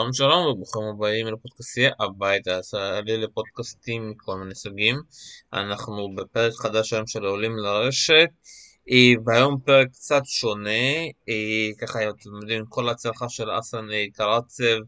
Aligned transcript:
שלום 0.00 0.12
שלום 0.12 0.46
וברוכים 0.46 0.82
הבאים 0.82 1.26
לפודקאסטי 1.26 1.86
הבית. 2.00 2.46
הישראלי 2.46 3.16
לפודקאסטים 3.16 4.10
מכל 4.10 4.36
מיני 4.36 4.54
סוגים. 4.54 4.96
אנחנו 5.52 6.14
בפרק 6.14 6.52
חדש 6.52 6.92
היום 6.92 7.06
של 7.06 7.24
העולים 7.24 7.56
לרשת. 7.56 8.28
אה, 8.90 9.12
והיום 9.26 9.60
פרק 9.64 9.88
קצת 9.92 10.22
שונה, 10.24 10.96
אה, 11.28 11.68
ככה 11.80 11.98
אתם 12.02 12.30
יודעים 12.42 12.64
כל 12.68 12.88
ההצלחה 12.88 13.28
של 13.28 13.58
אסן 13.58 13.90
אה, 13.92 14.04
קרצב 14.12 14.78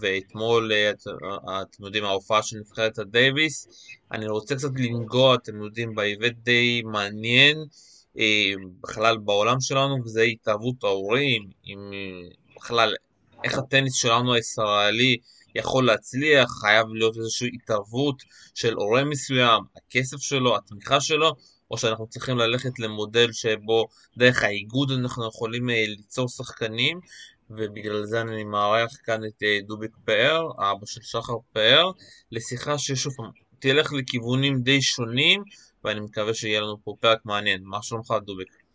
ואתמול 0.00 0.72
אתם 1.62 1.84
יודעים 1.84 2.04
ההופעה 2.04 2.42
של 2.42 2.56
נבחרת 2.56 2.98
הדייוויס. 2.98 3.68
אני 4.12 4.28
רוצה 4.28 4.54
קצת 4.54 4.70
לנגוע 4.76 5.34
אתם 5.34 5.62
יודעים 5.62 5.94
באיבט 5.94 6.34
די 6.42 6.82
מעניין 6.82 7.56
בכלל 8.80 9.16
בעולם 9.16 9.60
שלנו 9.60 10.04
וזה 10.04 10.22
התאהבות 10.22 10.84
ההורים 10.84 11.50
עם 11.64 11.90
בכלל 12.56 12.94
איך 13.44 13.58
הטניס 13.58 13.94
שלנו 13.94 14.34
הישראלי 14.34 15.16
יכול 15.54 15.86
להצליח, 15.86 16.50
חייב 16.60 16.86
להיות 16.88 17.16
איזושהי 17.16 17.50
התערבות 17.54 18.22
של 18.54 18.74
הורה 18.74 19.04
מסוים, 19.04 19.62
הכסף 19.76 20.16
שלו, 20.16 20.56
התמיכה 20.56 21.00
שלו, 21.00 21.34
או 21.70 21.78
שאנחנו 21.78 22.06
צריכים 22.06 22.38
ללכת 22.38 22.78
למודל 22.78 23.32
שבו 23.32 23.88
דרך 24.16 24.42
האיגוד 24.42 24.90
אנחנו 24.90 25.28
יכולים 25.28 25.70
אה, 25.70 25.84
ליצור 25.88 26.28
שחקנים, 26.28 27.00
ובגלל 27.50 28.04
זה 28.04 28.20
אני 28.20 28.44
מארח 28.44 28.96
כאן 29.04 29.24
את 29.24 29.42
אה, 29.42 29.58
דוביק 29.66 29.96
פאר, 30.04 30.48
האבא 30.58 30.86
של 30.86 31.00
שחר 31.02 31.36
פאר, 31.52 31.90
לשיחה 32.32 32.78
ששוב 32.78 33.12
פעם 33.16 33.30
תלך 33.58 33.92
לכיוונים 33.92 34.62
די 34.62 34.82
שונים, 34.82 35.42
ואני 35.84 36.00
מקווה 36.00 36.34
שיהיה 36.34 36.60
לנו 36.60 36.76
פה 36.84 36.94
פרק 37.00 37.18
מעניין. 37.24 37.60
מה 37.64 37.82
שלומך 37.82 38.14
דוביק? 38.24 38.67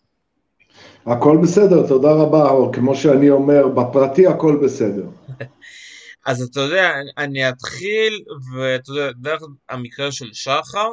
הכל 1.05 1.38
בסדר, 1.44 1.88
תודה 1.88 2.11
רבה, 2.11 2.50
או 2.50 2.72
כמו 2.72 2.95
שאני 2.95 3.30
אומר, 3.30 3.67
בפרטי 3.67 4.28
הכל 4.28 4.59
בסדר. 4.64 5.06
אז 6.25 6.42
אתה 6.42 6.59
יודע, 6.59 6.92
אני 7.17 7.50
אתחיל, 7.50 8.23
ואתה 8.53 8.92
יודע, 8.92 9.11
דרך 9.11 9.42
המקרה 9.70 10.11
של 10.11 10.33
שחר, 10.33 10.89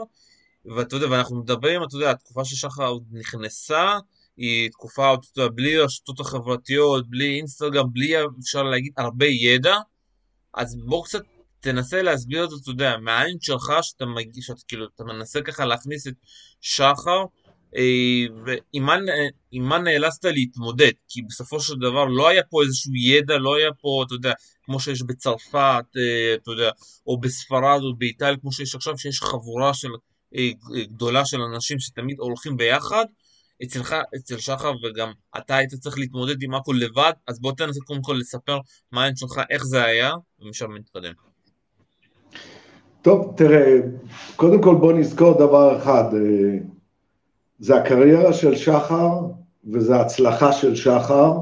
ואתה 0.65 0.97
יודע, 0.97 1.07
ואנחנו 1.11 1.37
מדברים, 1.37 1.83
אתה 1.83 1.97
יודע, 1.97 2.11
התקופה 2.11 2.45
ששחר 2.45 2.87
עוד 2.87 3.05
נכנסה, 3.13 3.99
היא 4.37 4.71
תקופה, 4.71 5.15
אתה 5.15 5.41
יודע, 5.41 5.53
בלי 5.55 5.77
הרשתות 5.77 6.21
החברתיות, 6.21 7.11
בלי 7.11 7.37
אינסטגרם, 7.37 7.87
בלי, 7.93 8.15
אפשר 8.41 8.63
להגיד, 8.63 8.93
הרבה 8.97 9.27
ידע, 9.27 9.77
אז 10.55 10.77
בואו 10.85 11.03
קצת 11.03 11.23
תנסה 11.61 12.03
להסביר 12.03 12.45
את 12.45 12.51
זה, 12.51 12.57
אתה 12.63 12.71
יודע, 12.71 12.97
מהעין 12.97 13.37
שלך, 13.41 13.73
שאתה 13.83 14.07
מגיש, 14.07 14.47
שאתה 14.47 14.61
כאילו, 14.69 14.87
אתה 14.95 15.05
מנסה 15.05 15.41
ככה 15.43 15.65
להכניס 15.65 16.07
את 16.07 16.15
שחר, 16.61 17.25
אה, 17.77 18.27
ועם 18.45 19.69
מה 19.69 19.79
נאלצת 19.79 20.25
להתמודד, 20.25 20.91
כי 21.09 21.23
בסופו 21.23 21.61
של 21.61 21.75
דבר 21.75 22.05
לא 22.05 22.29
היה 22.29 22.43
פה 22.43 22.63
איזשהו 22.63 22.95
ידע, 22.95 23.39
לא 23.39 23.57
היה 23.57 23.73
פה, 23.81 24.05
אתה 24.07 24.15
יודע, 24.15 24.33
כמו 24.65 24.81
שיש 24.81 25.03
בצרפת, 25.03 25.85
אה, 25.97 26.35
אתה 26.35 26.51
יודע, 26.51 26.71
או 27.07 27.21
בספרד 27.21 27.81
או 27.83 27.97
באיטליה, 27.97 28.37
כמו 28.37 28.53
שיש 28.53 28.75
עכשיו, 28.75 28.99
שיש 28.99 29.21
חבורה 29.21 29.75
של, 29.75 29.89
אה, 30.37 30.51
גדולה 30.83 31.25
של 31.25 31.41
אנשים 31.41 31.79
שתמיד 31.79 32.17
הולכים 32.19 32.57
ביחד, 32.57 33.05
אצלך, 33.65 33.95
אצל 34.17 34.39
שחר 34.39 34.73
וגם 34.85 35.13
אתה 35.39 35.57
היית 35.57 35.75
צריך 35.75 35.99
להתמודד 35.99 36.43
עם 36.43 36.55
הכל 36.55 36.75
לבד, 36.79 37.13
אז 37.29 37.41
בוא 37.41 37.53
תנסה 37.53 37.81
קודם 37.85 38.03
כל 38.03 38.17
לספר 38.21 38.59
מה 38.93 39.07
אין 39.07 39.17
שלך, 39.17 39.41
איך 39.51 39.65
זה 39.65 39.85
היה, 39.85 40.13
ומשם 40.41 40.77
נתקדם. 40.77 41.13
טוב, 43.03 43.35
תראה, 43.37 43.79
קודם 44.37 44.63
כל 44.63 44.75
בוא 44.75 44.93
נזכור 44.93 45.39
דבר 45.39 45.79
אחד, 45.79 46.05
זה 47.61 47.77
הקריירה 47.77 48.33
של 48.33 48.55
שחר 48.55 49.11
וזה 49.71 49.97
הצלחה 49.97 50.53
של 50.53 50.75
שחר, 50.75 51.33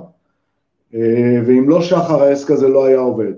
אה, 0.94 1.40
ואם 1.46 1.68
לא 1.68 1.82
שחר 1.82 2.22
העסק 2.22 2.50
הזה 2.50 2.68
לא 2.68 2.86
היה 2.86 2.98
עובד. 2.98 3.32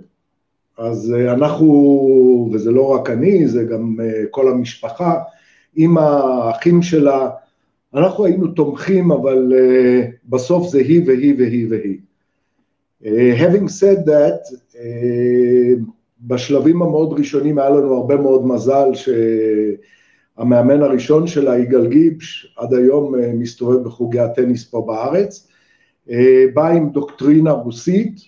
אז 0.79 1.15
אה, 1.17 1.33
אנחנו, 1.33 2.51
וזה 2.53 2.71
לא 2.71 2.89
רק 2.89 3.11
אני, 3.11 3.49
זה 3.49 3.65
גם 3.65 3.97
אה, 4.03 4.23
כל 4.31 4.49
המשפחה, 4.49 5.19
עם 5.77 5.99
האחים 5.99 6.83
שלה, 6.83 7.31
אנחנו 7.95 8.25
היינו 8.25 8.49
תומכים, 8.49 9.11
אבל 9.11 9.53
בסוף 10.29 10.69
זה 10.69 10.79
היא 10.79 11.03
והיא 11.07 11.35
והיא 11.39 11.67
והיא. 11.71 11.99
Having 13.39 13.69
said 13.69 14.07
that, 14.07 14.77
בשלבים 16.21 16.83
המאוד 16.83 17.19
ראשונים 17.19 17.59
היה 17.59 17.71
לנו 17.71 17.95
הרבה 17.95 18.17
מאוד 18.17 18.47
מזל 18.47 18.95
ש... 18.95 19.09
המאמן 20.41 20.83
הראשון 20.83 21.27
שלה, 21.27 21.59
יגאל 21.59 21.87
גיבש, 21.87 22.55
עד 22.57 22.75
היום 22.75 23.15
אה, 23.15 23.33
מסתובב 23.35 23.85
בחוגי 23.85 24.21
הטניס 24.21 24.65
פה 24.65 24.85
בארץ, 24.87 25.49
אה, 26.11 26.45
בא 26.55 26.69
עם 26.69 26.91
דוקטרינה 26.91 27.51
רוסית, 27.51 28.21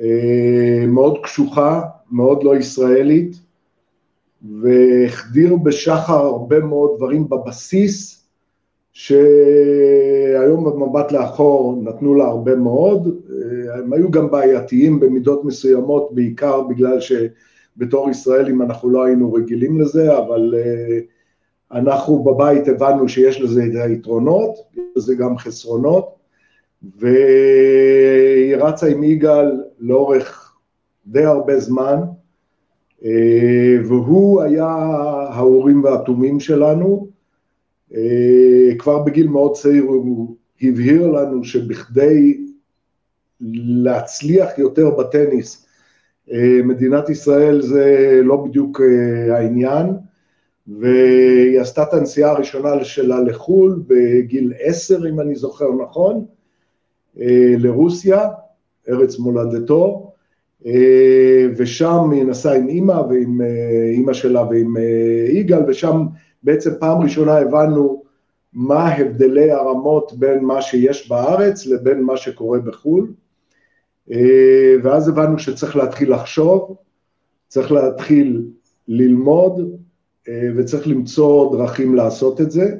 אה, 0.00 0.84
מאוד 0.88 1.18
קשוחה, 1.22 1.82
מאוד 2.10 2.42
לא 2.42 2.56
ישראלית, 2.56 3.36
והחדיר 4.60 5.56
בשחר 5.56 6.26
הרבה 6.26 6.60
מאוד 6.60 6.90
דברים 6.96 7.28
בבסיס, 7.28 8.26
שהיום 8.92 10.64
במבט 10.64 11.12
לאחור 11.12 11.82
נתנו 11.82 12.14
לה 12.14 12.24
הרבה 12.24 12.56
מאוד, 12.56 13.20
הם 13.74 13.92
היו 13.92 14.10
גם 14.10 14.30
בעייתיים 14.30 15.00
במידות 15.00 15.44
מסוימות, 15.44 16.14
בעיקר 16.14 16.60
בגלל 16.62 17.00
ש... 17.00 17.12
בתור 17.80 18.10
ישראלים 18.10 18.62
אנחנו 18.62 18.90
לא 18.90 19.04
היינו 19.04 19.32
רגילים 19.32 19.80
לזה, 19.80 20.18
אבל 20.18 20.54
uh, 20.54 21.76
אנחנו 21.78 22.22
בבית 22.22 22.68
הבנו 22.68 23.08
שיש 23.08 23.40
לזה 23.40 23.64
את 23.64 23.70
היתרונות, 23.74 24.54
יש 24.74 24.82
לזה 24.96 25.14
גם 25.14 25.38
חסרונות, 25.38 26.14
והיא 26.98 28.56
רצה 28.56 28.86
עם 28.86 29.04
יגאל 29.04 29.62
לאורך 29.78 30.56
די 31.06 31.24
הרבה 31.24 31.60
זמן, 31.60 31.96
uh, 33.00 33.04
והוא 33.84 34.42
היה 34.42 34.68
ההורים 35.30 35.84
והתומים 35.84 36.40
שלנו, 36.40 37.08
uh, 37.90 37.94
כבר 38.78 39.02
בגיל 39.02 39.28
מאוד 39.28 39.52
צעיר 39.54 39.84
הוא 39.84 40.36
הבהיר 40.62 41.10
לנו 41.10 41.44
שבכדי 41.44 42.44
להצליח 43.40 44.58
יותר 44.58 44.90
בטניס, 44.90 45.64
אה, 45.64 45.69
מדינת 46.64 47.08
ישראל 47.08 47.60
זה 47.60 48.20
לא 48.24 48.36
בדיוק 48.36 48.80
אה, 48.80 49.36
העניין, 49.36 49.86
והיא 50.78 51.60
עשתה 51.60 51.82
את 51.82 51.94
הנסיעה 51.94 52.30
הראשונה 52.30 52.84
שלה 52.84 53.20
לחו"ל 53.20 53.82
בגיל 53.86 54.52
עשר, 54.60 55.08
אם 55.08 55.20
אני 55.20 55.34
זוכר 55.34 55.72
נכון, 55.82 56.24
אה, 57.20 57.54
לרוסיה, 57.58 58.28
ארץ 58.88 59.18
מולדתו, 59.18 60.06
ושם 61.56 62.10
היא 62.12 62.24
נסעה 62.24 62.56
עם 62.56 62.68
אימא 62.68 62.92
ועם 62.92 63.40
אימא 63.94 64.12
שלה 64.12 64.42
ועם 64.42 64.76
יגאל, 65.28 65.62
ושם 65.68 66.06
בעצם 66.42 66.70
פעם 66.80 67.02
ראשונה 67.02 67.38
הבנו 67.38 68.02
מה 68.52 68.88
הבדלי 68.88 69.50
הרמות 69.50 70.12
בין 70.12 70.44
מה 70.44 70.62
שיש 70.62 71.08
בארץ 71.08 71.66
לבין 71.66 72.02
מה 72.02 72.16
שקורה 72.16 72.58
בחו"ל. 72.58 73.12
אה, 74.12 74.74
ואז 74.82 75.08
הבנו 75.08 75.38
שצריך 75.38 75.76
להתחיל 75.76 76.12
לחשוב, 76.12 76.76
צריך 77.48 77.72
להתחיל 77.72 78.42
ללמוד 78.88 79.60
אה, 80.28 80.48
וצריך 80.56 80.88
למצוא 80.88 81.56
דרכים 81.56 81.94
לעשות 81.94 82.40
את 82.40 82.50
זה. 82.50 82.76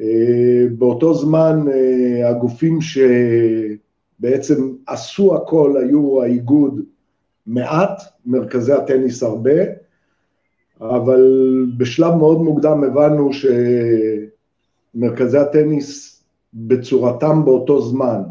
אה, 0.00 0.66
באותו 0.78 1.14
זמן 1.14 1.64
הגופים 2.24 2.78
שבעצם 2.80 4.72
עשו 4.86 5.36
הכל 5.36 5.76
היו 5.76 6.22
האיגוד 6.22 6.80
מעט, 7.46 8.02
מרכזי 8.26 8.72
הטניס 8.72 9.22
הרבה, 9.22 9.62
אבל 10.80 11.22
בשלב 11.76 12.14
מאוד 12.14 12.38
מוקדם 12.38 12.84
הבנו 12.84 13.30
שמרכזי 14.94 15.38
הטניס 15.38 16.22
בצורתם 16.54 17.44
באותו 17.44 17.80
זמן, 17.80 18.22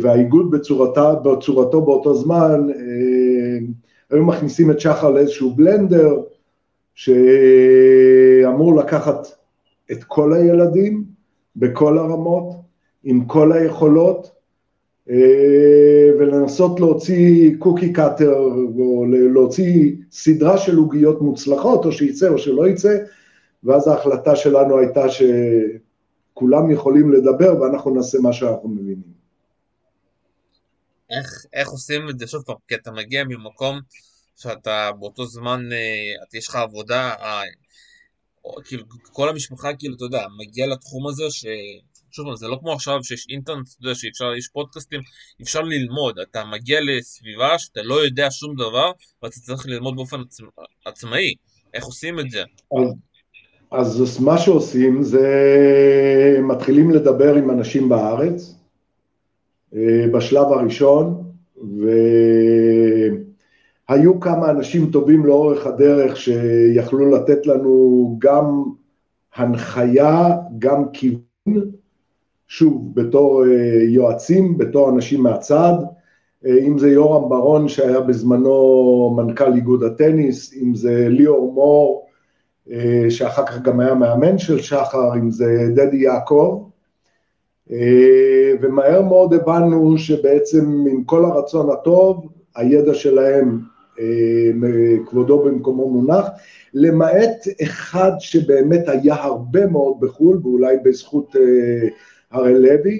והאיגוד 0.00 0.50
בצורתה, 0.50 1.14
בצורתו 1.14 1.80
באותו 1.80 2.14
זמן, 2.14 2.66
אה, 2.70 3.66
היו 4.10 4.24
מכניסים 4.24 4.70
את 4.70 4.80
שחר 4.80 5.10
לאיזשהו 5.10 5.54
בלנדר, 5.54 6.22
שאמור 6.94 8.76
לקחת 8.76 9.26
את 9.92 10.04
כל 10.04 10.34
הילדים 10.34 11.04
בכל 11.56 11.98
הרמות, 11.98 12.54
עם 13.04 13.24
כל 13.24 13.52
היכולות, 13.52 14.30
אה, 15.10 16.10
ולנסות 16.18 16.80
להוציא 16.80 17.56
קוקי 17.58 17.92
קאטר, 17.92 18.34
או 18.78 19.04
להוציא 19.08 19.92
סדרה 20.10 20.58
של 20.58 20.76
עוגיות 20.76 21.22
מוצלחות, 21.22 21.84
או 21.84 21.92
שיצא 21.92 22.28
או 22.28 22.38
שלא 22.38 22.68
יצא, 22.68 22.96
ואז 23.64 23.88
ההחלטה 23.88 24.36
שלנו 24.36 24.78
הייתה 24.78 25.04
שכולם 25.08 26.70
יכולים 26.70 27.12
לדבר 27.12 27.60
ואנחנו 27.60 27.94
נעשה 27.94 28.18
מה 28.20 28.32
שאנחנו 28.32 28.68
מבינים. 28.68 29.13
איך, 31.18 31.44
איך 31.52 31.68
עושים 31.68 32.08
את 32.10 32.18
זה, 32.18 32.26
שוב 32.26 32.42
פעם, 32.42 32.56
כי 32.68 32.74
אתה 32.74 32.92
מגיע 32.92 33.24
ממקום 33.24 33.80
שאתה 34.36 34.90
באותו 34.98 35.26
זמן, 35.26 35.72
אה, 35.72 36.38
יש 36.38 36.48
לך 36.48 36.56
עבודה, 36.56 37.14
אה, 37.20 37.42
או, 38.44 38.54
כאילו, 38.64 38.84
כל 39.12 39.28
המשפחה, 39.28 39.74
כאילו, 39.78 39.96
אתה 39.96 40.04
יודע, 40.04 40.26
מגיע 40.38 40.66
לתחום 40.66 41.08
הזה 41.08 41.24
ש, 41.30 41.46
שוב, 42.10 42.34
זה 42.34 42.48
לא 42.48 42.58
כמו 42.60 42.72
עכשיו 42.72 43.04
שיש 43.04 43.26
אינטרנט, 43.30 43.68
אתה 43.68 43.86
יודע, 43.86 43.94
שאפשר, 43.94 44.34
יש 44.38 44.48
פודקאסטים, 44.48 45.00
אפשר 45.42 45.62
ללמוד, 45.62 46.18
אתה 46.18 46.44
מגיע 46.44 46.80
לסביבה 46.80 47.58
שאתה 47.58 47.82
לא 47.82 48.04
יודע 48.04 48.30
שום 48.30 48.54
דבר, 48.54 48.92
ואתה 49.22 49.40
צריך 49.40 49.66
ללמוד 49.66 49.96
באופן 49.96 50.20
עצמא, 50.20 50.48
עצמאי, 50.84 51.34
איך 51.74 51.84
עושים 51.84 52.20
את 52.20 52.30
זה? 52.30 52.42
אז, 53.70 54.02
אז 54.02 54.20
מה 54.20 54.38
שעושים 54.38 55.02
זה 55.02 55.28
מתחילים 56.42 56.90
לדבר 56.90 57.34
עם 57.34 57.50
אנשים 57.50 57.88
בארץ, 57.88 58.54
בשלב 60.12 60.46
הראשון, 60.46 61.24
והיו 63.88 64.20
כמה 64.20 64.50
אנשים 64.50 64.90
טובים 64.90 65.26
לאורך 65.26 65.66
הדרך 65.66 66.16
שיכלו 66.16 67.10
לתת 67.10 67.46
לנו 67.46 68.16
גם 68.18 68.64
הנחיה, 69.34 70.30
גם 70.58 70.84
כיוון, 70.92 71.70
שוב, 72.48 72.92
בתור 72.94 73.44
אה, 73.46 73.82
יועצים, 73.88 74.58
בתור 74.58 74.90
אנשים 74.90 75.22
מהצד, 75.22 75.74
אה, 76.46 76.58
אם 76.58 76.78
זה 76.78 76.90
יורם 76.90 77.28
ברון 77.28 77.68
שהיה 77.68 78.00
בזמנו 78.00 79.14
מנכ"ל 79.16 79.52
איגוד 79.54 79.82
הטניס, 79.82 80.54
אם 80.62 80.74
זה 80.74 81.08
ליאור 81.08 81.52
מור, 81.52 82.06
אה, 82.70 83.06
שאחר 83.08 83.46
כך 83.46 83.62
גם 83.62 83.80
היה 83.80 83.94
מאמן 83.94 84.38
של 84.38 84.58
שחר, 84.58 85.14
אם 85.16 85.30
זה 85.30 85.68
דדי 85.74 85.96
יעקב, 85.96 86.68
ומהר 88.60 89.02
מאוד 89.02 89.34
הבנו 89.34 89.98
שבעצם 89.98 90.84
עם 90.90 91.04
כל 91.04 91.24
הרצון 91.24 91.70
הטוב, 91.70 92.28
הידע 92.56 92.94
שלהם, 92.94 93.58
כבודו 95.06 95.44
במקומו 95.44 95.90
מונח, 95.90 96.28
למעט 96.74 97.48
אחד 97.62 98.10
שבאמת 98.18 98.88
היה 98.88 99.14
הרבה 99.14 99.66
מאוד 99.66 100.00
בחו"ל, 100.00 100.40
ואולי 100.42 100.76
בזכות 100.84 101.36
אה, 101.36 101.88
הראל 102.30 102.56
לוי, 102.58 102.98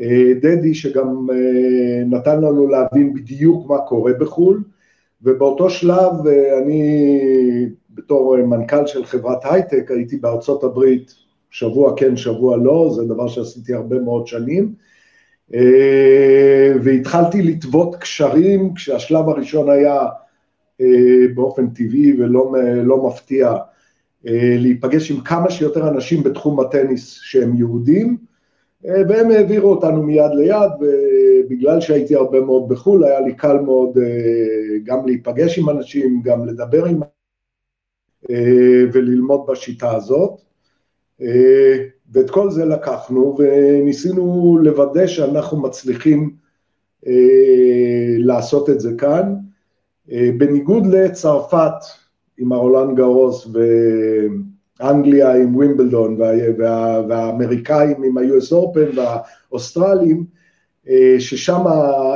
אה, 0.00 0.32
דדי 0.40 0.74
שגם 0.74 1.26
אה, 1.30 2.04
נתן 2.06 2.40
לנו 2.40 2.66
להבין 2.66 3.14
בדיוק 3.14 3.66
מה 3.70 3.78
קורה 3.78 4.12
בחו"ל, 4.12 4.62
ובאותו 5.22 5.70
שלב 5.70 6.12
אני 6.62 7.00
בתור 7.90 8.36
מנכ"ל 8.36 8.86
של 8.86 9.04
חברת 9.04 9.38
הייטק 9.44 9.90
הייתי 9.90 10.16
בארצות 10.16 10.64
הברית 10.64 11.14
שבוע 11.50 11.96
כן, 11.96 12.16
שבוע 12.16 12.56
לא, 12.56 12.92
זה 12.96 13.04
דבר 13.04 13.28
שעשיתי 13.28 13.74
הרבה 13.74 13.98
מאוד 13.98 14.26
שנים, 14.26 14.74
והתחלתי 16.84 17.42
לטוות 17.42 17.96
קשרים, 17.96 18.74
כשהשלב 18.74 19.28
הראשון 19.28 19.70
היה 19.70 20.06
אה, 20.80 21.26
באופן 21.34 21.70
טבעי 21.70 22.12
ולא 22.18 22.52
לא 22.84 23.06
מפתיע 23.06 23.56
אה, 24.26 24.56
להיפגש 24.58 25.10
עם 25.10 25.20
כמה 25.20 25.50
שיותר 25.50 25.88
אנשים 25.88 26.22
בתחום 26.22 26.60
הטניס 26.60 27.18
שהם 27.22 27.56
יהודים, 27.56 28.16
אה, 28.86 29.02
והם 29.08 29.30
העבירו 29.30 29.70
אותנו 29.70 30.02
מיד 30.02 30.30
ליד, 30.34 30.70
ובגלל 30.80 31.80
שהייתי 31.80 32.14
הרבה 32.14 32.40
מאוד 32.40 32.68
בחו"ל, 32.68 33.04
היה 33.04 33.20
לי 33.20 33.34
קל 33.34 33.58
מאוד 33.58 33.98
גם 34.84 35.06
להיפגש 35.06 35.58
עם 35.58 35.70
אנשים, 35.70 36.22
גם 36.24 36.46
לדבר 36.46 36.84
עם 36.84 37.00
וללמוד 38.92 39.46
בשיטה 39.48 39.96
הזאת. 39.96 40.40
ואת 42.12 42.30
כל 42.30 42.50
זה 42.50 42.64
לקחנו 42.64 43.36
וניסינו 43.38 44.58
לוודא 44.62 45.06
שאנחנו 45.06 45.60
מצליחים 45.62 46.36
לעשות 48.18 48.70
את 48.70 48.80
זה 48.80 48.94
כאן. 48.98 49.34
אה, 50.12 50.30
בניגוד 50.38 50.86
לצרפת 50.86 51.72
עם 52.38 52.52
הרולנד 52.52 52.96
גרוס 52.96 53.48
ואנגליה 54.80 55.34
עם 55.34 55.56
ווימבלדון 55.56 56.20
וה, 56.20 56.32
וה, 56.58 57.02
והאמריקאים 57.08 58.02
עם 58.02 58.18
ה-US 58.18 58.52
Open 58.52 58.98
והאוסטרלים, 58.98 60.24
אה, 60.88 61.16
ששם 61.18 61.60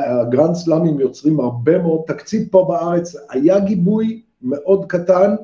הגרנד 0.07 0.55
סלאמים 0.55 1.01
יוצרים 1.01 1.41
הרבה 1.41 1.79
מאוד 1.79 2.01
תקציב 2.07 2.49
פה 2.51 2.67
בארץ, 2.69 3.17
היה 3.31 3.61
גיבוי 3.61 4.23
מאוד 4.43 4.85
קטן, 4.89 5.35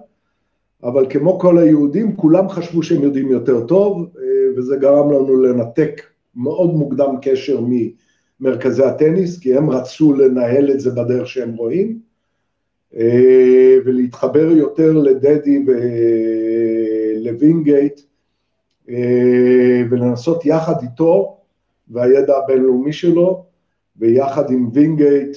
אבל 0.85 1.07
כמו 1.11 1.39
כל 1.39 1.59
היהודים, 1.59 2.17
כולם 2.17 2.49
חשבו 2.49 2.83
שהם 2.83 3.03
יודעים 3.03 3.31
יותר 3.31 3.67
טוב, 3.67 4.09
אה, 4.19 4.23
וזה 4.57 4.77
גרם 4.77 5.13
לנו 5.13 5.43
לנתק 5.43 6.03
מאוד 6.37 6.75
מוקדם 6.75 7.15
קשר 7.23 7.61
ממרכזי 8.41 8.85
הטניס, 8.85 9.39
כי 9.39 9.55
הם 9.55 9.71
רצו 9.71 10.13
לנהל 10.13 10.71
את 10.71 10.81
זה 10.81 10.91
בדרך 10.91 11.29
שהם 11.29 11.55
רואים. 11.55 11.99
אה, 12.97 13.77
ולהתחבר 13.85 14.51
יותר 14.51 14.93
לדדי 14.93 15.65
ולווינגייט 17.17 18.01
אה, 18.91 19.83
ולנסות 19.91 20.47
יחד 20.47 20.83
איתו 20.83 21.37
והידע 21.89 22.37
הבינלאומי 22.37 22.93
שלו 22.93 23.45
ויחד 23.97 24.51
עם 24.51 24.69
וינגייט 24.73 25.37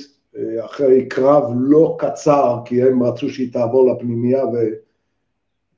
אחרי 0.59 1.05
קרב 1.05 1.43
לא 1.59 1.97
קצר 1.99 2.57
כי 2.65 2.83
הם 2.83 3.03
רצו 3.03 3.29
שהיא 3.29 3.53
תעבור 3.53 3.93
לפנימייה 3.93 4.45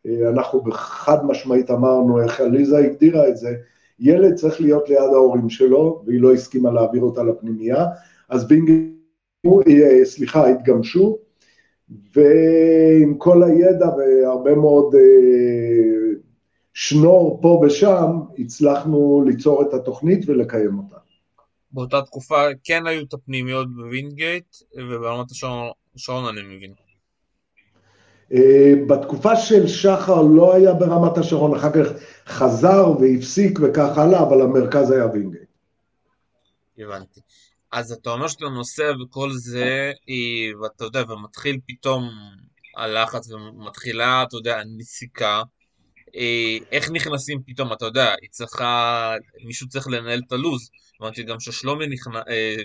ואנחנו 0.05 0.63
חד 0.71 1.25
משמעית 1.25 1.71
אמרנו 1.71 2.21
איך 2.23 2.41
עליזה 2.41 2.77
הגדירה 2.77 3.29
את 3.29 3.37
זה 3.37 3.55
ילד 3.99 4.35
צריך 4.35 4.61
להיות 4.61 4.89
ליד 4.89 5.13
ההורים 5.13 5.49
שלו 5.49 6.03
והיא 6.05 6.21
לא 6.21 6.33
הסכימה 6.33 6.71
להעביר 6.71 7.01
אותה 7.01 7.23
לפנימייה 7.23 7.85
אז 8.29 8.45
וינגייט, 8.49 8.93
סליחה, 10.03 10.47
התגמשו 10.47 11.17
ועם 12.15 13.17
כל 13.17 13.43
הידע 13.43 13.87
והרבה 13.97 14.55
מאוד 14.55 14.95
אה, 14.95 16.13
שנור 16.73 17.39
פה 17.41 17.61
ושם, 17.65 18.19
הצלחנו 18.37 19.23
ליצור 19.27 19.61
את 19.61 19.73
התוכנית 19.73 20.29
ולקיים 20.29 20.77
אותה. 20.77 20.97
באותה 21.71 22.01
תקופה 22.01 22.41
כן 22.63 22.87
היו 22.87 23.03
את 23.03 23.13
הפנימיות 23.13 23.75
בווינגייט, 23.75 24.55
וברמת 24.77 25.31
השרון 25.95 26.25
אני 26.25 26.55
מבין. 26.55 26.73
אה, 28.33 28.73
בתקופה 28.87 29.35
של 29.35 29.67
שחר 29.67 30.21
לא 30.21 30.55
היה 30.55 30.73
ברמת 30.73 31.17
השרון, 31.17 31.55
אחר 31.55 31.71
כך 31.71 31.91
חזר 32.27 32.91
והפסיק 32.99 33.59
וכך 33.61 33.97
הלאה, 33.97 34.23
אבל 34.23 34.41
המרכז 34.41 34.91
היה 34.91 35.05
וינגייט. 35.05 35.43
הבנתי. 36.77 37.19
אז 37.71 37.91
אתה 37.91 38.09
אומר 38.09 38.27
שאתה 38.27 38.45
נוסע 38.45 38.91
וכל 39.03 39.31
זה, 39.31 39.91
ואתה 40.61 40.83
יודע, 40.83 41.03
ומתחיל 41.09 41.59
פתאום 41.67 42.09
הלחץ 42.77 43.31
ומתחילה, 43.31 44.23
אתה 44.23 44.37
יודע, 44.37 44.59
הנסיקה. 44.59 45.41
אה, 46.15 46.57
איך 46.71 46.91
נכנסים 46.91 47.41
פתאום, 47.45 47.73
אתה 47.73 47.85
יודע, 47.85 48.15
היא 48.21 48.29
צריכה, 48.29 49.13
מישהו 49.45 49.67
צריך 49.67 49.87
לנהל 49.87 50.21
את 50.27 50.31
הלו"ז. 50.31 50.69
אמרתי 51.01 51.23
גם 51.23 51.39
ששלומי 51.39 51.87
נכנ... 51.87 52.11
אה, 52.15 52.55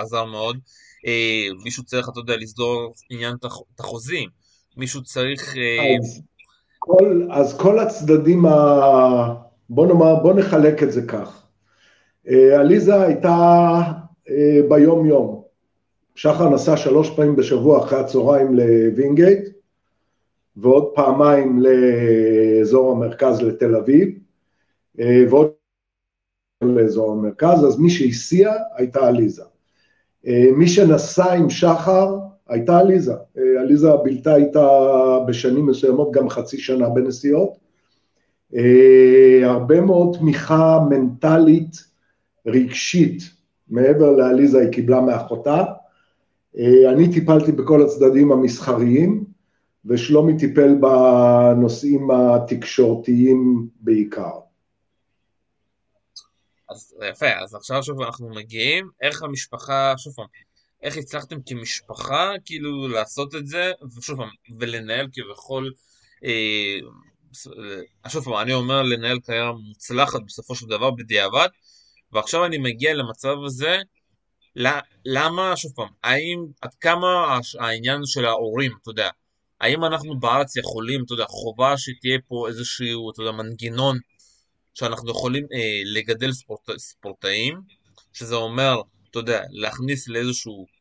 עזר 0.00 0.24
מאוד. 0.24 0.58
אה, 1.06 1.46
מישהו 1.64 1.84
צריך, 1.84 2.08
אתה 2.08 2.20
יודע, 2.20 2.36
לסדור 2.36 2.94
עניין 3.10 3.36
את 3.40 3.80
החוזים. 3.80 4.28
מישהו 4.76 5.02
צריך... 5.02 5.54
אז 6.00 6.22
כל, 6.78 7.28
אז 7.30 7.58
כל 7.60 7.78
הצדדים, 7.78 8.46
ה... 8.46 9.34
בוא 9.70 9.86
נאמר, 9.86 10.14
בוא 10.14 10.34
נחלק 10.34 10.82
את 10.82 10.92
זה 10.92 11.02
כך. 11.06 11.46
עליזה 12.58 13.02
הייתה 13.02 13.36
אה, 14.30 14.60
ביום-יום. 14.68 15.42
שחר 16.14 16.48
נסע 16.48 16.76
שלוש 16.76 17.10
פעמים 17.10 17.36
בשבוע 17.36 17.84
אחרי 17.84 17.98
הצהריים 17.98 18.54
לווינגייט, 18.54 19.48
ועוד 20.56 20.84
פעמיים 20.94 21.62
לאזור 21.62 22.92
המרכז 22.92 23.42
לתל 23.42 23.76
אביב, 23.76 24.18
אה, 25.00 25.24
ועוד 25.30 25.50
לאזור 26.62 27.12
המרכז, 27.12 27.64
אז 27.64 27.78
מי 27.78 27.90
שהסיע 27.90 28.52
הייתה 28.74 29.06
עליזה. 29.06 29.42
אה, 30.26 30.46
מי 30.56 30.68
שנסע 30.68 31.32
עם 31.32 31.50
שחר 31.50 32.18
הייתה 32.48 32.78
עליזה. 32.78 33.14
עליזה 33.60 33.88
בילתה 34.04 34.36
איתה 34.36 34.68
בשנים 35.26 35.66
מסוימות 35.66 36.12
גם 36.12 36.28
חצי 36.28 36.58
שנה 36.58 36.88
בנסיעות. 36.88 37.58
הרבה 39.44 39.80
מאוד 39.80 40.16
תמיכה 40.18 40.78
מנטלית, 40.90 41.76
רגשית, 42.46 43.22
מעבר 43.68 44.12
לעליזה 44.12 44.60
היא 44.60 44.72
קיבלה 44.72 45.00
מאחותה. 45.00 45.64
אה, 46.58 46.90
אני 46.92 47.12
טיפלתי 47.12 47.52
בכל 47.52 47.82
הצדדים 47.82 48.32
המסחריים, 48.32 49.24
ושלומי 49.84 50.38
טיפל 50.38 50.74
בנושאים 50.80 52.10
התקשורתיים 52.10 53.68
בעיקר. 53.80 54.38
אז 56.70 56.94
יפה, 57.10 57.26
אז 57.42 57.54
עכשיו 57.54 57.82
שוב 57.82 58.02
אנחנו 58.02 58.28
מגיעים, 58.28 58.88
איך 59.00 59.22
המשפחה, 59.22 59.94
שוב 59.96 60.12
פעם, 60.12 60.26
איך 60.82 60.96
הצלחתם 60.96 61.36
כמשפחה 61.46 62.30
כאילו 62.44 62.88
לעשות 62.88 63.34
את 63.34 63.46
זה, 63.46 63.72
ושוב 63.96 64.16
פעם, 64.16 64.30
ולנהל 64.58 65.08
כביכול, 65.12 65.72
אה, 66.24 66.78
שוב 68.08 68.24
פעם, 68.24 68.34
אני 68.34 68.52
אומר 68.52 68.82
לנהל 68.82 69.18
קריירה 69.20 69.52
מוצלחת 69.52 70.20
בסופו 70.26 70.54
של 70.54 70.66
דבר 70.66 70.90
בדיעבד, 70.90 71.48
ועכשיו 72.12 72.44
אני 72.44 72.58
מגיע 72.58 72.94
למצב 72.94 73.36
הזה, 73.46 73.78
למה, 75.06 75.56
שוב 75.56 75.72
פעם, 75.74 75.88
האם, 76.04 76.46
עד 76.60 76.74
כמה 76.74 77.38
העניין 77.60 78.00
של 78.04 78.24
ההורים, 78.24 78.72
אתה 78.82 78.90
יודע, 78.90 79.10
האם 79.60 79.84
אנחנו 79.84 80.20
בארץ 80.20 80.56
יכולים, 80.56 81.04
אתה 81.04 81.14
יודע, 81.14 81.24
חובה 81.28 81.78
שתהיה 81.78 82.18
פה 82.28 82.48
איזשהו, 82.48 83.10
אתה 83.10 83.22
יודע, 83.22 83.32
מנגנון 83.32 83.98
שאנחנו 84.74 85.10
יכולים 85.10 85.44
אה, 85.52 85.82
לגדל 85.84 86.32
ספורט, 86.32 86.70
ספורטאים, 86.76 87.60
שזה 88.12 88.34
אומר, 88.34 88.80
אתה 89.10 89.18
יודע, 89.18 89.42
להכניס 89.50 90.08
לאיזשהו 90.08 90.66
אה, 90.66 90.71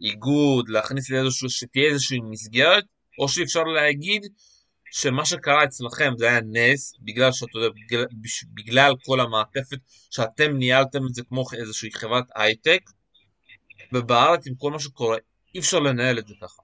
איגוד, 0.00 0.68
להכניס 0.68 1.10
לאיזשהו, 1.10 1.50
שתהיה 1.50 1.90
איזושהי 1.90 2.20
מסגרת, 2.30 2.84
או 3.18 3.28
שאפשר 3.28 3.62
להגיד 3.62 4.26
שמה 4.90 5.24
שקרה 5.24 5.64
אצלכם 5.64 6.12
זה 6.18 6.28
היה 6.28 6.40
נס, 6.40 6.94
בגלל 7.00 7.32
שאתה 7.32 7.58
יודע, 7.58 7.68
בגלל, 7.68 8.06
בגלל 8.54 8.92
כל 9.04 9.20
המעטפת 9.20 9.78
שאתם 10.10 10.56
ניהלתם 10.56 11.06
את 11.06 11.14
זה 11.14 11.22
כמו 11.28 11.44
איזושהי 11.58 11.90
חברת 11.92 12.24
הייטק, 12.34 12.80
ובארץ 13.92 14.46
עם 14.46 14.54
כל 14.54 14.70
מה 14.70 14.78
שקורה, 14.78 15.16
אי 15.54 15.60
אפשר 15.60 15.78
לנהל 15.78 16.18
את 16.18 16.28
זה 16.28 16.34
ככה. 16.42 16.62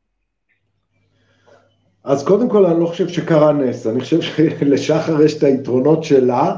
אז 2.04 2.24
קודם 2.26 2.50
כל 2.50 2.66
אני 2.66 2.80
לא 2.80 2.86
חושב 2.86 3.08
שקרה 3.08 3.52
נס, 3.52 3.86
אני 3.86 4.00
חושב 4.00 4.20
שלשחר 4.22 5.22
יש 5.22 5.36
את 5.36 5.42
היתרונות 5.42 6.04
שלה, 6.04 6.56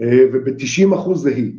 אה, 0.00 0.06
וב-90% 0.32 1.14
זה 1.14 1.30
היא. 1.30 1.52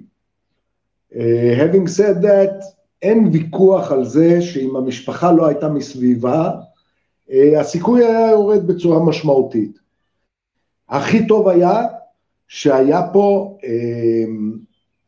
אה, 1.16 1.66
having 1.66 1.88
said 1.88 2.24
that, 2.24 2.77
אין 3.02 3.30
ויכוח 3.32 3.92
על 3.92 4.06
זה 4.06 4.42
שאם 4.42 4.76
המשפחה 4.76 5.32
לא 5.32 5.48
הייתה 5.48 5.70
מסביבה, 5.70 6.52
אה, 7.32 7.60
הסיכוי 7.60 8.06
היה 8.06 8.32
יורד 8.32 8.68
בצורה 8.68 9.06
משמעותית. 9.06 9.80
הכי 10.90 11.28
טוב 11.28 11.48
היה 11.48 11.84
שהיה 12.48 13.02
פה 13.14 13.58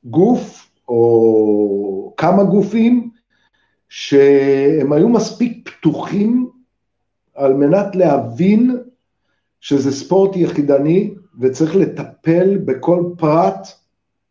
גוף 0.03 0.71
או 0.87 2.13
כמה 2.17 2.43
גופים 2.43 3.09
שהם 3.89 4.93
היו 4.93 5.09
מספיק 5.09 5.69
פתוחים 5.69 6.49
על 7.35 7.53
מנת 7.53 7.95
להבין 7.95 8.77
שזה 9.59 9.91
ספורט 9.91 10.35
יחידני 10.35 11.13
וצריך 11.39 11.75
לטפל 11.75 12.57
בכל 12.57 13.03
פרט 13.17 13.67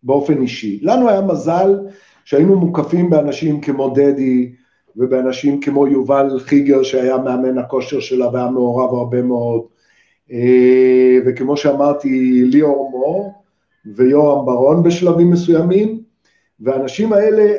באופן 0.03 0.43
אישי. 0.43 0.81
לנו 0.83 1.09
היה 1.09 1.21
מזל 1.21 1.79
שהיינו 2.28 2.56
מוקפים 2.56 3.11
באנשים 3.11 3.61
כמו 3.61 3.94
דדי 3.94 4.52
ובאנשים 4.97 5.61
כמו 5.61 5.87
יובל 5.87 6.38
חיגר 6.38 6.82
שהיה 6.82 7.18
מאמן 7.18 7.58
הכושר 7.58 8.00
שלה 8.00 8.28
והיה 8.32 8.50
מעורב 8.50 8.94
הרבה 8.94 9.23
מאוד, 9.23 9.62
אה, 10.32 11.18
וכמו 11.26 11.56
שאמרתי 11.56 12.42
ליאור 12.44 12.90
מור 12.90 13.32
ויורם 13.97 14.47
ברון 14.47 14.82
בשלבים 14.82 15.30
מסוימים, 15.30 16.02
והאנשים 16.61 17.12
האלה 17.12 17.52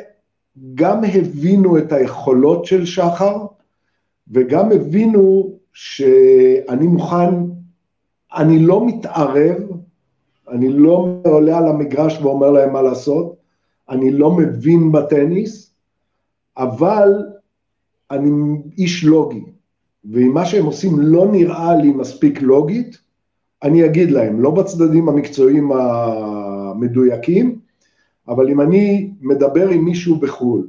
גם 0.74 1.00
הבינו 1.04 1.78
את 1.78 1.92
היכולות 1.92 2.64
של 2.64 2.86
שחר, 2.86 3.36
וגם 4.32 4.72
הבינו 4.72 5.52
שאני 5.72 6.86
מוכן, 6.86 7.34
אני 8.34 8.58
לא 8.58 8.86
מתערב, 8.86 9.56
אני 10.48 10.68
לא 10.68 11.08
עולה 11.24 11.58
על 11.58 11.66
המגרש 11.66 12.18
ואומר 12.22 12.50
להם 12.50 12.72
מה 12.72 12.82
לעשות, 12.82 13.39
אני 13.90 14.10
לא 14.10 14.32
מבין 14.32 14.92
בטניס, 14.92 15.74
אבל 16.56 17.12
אני 18.10 18.30
איש 18.78 19.04
לוגי, 19.04 19.44
ואם 20.04 20.34
מה 20.34 20.44
שהם 20.44 20.64
עושים 20.64 21.00
לא 21.00 21.28
נראה 21.32 21.76
לי 21.76 21.92
מספיק 21.92 22.42
לוגית, 22.42 22.98
אני 23.62 23.84
אגיד 23.84 24.10
להם, 24.10 24.40
לא 24.40 24.50
בצדדים 24.50 25.08
המקצועיים 25.08 25.72
המדויקים, 25.72 27.58
אבל 28.28 28.50
אם 28.50 28.60
אני 28.60 29.10
מדבר 29.20 29.68
עם 29.68 29.84
מישהו 29.84 30.16
בחו"ל, 30.16 30.68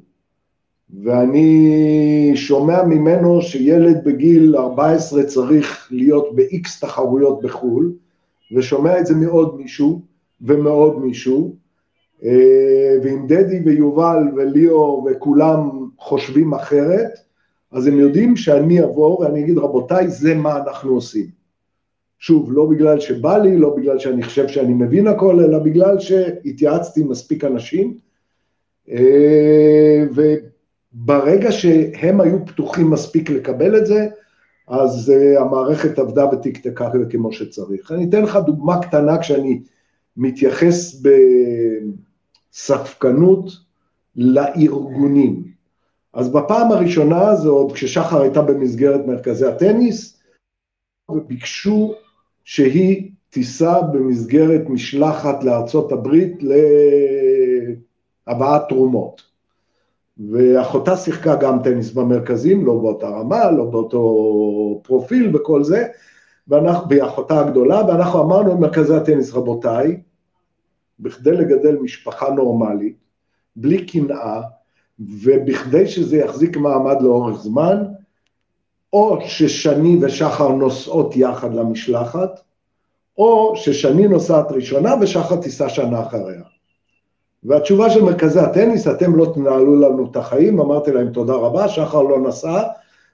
ואני 1.04 2.32
שומע 2.36 2.84
ממנו 2.84 3.42
שילד 3.42 4.04
בגיל 4.04 4.56
14 4.56 5.24
צריך 5.24 5.88
להיות 5.92 6.36
ב-X 6.36 6.82
תחרויות 6.82 7.42
בחו"ל, 7.42 7.94
ושומע 8.56 9.00
את 9.00 9.06
זה 9.06 9.16
מעוד 9.16 9.58
מישהו 9.58 10.02
ומעוד 10.42 11.00
מישהו, 11.00 11.56
ואם 13.04 13.26
דדי 13.28 13.60
ויובל 13.66 14.18
וליאור 14.36 15.08
וכולם 15.12 15.90
חושבים 15.98 16.54
אחרת, 16.54 17.12
אז 17.72 17.88
הם 17.88 18.00
יודעים 18.00 18.36
שאני 18.36 18.84
אבוא 18.84 19.20
ואני 19.20 19.40
אגיד, 19.44 19.58
רבותיי, 19.58 20.10
זה 20.10 20.36
מה 20.36 20.58
אנחנו 20.58 20.92
עושים. 20.94 21.26
שוב, 22.20 22.54
לא 22.54 22.66
בגלל 22.66 23.00
שבא 23.00 23.38
לי, 23.38 23.58
לא 23.58 23.76
בגלל 23.76 24.00
שאני 24.00 24.24
חושב 24.24 24.48
שאני 24.48 24.74
מבין 24.74 25.08
הכל, 25.08 25.40
אלא 25.40 25.60
בגלל 25.60 26.00
שהתייעצתי 26.00 27.02
עם 27.02 27.10
מספיק 27.10 27.44
אנשים, 27.44 27.98
אה, 28.90 30.04
וברגע 30.16 31.52
שהם 31.52 32.22
היו 32.22 32.46
פתוחים 32.46 32.90
מספיק 32.90 33.30
לקבל 33.30 33.78
את 33.78 33.86
זה, 33.86 34.08
אז 34.68 35.14
אה, 35.16 35.42
המערכת 35.42 36.00
עבדה 36.00 36.26
ותקתקה 36.26 36.90
כמו 37.10 37.32
שצריך. 37.32 37.92
אני 37.92 38.10
אתן 38.10 38.24
לך 38.24 38.40
דוגמה 38.46 38.82
קטנה 38.82 39.18
כשאני 39.18 39.62
מתייחס 40.18 41.02
בספקנות 42.52 43.52
לארגונים. 44.16 45.44
אז 46.14 46.30
בפעם 46.32 46.72
הראשונה, 46.72 47.36
זה 47.36 47.50
עוד 47.50 47.72
כששחר 47.72 48.22
הייתה 48.22 48.42
במסגרת 48.42 49.06
מרכזי 49.06 49.46
הטניס, 49.46 50.22
וביקשו 51.12 51.94
שהיא 52.44 53.12
תיסע 53.30 53.82
במסגרת 53.82 54.62
משלחת 54.70 55.44
לארצות 55.44 55.92
הברית 55.92 56.38
להבאת 58.28 58.62
תרומות. 58.70 59.22
ואחותה 60.32 60.98
שיחקה 60.98 61.36
גם 61.36 61.64
טניס 61.64 61.92
במרכזים, 61.92 62.66
לא 62.66 62.74
באותה 62.74 63.10
רמה, 63.10 63.52
לא 63.52 63.66
באותו 63.66 64.82
פרופיל 64.84 65.36
וכל 65.36 65.64
זה, 65.64 65.88
ואנחנו, 66.48 66.90
והיא 66.90 67.04
אחותה 67.04 67.40
הגדולה, 67.40 67.86
ואנחנו 67.88 68.22
אמרנו 68.22 68.56
למרכזי 68.56 68.96
הטניס, 68.96 69.34
רבותיי, 69.34 70.02
בכדי 71.02 71.32
לגדל 71.32 71.78
משפחה 71.82 72.30
נורמלית, 72.30 72.96
בלי 73.56 73.86
קנאה, 73.86 74.42
ובכדי 75.00 75.88
שזה 75.88 76.18
יחזיק 76.18 76.58
מעמד 76.58 77.02
לאורך 77.02 77.42
זמן, 77.42 77.84
או 78.94 79.20
ששני 79.26 79.98
ושחר 80.02 80.52
נוסעות 80.52 81.16
יחד 81.16 81.54
למשלחת, 81.54 82.40
או 83.18 83.54
ששני 83.56 84.08
נוסעת 84.08 84.52
ראשונה 84.52 84.96
ושחר 85.02 85.36
תיסע 85.36 85.70
שנה 85.70 86.02
אחריה. 86.02 86.42
והתשובה 87.44 87.90
של 87.90 88.04
מרכזי 88.04 88.40
הטניס, 88.40 88.88
אתם 88.88 89.16
לא 89.16 89.32
תנהלו 89.34 89.80
לנו 89.80 90.08
את 90.12 90.16
החיים, 90.16 90.60
אמרתי 90.60 90.92
להם 90.92 91.10
תודה 91.12 91.34
רבה, 91.34 91.70
שחר 91.70 92.02
לא 92.02 92.22
נסע, 92.22 92.64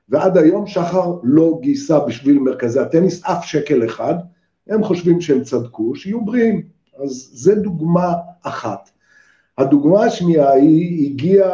ועד 0.10 0.38
היום 0.38 0.68
שחר 0.68 1.14
לא 1.24 1.58
גייסה 1.62 2.00
בשביל 2.00 2.40
מרכזי 2.40 2.80
הטניס 2.80 3.26
אף 3.26 3.46
שקל 3.46 3.86
אחד, 3.86 4.16
הם 4.68 4.84
חושבים 4.84 5.22
שהם 5.22 5.44
צדקו, 5.44 5.96
שיהיו 5.96 6.26
בריאים. 6.26 6.77
אז 7.04 7.30
זו 7.34 7.56
דוגמה 7.56 8.14
אחת. 8.42 8.90
הדוגמה 9.58 10.06
השנייה 10.06 10.52
היא, 10.52 11.06
הגיע 11.06 11.54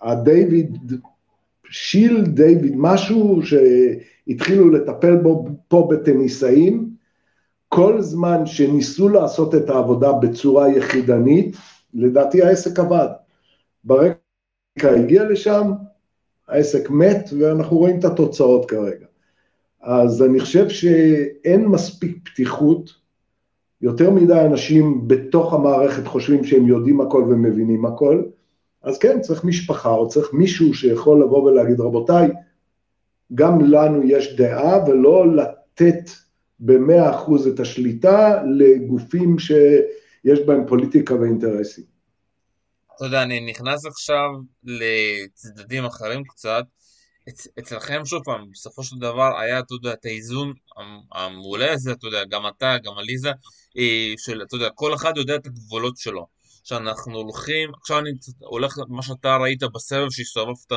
הדיוויד 0.00 0.78
שיל 1.70 2.24
דיוויד, 2.26 2.72
משהו 2.76 3.40
שהתחילו 3.42 4.70
לטפל 4.70 5.16
בו 5.16 5.48
פה 5.68 5.88
בטניסאים, 5.90 6.90
כל 7.68 8.02
זמן 8.02 8.46
שניסו 8.46 9.08
לעשות 9.08 9.54
את 9.54 9.70
העבודה 9.70 10.12
בצורה 10.12 10.68
יחידנית, 10.68 11.56
לדעתי 11.94 12.42
העסק 12.42 12.78
עבד. 12.78 13.08
ברקע 13.84 14.18
הגיע 14.82 15.24
לשם, 15.24 15.72
העסק 16.48 16.90
מת, 16.90 17.30
ואנחנו 17.38 17.76
רואים 17.76 17.98
את 17.98 18.04
התוצאות 18.04 18.70
כרגע. 18.70 19.06
אז 19.82 20.22
אני 20.22 20.40
חושב 20.40 20.68
שאין 20.68 21.66
מספיק 21.66 22.28
פתיחות, 22.28 23.03
יותר 23.84 24.10
מדי 24.10 24.40
אנשים 24.40 25.08
בתוך 25.08 25.54
המערכת 25.54 26.06
חושבים 26.06 26.44
שהם 26.44 26.66
יודעים 26.66 27.00
הכל 27.00 27.22
ומבינים 27.22 27.86
הכל, 27.86 28.22
אז 28.82 28.98
כן, 28.98 29.20
צריך 29.20 29.44
משפחה, 29.44 29.90
או 29.90 30.08
צריך 30.08 30.32
מישהו 30.32 30.74
שיכול 30.74 31.22
לבוא 31.22 31.42
ולהגיד, 31.42 31.80
רבותיי, 31.80 32.28
גם 33.34 33.60
לנו 33.60 34.02
יש 34.04 34.36
דעה, 34.36 34.84
ולא 34.86 35.36
לתת 35.36 36.10
במאה 36.60 37.10
אחוז 37.10 37.46
את 37.46 37.60
השליטה 37.60 38.42
לגופים 38.44 39.38
שיש 39.38 40.40
בהם 40.46 40.66
פוליטיקה 40.66 41.14
ואינטרסים. 41.14 41.84
אתה 42.96 43.04
יודע, 43.04 43.22
אני 43.22 43.40
נכנס 43.50 43.86
עכשיו 43.86 44.30
לצדדים 44.64 45.84
אחרים 45.84 46.24
קצת. 46.24 46.64
אצ- 47.28 47.48
אצלכם, 47.58 48.04
שוב 48.04 48.22
פעם, 48.24 48.50
בסופו 48.50 48.84
של 48.84 48.96
דבר 48.98 49.38
היה, 49.38 49.58
אתה 49.58 49.74
יודע, 49.74 49.92
את 49.92 50.04
האיזון 50.04 50.52
המעולה 51.12 51.72
הזה, 51.72 51.92
אתה 51.92 52.06
יודע, 52.06 52.24
גם 52.24 52.46
אתה, 52.46 52.76
גם 52.84 52.98
עליזה, 52.98 53.30
אה, 53.78 54.12
של, 54.18 54.42
אתה 54.42 54.56
יודע, 54.56 54.70
כל 54.70 54.94
אחד 54.94 55.12
יודע 55.16 55.36
את 55.36 55.46
הגבולות 55.46 55.96
שלו. 55.96 56.26
שאנחנו 56.64 57.18
הולכים, 57.18 57.70
עכשיו 57.74 57.98
אני 57.98 58.10
הולך 58.38 58.78
למה 58.78 59.02
שאתה 59.02 59.36
ראית 59.36 59.62
בסבב 59.74 60.10
שהסתובבת 60.10 60.72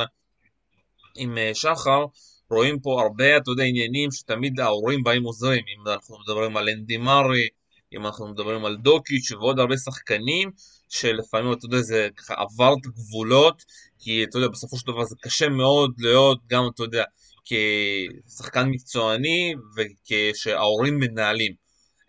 עם 1.16 1.38
אה, 1.38 1.50
שחר, 1.54 2.04
רואים 2.50 2.80
פה 2.80 3.02
הרבה, 3.02 3.36
אתה 3.36 3.50
יודע, 3.50 3.64
עניינים 3.64 4.10
שתמיד 4.12 4.60
ההורים 4.60 5.02
באים 5.02 5.24
עוזרים, 5.24 5.64
אם 5.68 5.88
אנחנו 5.92 6.18
מדברים 6.18 6.56
על 6.56 6.68
אנדי 6.68 6.96
מארי, 6.96 7.48
אם 7.92 8.06
אנחנו 8.06 8.28
מדברים 8.28 8.64
על 8.64 8.76
דוקיץ' 8.76 9.32
ועוד 9.32 9.58
הרבה 9.58 9.76
שחקנים, 9.76 10.50
שלפעמים, 10.88 11.52
אתה 11.52 11.66
יודע, 11.66 11.80
זה 11.80 12.08
ככה 12.16 12.34
עבר 12.34 12.74
את 12.80 12.86
הגבולות, 12.86 13.62
כי 13.98 14.24
אתה 14.24 14.38
יודע, 14.38 14.48
בסופו 14.48 14.76
של 14.76 14.86
דבר 14.86 15.04
זה 15.04 15.16
קשה 15.20 15.48
מאוד 15.48 15.94
להיות 15.98 16.38
גם, 16.46 16.64
אתה 16.74 16.82
יודע, 16.82 17.04
כשחקן 17.44 18.68
מקצועני 18.68 19.54
וכשההורים 19.76 20.98
מנהלים. 20.98 21.52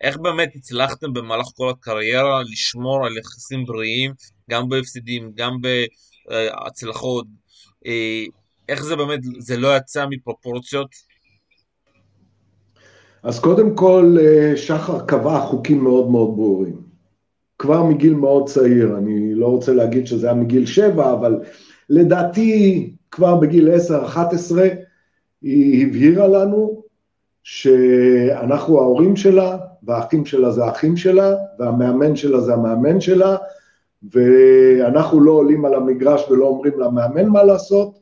איך 0.00 0.16
באמת 0.16 0.52
הצלחתם 0.54 1.12
במהלך 1.12 1.46
כל 1.56 1.70
הקריירה 1.70 2.42
לשמור 2.42 3.06
על 3.06 3.16
יחסים 3.16 3.64
בריאים, 3.64 4.12
גם 4.50 4.68
בהפסדים, 4.68 5.32
גם 5.34 5.56
בהצלחות? 5.60 7.26
אה, 7.86 8.24
איך 8.68 8.82
זה 8.84 8.96
באמת, 8.96 9.20
זה 9.38 9.56
לא 9.56 9.76
יצא 9.76 10.06
מפרופורציות? 10.10 10.88
אז 13.22 13.40
קודם 13.40 13.76
כל, 13.76 14.16
אה, 14.20 14.56
שחר 14.56 15.06
קבע 15.06 15.40
חוקים 15.40 15.84
מאוד 15.84 16.10
מאוד 16.10 16.36
ברורים. 16.36 16.89
כבר 17.60 17.82
מגיל 17.82 18.14
מאוד 18.14 18.48
צעיר, 18.48 18.96
אני 18.96 19.34
לא 19.34 19.46
רוצה 19.46 19.72
להגיד 19.72 20.06
שזה 20.06 20.26
היה 20.26 20.34
מגיל 20.34 20.66
שבע, 20.66 21.12
אבל 21.12 21.40
לדעתי 21.90 22.90
כבר 23.10 23.36
בגיל 23.36 23.68
10-11 23.74 23.74
היא 25.42 25.86
הבהירה 25.86 26.28
לנו 26.28 26.82
שאנחנו 27.42 28.80
ההורים 28.80 29.16
שלה, 29.16 29.58
והאחים 29.82 30.26
שלה 30.26 30.50
זה 30.50 30.64
האחים 30.64 30.96
שלה, 30.96 31.34
והמאמן 31.58 32.16
שלה 32.16 32.40
זה 32.40 32.52
המאמן 32.54 33.00
שלה, 33.00 33.36
ואנחנו 34.12 35.20
לא 35.20 35.32
עולים 35.32 35.64
על 35.64 35.74
המגרש 35.74 36.30
ולא 36.30 36.46
אומרים 36.46 36.80
למאמן 36.80 37.26
מה 37.26 37.42
לעשות, 37.42 37.98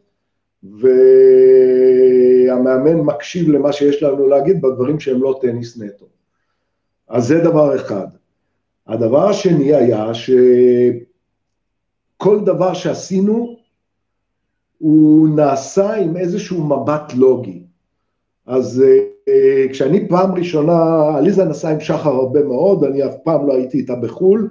והמאמן 2.49 2.95
מקשיב 2.95 3.49
למה 3.49 3.73
שיש 3.73 4.03
לנו 4.03 4.29
להגיד 4.29 4.63
בדברים 4.63 5.01
שהם 5.01 5.23
לא 5.23 5.39
טניס 5.43 5.79
נטו. 5.79 6.07
אז 7.09 7.27
זה 7.27 7.41
דבר 7.41 7.77
אחד. 7.77 8.18
הדבר 8.89 9.29
השני 9.29 9.75
היה 9.75 10.15
שכל 10.15 10.41
דבר 12.45 12.75
שעשינו 12.75 13.57
הוא 14.79 15.29
נעשה 15.29 15.95
עם 15.95 16.17
איזשהו 16.17 16.65
מבט 16.65 17.13
לוגי. 17.15 17.63
אז 18.47 18.85
אה, 19.29 19.67
כשאני 19.73 20.09
פעם 20.09 20.35
ראשונה, 20.35 21.09
עליזה 21.17 21.45
נסעה 21.45 21.73
עם 21.73 21.81
שחר 21.81 22.11
הרבה 22.11 22.43
מאוד, 22.45 22.85
אני 22.85 23.07
אף 23.07 23.15
פעם 23.25 23.47
לא 23.47 23.55
הייתי 23.55 23.79
איתה 23.79 23.95
בחו"ל, 23.95 24.51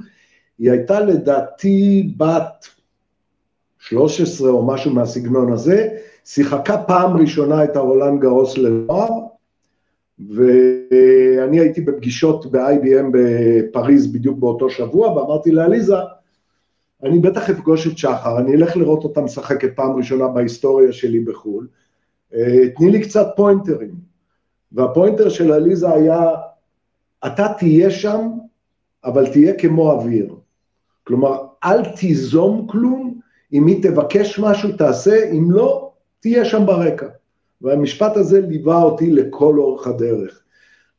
היא 0.60 0.72
הייתה 0.72 1.00
לדעתי 1.00 2.10
בת 2.17 2.67
13 3.79 4.50
או 4.50 4.65
משהו 4.65 4.91
מהסגנון 4.91 5.53
הזה, 5.53 5.88
שיחקה 6.25 6.77
פעם 6.77 7.17
ראשונה 7.17 7.63
את 7.63 7.75
הרולנד 7.75 8.22
גרוס 8.22 8.58
לנוער, 8.58 9.10
ואני 10.20 11.60
הייתי 11.60 11.82
בפגישות 11.82 12.52
ב-IBM 12.52 13.06
בפריז 13.12 14.08
בדיוק 14.08 14.38
באותו 14.40 14.70
שבוע, 14.70 15.12
ואמרתי 15.12 15.52
לעליזה, 15.52 15.96
אני 17.04 17.20
בטח 17.20 17.50
אפגוש 17.50 17.88
את 17.88 17.98
שחר, 17.98 18.40
אני 18.40 18.56
אלך 18.56 18.78
לראות 18.78 19.04
אותה 19.04 19.22
משחקת 19.22 19.76
פעם 19.76 19.96
ראשונה 19.96 20.28
בהיסטוריה 20.28 20.92
שלי 20.92 21.20
בחו"ל, 21.20 21.68
אה, 22.34 22.70
תני 22.78 22.92
לי 22.92 23.02
קצת 23.02 23.28
פוינטרים. 23.36 23.92
והפוינטר 24.72 25.30
של 25.30 25.52
עליזה 25.52 25.90
היה, 25.90 26.20
אתה 27.26 27.48
תהיה 27.58 27.92
שם, 27.92 28.32
אבל 29.06 29.28
תהיה 29.32 29.54
כמו 29.54 29.92
אוויר. 29.92 30.36
כלומר, 31.04 31.46
אל 31.64 31.86
תיזום 31.86 32.68
כלום, 32.68 33.20
אם 33.54 33.68
היא 33.68 33.84
תבקש 33.84 34.40
משהו 34.40 34.72
תעשה, 34.72 35.32
אם 35.32 35.52
לא, 35.52 35.92
תהיה 36.20 36.46
שם 36.46 36.66
ברקע. 36.66 37.08
והמשפט 37.62 38.18
הזה 38.18 38.42
ליווה 38.42 38.84
אותי 38.84 39.12
לכל 39.12 39.60
אורך 39.60 39.88
הדרך. 39.88 40.44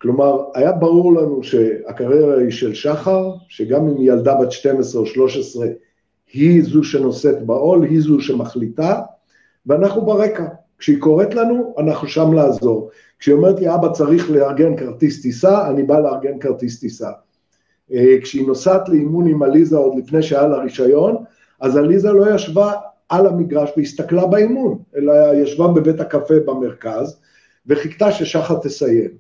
כלומר, 0.01 0.45
היה 0.55 0.73
ברור 0.73 1.15
לנו 1.15 1.43
שהקריירה 1.43 2.39
היא 2.39 2.51
של 2.51 2.75
שחר, 2.75 3.31
שגם 3.49 3.89
אם 3.89 3.97
ילדה 4.01 4.35
בת 4.35 4.53
12 4.53 5.01
או 5.01 5.07
13, 5.07 5.67
היא 6.33 6.63
זו 6.63 6.85
שנושאת 6.85 7.47
בעול, 7.47 7.85
היא 7.85 8.01
זו 8.01 8.21
שמחליטה, 8.21 9.01
ואנחנו 9.67 10.03
ברקע. 10.03 10.47
כשהיא 10.79 11.01
קוראת 11.01 11.35
לנו, 11.35 11.75
אנחנו 11.79 12.09
שם 12.09 12.33
לעזור. 12.33 12.91
כשהיא 13.19 13.35
אומרת 13.35 13.61
לי, 13.61 13.75
אבא 13.75 13.89
צריך 13.93 14.31
לארגן 14.31 14.77
כרטיס 14.77 15.23
טיסה, 15.23 15.69
אני 15.69 15.83
בא 15.83 15.99
לארגן 15.99 16.39
כרטיס 16.39 16.81
טיסה. 16.81 17.11
אה, 17.93 18.17
כשהיא 18.23 18.47
נוסעת 18.47 18.89
לאימון 18.89 19.29
עם 19.29 19.43
עליזה 19.43 19.77
עוד 19.77 19.99
לפני 19.99 20.23
שהיה 20.23 20.47
לה 20.47 20.57
רישיון, 20.57 21.17
אז 21.61 21.77
עליזה 21.77 22.13
לא 22.13 22.35
ישבה 22.35 22.73
על 23.09 23.27
המגרש 23.27 23.71
והסתכלה 23.77 24.27
באימון, 24.27 24.79
אלא 24.97 25.13
ישבה 25.35 25.69
בבית 25.69 26.01
הקפה 26.01 26.35
במרכז 26.47 27.21
וחיכתה 27.67 28.13
ששחר 28.13 28.59
תסיים. 28.63 29.11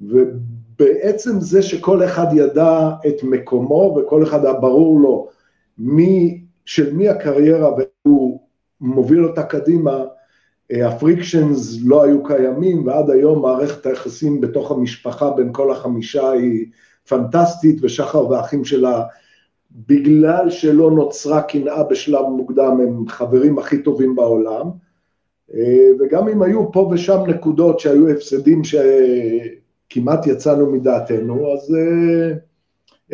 ובעצם 0.00 1.40
זה 1.40 1.62
שכל 1.62 2.04
אחד 2.04 2.26
ידע 2.32 2.90
את 3.06 3.22
מקומו 3.22 3.96
וכל 3.98 4.22
אחד 4.22 4.44
היה 4.44 4.54
ברור 4.54 5.00
לו 5.00 5.28
מי, 5.78 6.40
של 6.64 6.94
מי 6.94 7.08
הקריירה 7.08 7.70
והוא 8.04 8.40
מוביל 8.80 9.24
אותה 9.24 9.42
קדימה, 9.42 10.04
הפריקשנס 10.72 11.78
לא 11.84 12.02
היו 12.02 12.24
קיימים 12.24 12.86
ועד 12.86 13.10
היום 13.10 13.42
מערכת 13.42 13.86
היחסים 13.86 14.40
בתוך 14.40 14.70
המשפחה 14.70 15.30
בין 15.30 15.52
כל 15.52 15.72
החמישה 15.72 16.30
היא 16.30 16.66
פנטסטית 17.08 17.78
ושחר 17.82 18.28
והאחים 18.28 18.64
שלה 18.64 19.02
בגלל 19.74 20.50
שלא 20.50 20.90
נוצרה 20.90 21.42
קנאה 21.42 21.84
בשלב 21.84 22.26
מוקדם, 22.26 22.80
הם 22.80 23.08
חברים 23.08 23.58
הכי 23.58 23.82
טובים 23.82 24.14
בעולם, 24.14 24.66
אה, 25.54 25.88
וגם 26.00 26.28
אם 26.28 26.42
היו 26.42 26.72
פה 26.72 26.90
ושם 26.92 27.20
נקודות 27.26 27.80
שהיו 27.80 28.08
הפסדים 28.08 28.62
שכמעט 28.64 30.26
יצאנו 30.26 30.72
מדעתנו, 30.72 31.52
אז 31.52 31.74
אה, 31.74 32.34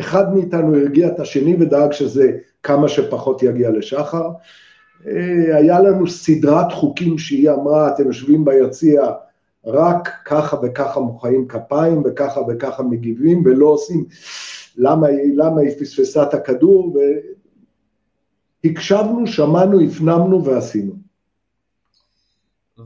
אחד 0.01 0.35
מאיתנו 0.35 0.77
הרגיע 0.77 1.09
את 1.09 1.21
השני 1.21 1.57
ודאג 1.61 1.93
שזה 1.93 2.33
כמה 2.63 2.89
שפחות 2.89 3.43
יגיע 3.43 3.71
לשחר. 3.71 4.31
אה, 5.07 5.57
היה 5.57 5.81
לנו 5.81 6.07
סדרת 6.07 6.73
חוקים 6.73 7.19
שהיא 7.19 7.51
אמרה, 7.51 7.89
אתם 7.95 8.07
יושבים 8.07 8.45
ביציע, 8.45 9.03
רק 9.67 10.09
ככה 10.25 10.57
וככה 10.63 11.01
מוחאים 11.01 11.49
כפיים 11.49 12.03
וככה 12.05 12.41
וככה 12.49 12.83
מגיבים 12.83 13.43
ולא 13.45 13.67
עושים 13.67 14.05
למה, 14.79 15.07
למה 15.37 15.61
היא 15.61 15.81
פספסה 15.81 16.23
את 16.23 16.35
הכדור, 16.35 16.97
והקשבנו, 18.65 19.27
שמענו, 19.27 19.81
הפנמנו 19.81 20.45
ועשינו. 20.45 20.93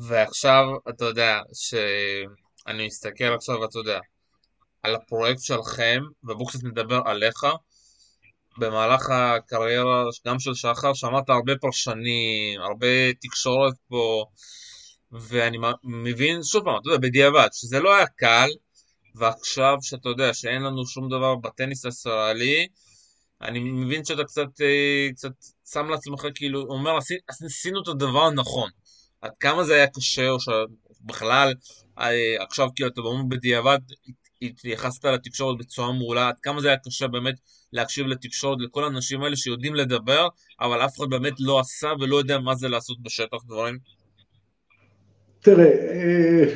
ועכשיו, 0.08 0.64
אתה 0.88 1.04
יודע, 1.04 1.38
שאני 1.52 2.86
מסתכל 2.86 3.24
עכשיו, 3.24 3.64
אתה 3.64 3.78
יודע, 3.78 3.98
על 4.82 4.94
הפרויקט 4.94 5.40
שלכם, 5.40 6.00
ובואו 6.24 6.46
קצת 6.46 6.64
נדבר 6.64 7.00
עליך. 7.04 7.46
במהלך 8.58 9.10
הקריירה, 9.10 10.04
גם 10.26 10.38
של 10.38 10.54
שחר, 10.54 10.94
שמעת 10.94 11.30
הרבה 11.30 11.52
פרשנים, 11.60 12.60
הרבה 12.60 13.12
תקשורת 13.20 13.74
פה, 13.88 14.24
ואני 15.12 15.58
מבין, 15.84 16.42
שוב 16.42 16.64
פעם, 16.64 16.74
אתה 16.80 16.88
יודע, 16.88 17.08
בדיעבד, 17.08 17.48
שזה 17.52 17.80
לא 17.80 17.96
היה 17.96 18.06
קל, 18.06 18.48
ועכשיו 19.14 19.76
שאתה 19.82 20.08
יודע 20.08 20.34
שאין 20.34 20.62
לנו 20.62 20.86
שום 20.86 21.08
דבר 21.08 21.34
בטניס 21.36 21.84
הישראלי, 21.84 22.68
אני 23.42 23.60
מבין 23.60 24.04
שאתה 24.04 24.24
קצת, 24.24 24.60
אה, 24.60 25.08
קצת 25.14 25.32
שם 25.72 25.88
לעצמך, 25.88 26.26
כאילו, 26.34 26.60
אומר, 26.60 26.98
עשינו 27.28 27.82
את 27.82 27.88
הדבר 27.88 28.22
הנכון. 28.22 28.70
עד 29.20 29.30
כמה 29.40 29.64
זה 29.64 29.74
היה 29.74 29.86
קשה, 29.86 30.28
או 30.30 30.36
שבכלל, 30.40 31.54
אה, 31.98 32.44
עכשיו 32.44 32.68
כאילו 32.76 32.88
אתה 32.88 33.00
אומר 33.00 33.22
בדיעבד, 33.28 33.78
התייחסת 34.42 35.04
לתקשורת 35.04 35.58
בצורה 35.58 35.92
מעולה, 35.92 36.28
עד 36.28 36.40
כמה 36.42 36.60
זה 36.60 36.68
היה 36.68 36.76
קשה 36.76 37.08
באמת 37.08 37.34
להקשיב 37.72 38.06
לתקשורת, 38.06 38.58
לכל 38.60 38.84
האנשים 38.84 39.22
האלה 39.22 39.36
שיודעים 39.36 39.74
לדבר, 39.74 40.28
אבל 40.60 40.84
אף 40.84 40.98
אחד 40.98 41.10
באמת 41.10 41.34
לא 41.38 41.60
עשה 41.60 41.88
ולא 42.00 42.16
יודע 42.16 42.38
מה 42.38 42.54
זה 42.54 42.68
לעשות 42.68 43.02
בשטח 43.02 43.38
דברים? 43.46 43.78
תראה, 45.40 45.64
אה, 45.64 46.54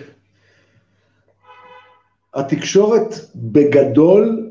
התקשורת 2.37 3.15
בגדול 3.35 4.51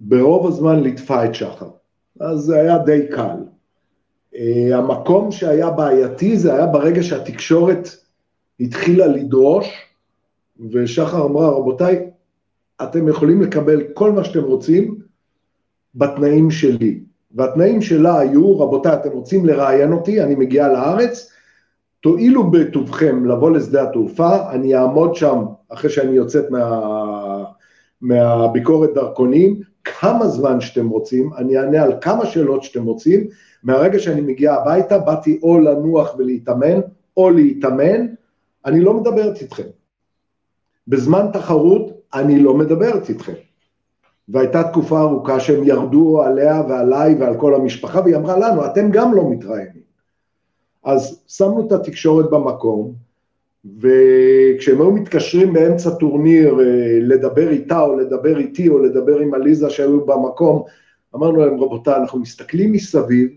ברוב 0.00 0.46
הזמן 0.46 0.82
ליטפה 0.82 1.24
את 1.24 1.34
שחר, 1.34 1.68
אז 2.20 2.38
זה 2.38 2.60
היה 2.60 2.78
די 2.78 3.06
קל. 3.10 3.36
Uh, 4.34 4.38
המקום 4.74 5.32
שהיה 5.32 5.70
בעייתי 5.70 6.36
זה 6.36 6.54
היה 6.54 6.66
ברגע 6.66 7.02
שהתקשורת 7.02 7.88
התחילה 8.60 9.06
לדרוש, 9.06 9.66
ושחר 10.72 11.24
אמרה, 11.24 11.48
רבותיי, 11.48 12.10
אתם 12.82 13.08
יכולים 13.08 13.42
לקבל 13.42 13.82
כל 13.94 14.12
מה 14.12 14.24
שאתם 14.24 14.44
רוצים 14.44 14.98
בתנאים 15.94 16.50
שלי. 16.50 17.00
והתנאים 17.34 17.82
שלה 17.82 18.18
היו, 18.18 18.60
רבותיי, 18.60 18.94
אתם 18.94 19.10
רוצים 19.10 19.46
לראיין 19.46 19.92
אותי, 19.92 20.22
אני 20.22 20.34
מגיעה 20.34 20.68
לארץ, 20.68 21.32
תואילו 22.00 22.50
בטובכם 22.50 23.26
לבוא 23.26 23.50
לשדה 23.50 23.82
התעופה, 23.82 24.50
אני 24.50 24.76
אעמוד 24.76 25.14
שם 25.14 25.44
אחרי 25.68 25.90
שאני 25.90 26.12
יוצאת 26.16 26.50
מה, 26.50 27.44
מהביקורת 28.00 28.94
דרכונים, 28.94 29.60
כמה 29.84 30.26
זמן 30.26 30.60
שאתם 30.60 30.88
רוצים, 30.88 31.30
אני 31.36 31.58
אענה 31.58 31.82
על 31.82 31.92
כמה 32.00 32.26
שאלות 32.26 32.62
שאתם 32.62 32.84
רוצים, 32.84 33.26
מהרגע 33.62 33.98
שאני 33.98 34.20
מגיע 34.20 34.54
הביתה 34.54 34.98
באתי 34.98 35.38
או 35.42 35.60
לנוח 35.60 36.14
ולהתאמן, 36.18 36.80
או 37.16 37.30
להתאמן, 37.30 38.06
אני 38.66 38.80
לא 38.80 38.94
מדברת 38.94 39.42
איתכם. 39.42 39.66
בזמן 40.88 41.26
תחרות 41.32 41.90
אני 42.14 42.42
לא 42.42 42.54
מדברת 42.54 43.08
איתכם. 43.08 43.32
והייתה 44.28 44.62
תקופה 44.62 45.00
ארוכה 45.00 45.40
שהם 45.40 45.64
ירדו 45.64 46.22
עליה 46.22 46.62
ועליי 46.68 47.14
ועל 47.14 47.38
כל 47.38 47.54
המשפחה, 47.54 48.00
והיא 48.00 48.16
אמרה 48.16 48.38
לנו, 48.38 48.66
אתם 48.66 48.90
גם 48.90 49.14
לא 49.14 49.30
מתראיינים. 49.30 49.89
אז 50.84 51.22
שמנו 51.28 51.66
את 51.66 51.72
התקשורת 51.72 52.30
במקום, 52.30 52.92
וכשהם 53.78 54.80
היו 54.80 54.90
מתקשרים 54.90 55.52
באמצע 55.52 55.90
טורניר 55.90 56.54
לדבר 57.00 57.50
איתה 57.50 57.80
או 57.80 57.96
לדבר 57.96 58.38
איתי 58.38 58.68
או 58.68 58.78
לדבר 58.78 59.18
עם 59.18 59.34
עליזה 59.34 59.70
שהיו 59.70 60.06
במקום, 60.06 60.62
אמרנו 61.14 61.36
להם, 61.36 61.60
רבותיי, 61.60 61.96
אנחנו 61.96 62.18
מסתכלים 62.18 62.72
מסביב, 62.72 63.28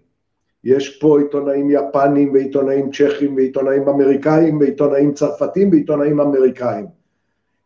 יש 0.64 1.00
פה 1.00 1.20
עיתונאים 1.20 1.72
יפנים 1.72 2.34
ועיתונאים 2.34 2.92
צ'כים 2.92 3.36
ועיתונאים 3.36 3.90
אמריקאים 3.90 4.58
ועיתונאים 4.60 5.14
צרפתים 5.14 5.70
ועיתונאים 5.72 6.20
אמריקאים. 6.20 6.86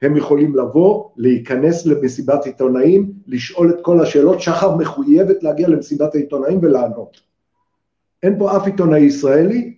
הם 0.01 0.17
יכולים 0.17 0.55
לבוא, 0.55 1.09
להיכנס 1.17 1.85
למסיבת 1.85 2.45
עיתונאים, 2.45 3.11
לשאול 3.27 3.69
את 3.69 3.77
כל 3.81 4.01
השאלות, 4.01 4.41
שחר 4.41 4.75
מחויבת 4.75 5.43
להגיע 5.43 5.67
למסיבת 5.67 6.15
העיתונאים 6.15 6.59
ולענות. 6.61 7.26
אין 8.23 8.39
פה 8.39 8.57
אף 8.57 8.65
עיתונאי 8.65 8.99
ישראלי, 8.99 9.73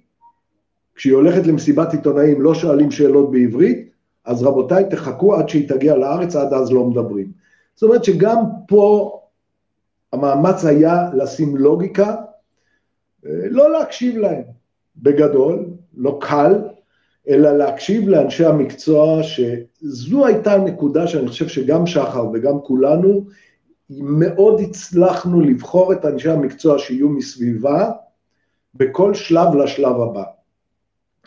כשהיא 0.96 1.14
הולכת 1.14 1.48
למסיבת 1.48 1.94
עיתונאים 1.94 2.42
לא 2.42 2.56
שואלים 2.56 2.92
שאלות 2.92 3.32
בעברית, 3.32 3.90
אז 4.26 4.44
רבותיי, 4.44 4.84
תחכו 4.90 5.36
עד 5.36 5.50
שהיא 5.50 5.70
תגיע 5.70 5.96
לארץ, 5.96 6.36
עד 6.36 6.54
אז 6.54 6.72
לא 6.72 6.86
מדברים. 6.86 7.32
זאת 7.76 7.84
אומרת 7.84 8.04
שגם 8.04 8.38
פה 8.68 9.16
המאמץ 10.14 10.66
היה 10.66 11.10
לשים 11.14 11.58
לוגיקה, 11.58 12.16
לא 13.24 13.72
להקשיב 13.72 14.18
להם. 14.18 14.44
בגדול, 15.02 15.66
לא 15.98 16.18
קל, 16.22 16.62
אלא 17.30 17.58
להקשיב 17.58 18.10
לאנשי 18.10 18.46
המקצוע, 18.46 19.24
שזו 19.24 20.26
הייתה 20.26 20.54
הנקודה 20.54 21.08
שאני 21.08 21.28
חושב 21.28 21.48
שגם 21.48 21.88
שחר 21.88 22.30
וגם 22.34 22.60
כולנו, 22.62 23.26
מאוד 23.90 24.62
הצלחנו 24.62 25.42
לבחור 25.42 25.94
את 25.94 26.06
אנשי 26.06 26.30
המקצוע 26.30 26.80
שיהיו 26.80 27.10
מסביבה 27.10 27.92
בכל 28.76 29.14
שלב 29.14 29.56
לשלב 29.56 30.02
הבא. 30.02 30.24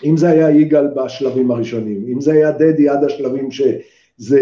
אם 0.05 0.17
זה 0.17 0.29
היה 0.29 0.51
יגאל 0.51 0.87
בשלבים 0.87 1.51
הראשונים, 1.51 2.05
אם 2.13 2.21
זה 2.21 2.33
היה 2.33 2.51
דדי 2.51 2.89
עד 2.89 3.05
השלבים 3.05 3.51
שזה 3.51 4.41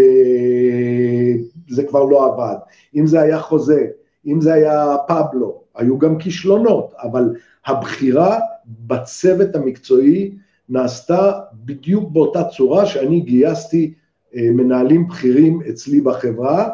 זה 1.68 1.84
כבר 1.84 2.04
לא 2.04 2.26
עבד, 2.26 2.56
אם 2.94 3.06
זה 3.06 3.20
היה 3.20 3.40
חוזה, 3.40 3.86
אם 4.26 4.40
זה 4.40 4.54
היה 4.54 4.96
פבלו, 5.08 5.62
היו 5.74 5.98
גם 5.98 6.18
כישלונות, 6.18 6.94
אבל 7.02 7.36
הבחירה 7.66 8.38
בצוות 8.66 9.54
המקצועי 9.54 10.34
נעשתה 10.68 11.32
בדיוק 11.54 12.10
באותה 12.10 12.44
צורה 12.44 12.86
שאני 12.86 13.20
גייסתי 13.20 13.94
אה, 14.36 14.50
מנהלים 14.50 15.08
בכירים 15.08 15.60
אצלי 15.68 16.00
בחברה, 16.00 16.68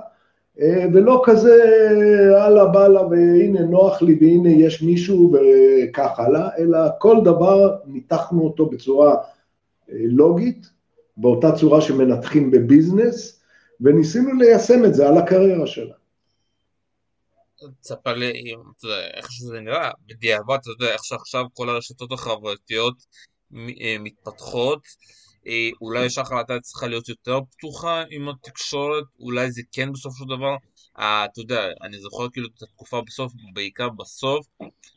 ולא 0.94 1.22
כזה 1.24 1.62
הלאה 2.36 2.66
באללה 2.66 3.02
והנה 3.06 3.60
נוח 3.60 4.02
לי 4.02 4.18
והנה 4.20 4.50
יש 4.50 4.82
מישהו 4.82 5.32
וכך 5.32 6.18
הלאה, 6.18 6.48
אלא 6.58 6.78
כל 6.98 7.16
דבר 7.24 7.76
ניתחנו 7.86 8.44
אותו 8.44 8.66
בצורה 8.66 9.14
אה, 9.14 9.96
לוגית, 9.98 10.66
באותה 11.16 11.52
צורה 11.52 11.80
שמנתחים 11.80 12.50
בביזנס, 12.50 13.42
וניסינו 13.80 14.32
ליישם 14.32 14.84
את 14.84 14.94
זה 14.94 15.08
על 15.08 15.18
הקריירה 15.18 15.66
שלה. 15.66 15.94
תספר 17.80 18.14
לי 18.14 18.54
איך 19.14 19.32
שזה 19.32 19.60
נראה, 19.60 19.90
בדיעבד, 20.06 20.56
אתה 20.60 20.70
יודע, 20.70 20.92
איך 20.92 21.04
שעכשיו 21.04 21.44
כל 21.54 21.68
הרשתות 21.68 22.12
החברתיות 22.12 22.94
אה, 23.54 23.96
מתפתחות, 24.00 24.78
אה, 24.78 25.25
אולי 25.80 26.10
שחר 26.10 26.36
הייתה 26.36 26.60
צריכה 26.60 26.86
להיות 26.86 27.08
יותר 27.08 27.38
פתוחה 27.50 28.02
עם 28.10 28.28
התקשורת, 28.28 29.04
אולי 29.20 29.52
זה 29.52 29.62
כן 29.72 29.92
בסופו 29.92 30.16
של 30.18 30.24
דבר, 30.36 30.56
אה, 30.98 31.24
אתה 31.24 31.40
יודע, 31.40 31.68
אני 31.82 31.98
זוכר 31.98 32.30
כאילו 32.32 32.48
את 32.56 32.62
התקופה 32.62 33.00
בסוף, 33.06 33.32
בעיקר 33.52 33.88
בסוף, 33.88 34.46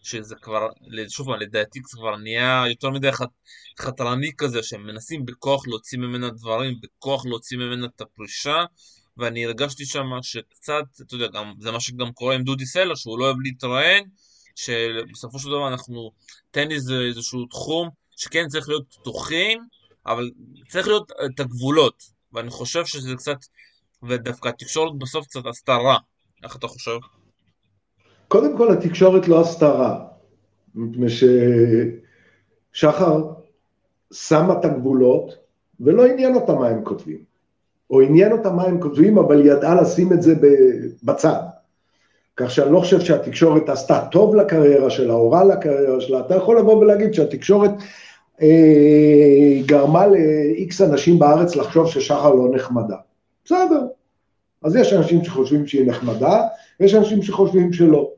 שזה 0.04 0.36
כבר, 0.42 0.68
שוב 1.10 1.30
לדעתי 1.30 1.80
זה 1.80 1.98
כבר 1.98 2.16
נהיה 2.16 2.64
יותר 2.70 2.90
מדי 2.90 3.12
חת, 3.12 3.30
חתרני 3.80 4.32
כזה, 4.38 4.64
שהם 4.64 4.84
מנסים 4.88 5.26
בכוח 5.26 5.68
להוציא 5.68 5.98
ממנה 5.98 6.30
דברים, 6.30 6.74
בכוח 6.82 7.26
להוציא 7.26 7.58
ממנה 7.58 7.88
את 7.96 8.02
הפרישה, 8.02 8.64
ואני 9.18 9.46
הרגשתי 9.46 9.86
שם 9.86 10.06
שקצת, 10.22 10.84
אתה 11.02 11.16
יודע, 11.16 11.28
גם, 11.28 11.54
זה 11.60 11.72
מה 11.72 11.80
שגם 11.80 12.12
קורה 12.12 12.36
עם 12.36 12.44
דודי 12.44 12.66
סלר, 12.66 12.96
שהוא 12.96 13.20
לא 13.20 13.26
אוהב 13.26 13.38
להתראיין, 13.44 14.04
שבסופו 14.56 15.40
של 15.40 15.48
דבר 15.48 15.68
אנחנו, 15.68 16.12
טניס 16.52 16.84
זה 16.84 17.00
איזשהו 17.00 17.46
תחום 17.46 17.90
שכן 18.16 18.48
צריך 18.48 18.70
להיות 18.70 18.94
פתוחים, 18.94 19.60
אבל 20.06 20.32
צריך 20.70 20.88
להיות 20.88 21.12
את 21.26 21.40
הגבולות, 21.40 22.04
ואני 22.34 22.50
חושב 22.50 22.86
שזה 22.86 23.16
קצת, 23.16 23.38
ודווקא 24.04 24.50
התקשורת 24.50 25.00
בסוף 25.00 25.28
קצת 25.28 25.46
עשתה 25.46 25.76
רע, 25.76 25.98
איך 26.44 26.56
אתה 26.56 26.68
חושב? 26.68 26.98
קודם 28.28 28.58
כל 28.58 28.72
התקשורת 28.72 29.28
לא 29.28 29.42
עשתה 29.42 29.70
רע, 29.70 30.06
מפני 30.76 31.08
ששחר 32.74 33.24
שמה 34.14 34.60
את 34.60 34.66
הגבולות 34.66 35.36
ולא 35.80 36.06
עניין 36.06 36.36
אותה 36.36 36.54
מה 36.54 36.68
הם 36.68 36.84
כותבים. 36.84 37.30
או 37.90 38.02
עניין 38.02 38.32
אותה 38.32 38.52
מה 38.52 38.64
הם 38.64 38.82
כותבים, 38.82 39.18
אבל 39.18 39.46
ידעה 39.46 39.82
לשים 39.82 40.14
את 40.14 40.22
זה 40.22 40.36
בצד. 41.04 41.42
כך 42.38 42.52
שאני 42.52 42.72
לא 42.72 42.80
חושב 42.80 43.00
שהתקשורת 43.00 43.70
עשתה 43.70 44.08
טוב 44.12 44.36
לקריירה 44.36 44.90
שלה, 44.90 45.14
או 45.14 45.32
רע 45.32 45.44
לקריירה 45.44 46.02
שלה, 46.02 46.20
אתה 46.20 46.36
יכול 46.36 46.60
לבוא 46.60 46.76
ולהגיד 46.76 47.14
שהתקשורת 47.14 47.72
אה, 47.72 47.86
גרמה 49.65 50.08
ל-X 50.08 50.86
אנשים 50.86 51.19
בארץ 51.19 51.56
לחשוב 51.56 51.88
ששחר 51.88 52.34
לא 52.34 52.56
נחמדה. 52.56 52.95
בסדר. 53.45 53.88
אז 54.63 54.75
יש 54.75 54.93
אנשים 54.93 55.23
שחושבים 55.23 55.67
שהיא 55.67 55.88
נחמדה, 55.88 56.43
ויש 56.80 56.95
אנשים 56.95 57.21
שחושבים 57.21 57.73
שלא. 57.73 58.12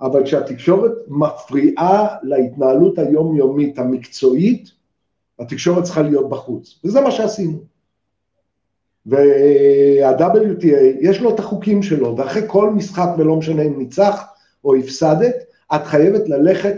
אבל 0.00 0.24
כשהתקשורת 0.24 0.92
מפריעה 1.08 2.06
להתנהלות 2.22 2.98
היומיומית 2.98 3.78
המקצועית, 3.78 4.70
התקשורת 5.38 5.84
צריכה 5.84 6.02
להיות 6.02 6.28
בחוץ, 6.28 6.80
וזה 6.84 7.00
מה 7.00 7.10
שעשינו. 7.10 7.58
וה-WTA, 9.06 10.66
יש 11.00 11.20
לו 11.20 11.34
את 11.34 11.38
החוקים 11.38 11.82
שלו, 11.82 12.16
ואחרי 12.16 12.42
כל 12.46 12.70
משחק, 12.70 13.08
ולא 13.18 13.36
משנה 13.36 13.62
אם 13.62 13.78
ניצח 13.78 14.24
או 14.64 14.74
הפסדת, 14.74 15.34
את 15.74 15.86
חייבת 15.86 16.28
ללכת 16.28 16.76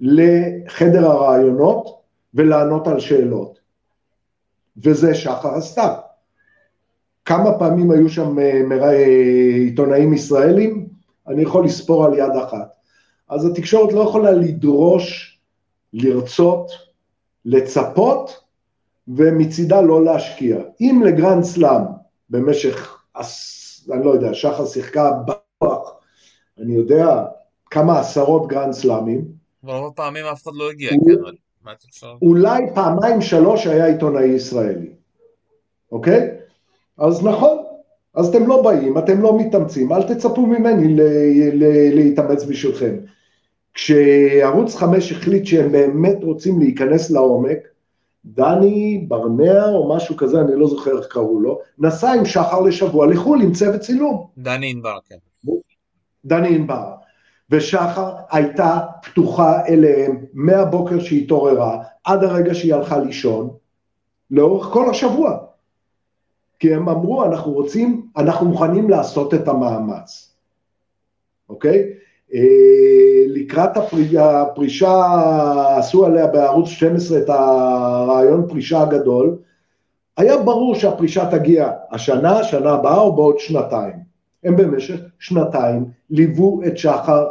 לחדר 0.00 1.06
הרעיונות 1.06 1.96
ולענות 2.36 2.86
על 2.86 3.00
שאלות. 3.00 3.58
וזה 4.76 5.14
שחר 5.14 5.54
עשתה. 5.54 5.94
כמה 7.24 7.58
פעמים 7.58 7.90
היו 7.90 8.08
שם 8.08 8.38
אה, 8.38 8.96
עיתונאים 9.54 10.12
ישראלים? 10.12 10.88
אני 11.28 11.42
יכול 11.42 11.64
לספור 11.64 12.04
על 12.04 12.14
יד 12.14 12.36
אחת. 12.44 12.72
אז 13.28 13.46
התקשורת 13.46 13.92
לא 13.92 14.00
יכולה 14.00 14.30
לדרוש, 14.30 15.38
לרצות, 15.92 16.70
לצפות, 17.44 18.40
ומצידה 19.08 19.80
לא 19.80 20.04
להשקיע. 20.04 20.58
עם 20.80 21.02
לגרנד 21.06 21.44
סלאם 21.44 21.82
במשך, 22.30 22.98
אני 23.92 24.04
לא 24.04 24.10
יודע, 24.10 24.34
שחר 24.34 24.66
שיחקה 24.66 25.10
בטוח, 25.12 26.00
אני 26.58 26.74
יודע, 26.74 27.24
כמה 27.70 28.00
עשרות 28.00 28.48
גרנד 28.48 28.72
סלאמים. 28.72 29.24
ברוב 29.62 29.92
הפעמים 29.92 30.24
אף 30.24 30.42
אחד 30.42 30.52
לא 30.54 30.70
הגיע, 30.70 30.90
כן, 30.90 30.96
מה 31.22 31.30
אולי 32.22 32.62
פעמיים 32.74 33.20
שלוש 33.20 33.66
היה 33.66 33.86
עיתונאי 33.86 34.24
ישראלי, 34.24 34.90
אוקיי? 35.92 36.30
אז 36.98 37.24
נכון, 37.24 37.58
אז 38.14 38.28
אתם 38.28 38.46
לא 38.46 38.62
באים, 38.62 38.98
אתם 38.98 39.22
לא 39.22 39.38
מתאמצים, 39.38 39.92
אל 39.92 40.02
תצפו 40.02 40.46
ממני 40.46 40.96
להתאמץ 41.94 42.44
בשבילכם. 42.44 42.96
כשערוץ 43.74 44.74
חמש 44.74 45.12
החליט 45.12 45.46
שהם 45.46 45.72
באמת 45.72 46.16
רוצים 46.22 46.58
להיכנס 46.58 47.10
לעומק, 47.10 47.58
דני 48.24 49.04
ברנע 49.08 49.68
או 49.68 49.96
משהו 49.96 50.16
כזה, 50.16 50.40
אני 50.40 50.56
לא 50.56 50.66
זוכר 50.68 50.98
איך 50.98 51.06
קראו 51.06 51.40
לו, 51.40 51.60
נסע 51.78 52.12
עם 52.12 52.24
שחר 52.24 52.60
לשבוע 52.60 53.06
לחו"ל 53.06 53.42
עם 53.42 53.52
צוות 53.52 53.80
צילום. 53.80 54.26
דני 54.38 54.70
ענבר, 54.70 54.98
כן. 55.08 55.16
דני 56.24 56.54
ענבר. 56.54 56.92
ושחר 57.50 58.14
הייתה 58.30 58.78
פתוחה 59.02 59.66
אליהם 59.66 60.24
מהבוקר 60.32 61.00
שהיא 61.00 61.24
התעוררה 61.24 61.82
עד 62.04 62.24
הרגע 62.24 62.54
שהיא 62.54 62.74
הלכה 62.74 62.98
לישון, 62.98 63.50
לאורך 64.30 64.66
כל 64.66 64.90
השבוע. 64.90 65.38
כי 66.58 66.74
הם 66.74 66.88
אמרו, 66.88 67.24
אנחנו 67.24 67.52
רוצים, 67.52 68.06
אנחנו 68.16 68.46
מוכנים 68.46 68.90
לעשות 68.90 69.34
את 69.34 69.48
המאמץ, 69.48 70.34
אוקיי? 71.48 71.84
אה, 72.34 73.24
לקראת 73.26 73.70
הפרישה, 74.18 75.04
עשו 75.78 76.06
עליה 76.06 76.26
בערוץ 76.26 76.68
12 76.68 77.18
את 77.18 77.28
הרעיון 77.28 78.48
פרישה 78.48 78.82
הגדול, 78.82 79.38
היה 80.16 80.36
ברור 80.36 80.74
שהפרישה 80.74 81.30
תגיע 81.30 81.72
השנה, 81.90 82.44
שנה 82.44 82.72
הבאה 82.72 82.98
או 82.98 83.16
בעוד 83.16 83.38
שנתיים. 83.38 83.94
הם 84.44 84.56
במשך 84.56 85.00
שנתיים 85.18 85.84
ליוו 86.10 86.60
את 86.66 86.78
שחר 86.78 87.26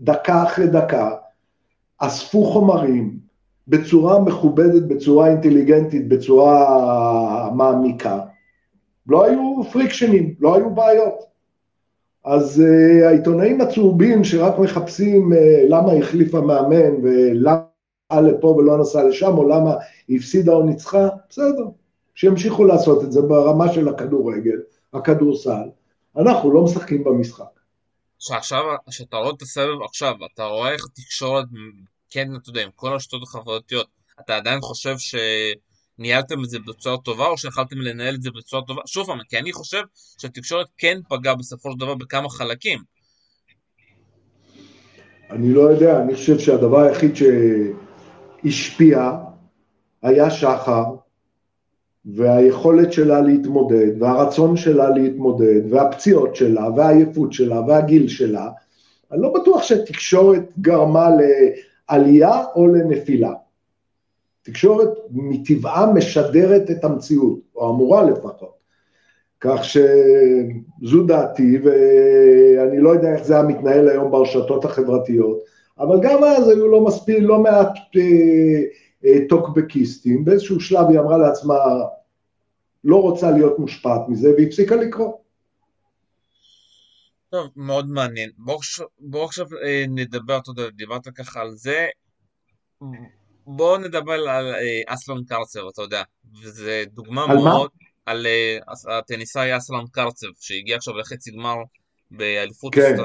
דקה 0.00 0.42
אחרי 0.42 0.66
דקה, 0.66 1.10
אספו 1.98 2.44
חומרים 2.44 3.18
בצורה 3.68 4.20
מכובדת, 4.20 4.82
בצורה 4.82 5.28
אינטליגנטית, 5.28 6.08
בצורה 6.08 7.50
מעמיקה. 7.54 8.20
לא 9.06 9.24
היו 9.24 9.62
פריקשנים, 9.72 10.34
לא 10.40 10.54
היו 10.54 10.74
בעיות. 10.74 11.30
אז 12.24 12.62
uh, 12.62 13.06
העיתונאים 13.06 13.60
הצהובים 13.60 14.24
שרק 14.24 14.58
מחפשים 14.58 15.32
uh, 15.32 15.36
למה 15.68 15.92
החליפה 15.92 16.40
מאמן 16.40 16.94
ולמה 17.02 18.20
לפה 18.22 18.46
ולא 18.46 18.78
נסעה 18.78 19.04
לשם, 19.04 19.38
או 19.38 19.48
למה 19.48 19.74
היא 20.08 20.18
הפסידה 20.18 20.52
או 20.52 20.62
ניצחה, 20.62 21.08
בסדר, 21.28 21.64
שימשיכו 22.14 22.64
לעשות 22.64 23.04
את 23.04 23.12
זה 23.12 23.22
ברמה 23.22 23.72
של 23.72 23.88
הכדורגל, 23.88 24.60
הכדורסל. 24.94 25.68
אנחנו 26.16 26.52
לא 26.52 26.64
משחקים 26.64 27.04
במשחק. 27.04 27.59
שעכשיו, 28.20 28.64
כשאתה 28.90 29.16
רואה 29.16 29.30
את 29.36 29.42
הסבב 29.42 29.82
עכשיו, 29.84 30.14
אתה 30.34 30.44
רואה 30.44 30.72
איך 30.72 30.84
התקשורת, 30.84 31.44
כן, 32.10 32.28
אתה 32.36 32.50
יודע, 32.50 32.62
עם 32.62 32.70
כל 32.74 32.92
הרשתות 32.92 33.22
החברתיות, 33.22 33.86
אתה 34.20 34.36
עדיין 34.36 34.60
חושב 34.60 34.94
שניהלתם 34.98 36.44
את 36.44 36.50
זה 36.50 36.58
בצורה 36.58 36.98
טובה, 36.98 37.26
או 37.26 37.38
שיכלתם 37.38 37.80
לנהל 37.80 38.14
את 38.14 38.22
זה 38.22 38.30
בצורה 38.30 38.62
טובה? 38.66 38.82
שוב 38.86 39.06
פעם, 39.06 39.18
כי 39.28 39.38
אני 39.38 39.52
חושב 39.52 39.82
שהתקשורת 40.20 40.66
כן 40.78 40.98
פגעה 41.08 41.34
בסופו 41.34 41.72
של 41.72 41.78
דבר 41.78 41.94
בכמה 41.94 42.28
חלקים. 42.28 42.78
אני 45.30 45.54
לא 45.54 45.60
יודע, 45.60 46.02
אני 46.02 46.14
חושב 46.14 46.38
שהדבר 46.38 46.80
היחיד 46.80 47.12
שהשפיע 48.44 49.10
היה 50.02 50.30
שחר, 50.30 50.84
והיכולת 52.04 52.92
שלה 52.92 53.20
להתמודד, 53.20 54.02
והרצון 54.02 54.56
שלה 54.56 54.90
להתמודד, 54.90 55.72
והפציעות 55.72 56.36
שלה, 56.36 56.68
והעייפות 56.76 57.32
שלה, 57.32 57.60
והגיל 57.60 58.08
שלה, 58.08 58.48
אני 59.12 59.22
לא 59.22 59.34
בטוח 59.40 59.62
שהתקשורת 59.62 60.52
גרמה 60.60 61.08
לעלייה 61.90 62.44
או 62.54 62.66
לנפילה. 62.66 63.32
תקשורת 64.42 64.88
מטבעה 65.10 65.92
משדרת 65.92 66.70
את 66.70 66.84
המציאות, 66.84 67.38
או 67.56 67.70
אמורה 67.70 68.02
לפחות. 68.02 68.60
כך 69.40 69.64
שזו 69.64 71.02
דעתי, 71.06 71.58
ואני 71.58 72.78
לא 72.78 72.90
יודע 72.90 73.14
איך 73.14 73.24
זה 73.24 73.34
היה 73.34 73.42
מתנהל 73.42 73.88
היום 73.88 74.10
ברשתות 74.10 74.64
החברתיות, 74.64 75.40
אבל 75.78 76.00
גם 76.02 76.24
אז 76.24 76.48
היו 76.48 76.68
לא 76.68 76.80
מספיק, 76.80 77.18
לא 77.20 77.38
מעט 77.38 77.78
אה, 77.96 78.62
טוקבקיסטים, 79.28 80.24
באיזשהו 80.24 80.60
שלב 80.60 80.86
היא 80.88 80.98
אמרה 81.00 81.18
לעצמה, 81.18 81.54
לא 82.84 83.02
רוצה 83.02 83.30
להיות 83.30 83.58
מושפעת 83.58 84.00
מזה, 84.08 84.28
והפסיקה 84.38 84.76
לקרוא. 84.76 85.12
טוב, 87.30 87.48
מאוד 87.56 87.90
מעניין. 87.90 88.30
בואו 88.38 88.58
בוא 88.98 89.24
עכשיו 89.24 89.46
אה, 89.64 89.84
נדבר, 89.88 90.38
אתה 90.38 90.50
יודע, 90.50 90.70
דיברת 90.70 91.08
ככה 91.08 91.40
על 91.40 91.50
זה. 91.50 91.86
בואו 93.46 93.78
נדבר 93.78 94.12
על 94.12 94.54
אה, 94.54 94.94
אסלון 94.94 95.24
קרצב, 95.24 95.60
אתה 95.72 95.82
יודע, 95.82 96.02
וזו 96.42 96.70
דוגמה 96.92 97.24
על 97.24 97.36
מאוד... 97.36 97.70
מה? 97.74 97.86
על 98.06 98.26
אה, 98.26 98.58
הטניסאי 98.98 99.56
אסלון 99.56 99.86
קרצב, 99.92 100.26
שהגיע 100.40 100.76
עכשיו 100.76 100.96
לחצי 100.96 101.30
גמר 101.30 101.56
באליפות 102.10 102.74
כן. 102.74 102.96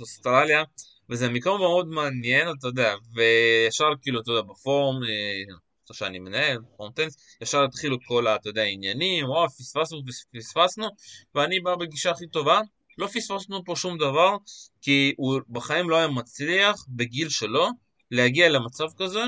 אוסטרליה, 0.00 0.62
וזה 1.10 1.28
מקום 1.28 1.60
מאוד 1.60 1.88
מעניין, 1.88 2.48
אתה 2.58 2.66
יודע, 2.66 2.94
וישר 3.14 3.88
כאילו, 4.02 4.20
אתה 4.20 4.30
יודע, 4.30 4.42
בפורום, 4.42 5.02
אה, 5.02 5.56
שאני 5.92 6.18
מנהל, 6.18 6.58
פורום 6.76 6.92
טניס, 6.92 7.16
ישר 7.40 7.64
התחילו 7.64 7.96
כל, 8.06 8.28
אתה 8.28 8.48
יודע, 8.48 8.62
העניינים, 8.62 9.28
וואו, 9.28 9.48
פספסנו, 9.48 9.98
פספסנו, 10.36 10.86
ואני 11.34 11.60
בא 11.60 11.74
בגישה 11.74 12.10
הכי 12.10 12.26
טובה, 12.26 12.60
לא 12.98 13.06
פספסנו 13.06 13.64
פה 13.64 13.76
שום 13.76 13.98
דבר, 13.98 14.36
כי 14.82 15.14
הוא 15.16 15.40
בחיים 15.48 15.90
לא 15.90 15.96
היה 15.96 16.08
מצליח, 16.08 16.84
בגיל 16.88 17.28
שלו, 17.28 17.68
להגיע 18.10 18.48
למצב 18.48 18.86
כזה, 18.98 19.20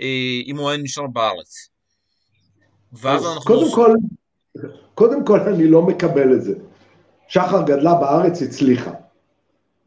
אה, 0.00 0.40
אם 0.46 0.56
הוא 0.58 0.70
היה 0.70 0.78
נשאר 0.82 1.06
בארץ. 1.06 1.68
ואז 2.92 3.26
אנחנו... 3.26 3.44
קודם 3.44 3.72
כל, 3.74 3.90
קודם 4.94 5.24
כל 5.24 5.40
אני 5.40 5.68
לא 5.68 5.82
מקבל 5.82 6.34
את 6.34 6.42
זה. 6.42 6.54
שחר 7.28 7.62
גדלה 7.62 7.94
בארץ, 7.94 8.42
הצליחה. 8.42 8.90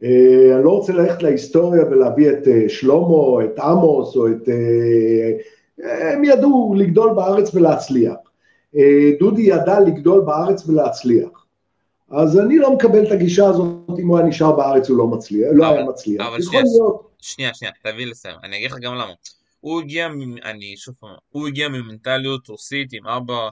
אה, 0.04 0.56
אני 0.56 0.64
לא 0.64 0.70
רוצה 0.70 0.94
ללכת 0.94 1.24
להיסטוריה 1.24 1.84
ולהביא 1.86 2.30
את 2.30 2.48
אה, 2.48 2.70
שלמה, 2.70 3.44
את 3.46 3.60
עמוס, 3.60 4.16
או 4.16 4.28
את... 4.28 4.50
אה, 4.50 6.12
הם 6.14 6.24
ידעו 6.24 6.74
לגדול 6.78 7.14
בארץ 7.14 7.56
ולהצליח. 7.56 8.16
דודי 9.20 9.42
ידע 9.42 9.80
לגדול 9.80 10.22
בארץ 10.22 10.68
ולהצליח. 10.68 11.46
אז 12.12 12.40
אני 12.40 12.58
לא 12.58 12.74
מקבל 12.74 13.08
את 13.08 13.12
הגישה 13.12 13.46
הזאת, 13.46 14.00
אם 14.00 14.08
הוא 14.08 14.18
היה 14.18 14.28
נשאר 14.28 14.52
בארץ 14.52 14.90
הוא 14.90 14.98
לא 14.98 15.08
מצליח, 15.08 15.50
לא 15.54 15.66
היה 15.66 15.84
מצליח. 15.84 16.28
אבל 16.28 16.42
שנייה. 16.42 16.64
שנייה, 17.22 17.54
שנייה, 17.54 17.74
תביא 17.84 18.06
לסיים, 18.06 18.36
אני 18.44 18.58
אגיד 18.58 18.72
לך 18.72 18.78
גם 18.82 18.96
למה. 18.96 19.14
הוא 19.60 19.82
הגיע, 19.82 20.08
אני 20.44 20.78
שוב 20.78 20.96
פעם, 21.00 21.16
הוא 21.30 21.48
הגיע 21.48 21.70
ממנטליות 21.70 22.48
רוסית 22.48 22.94
עם 22.94 23.08
אבא 23.08 23.50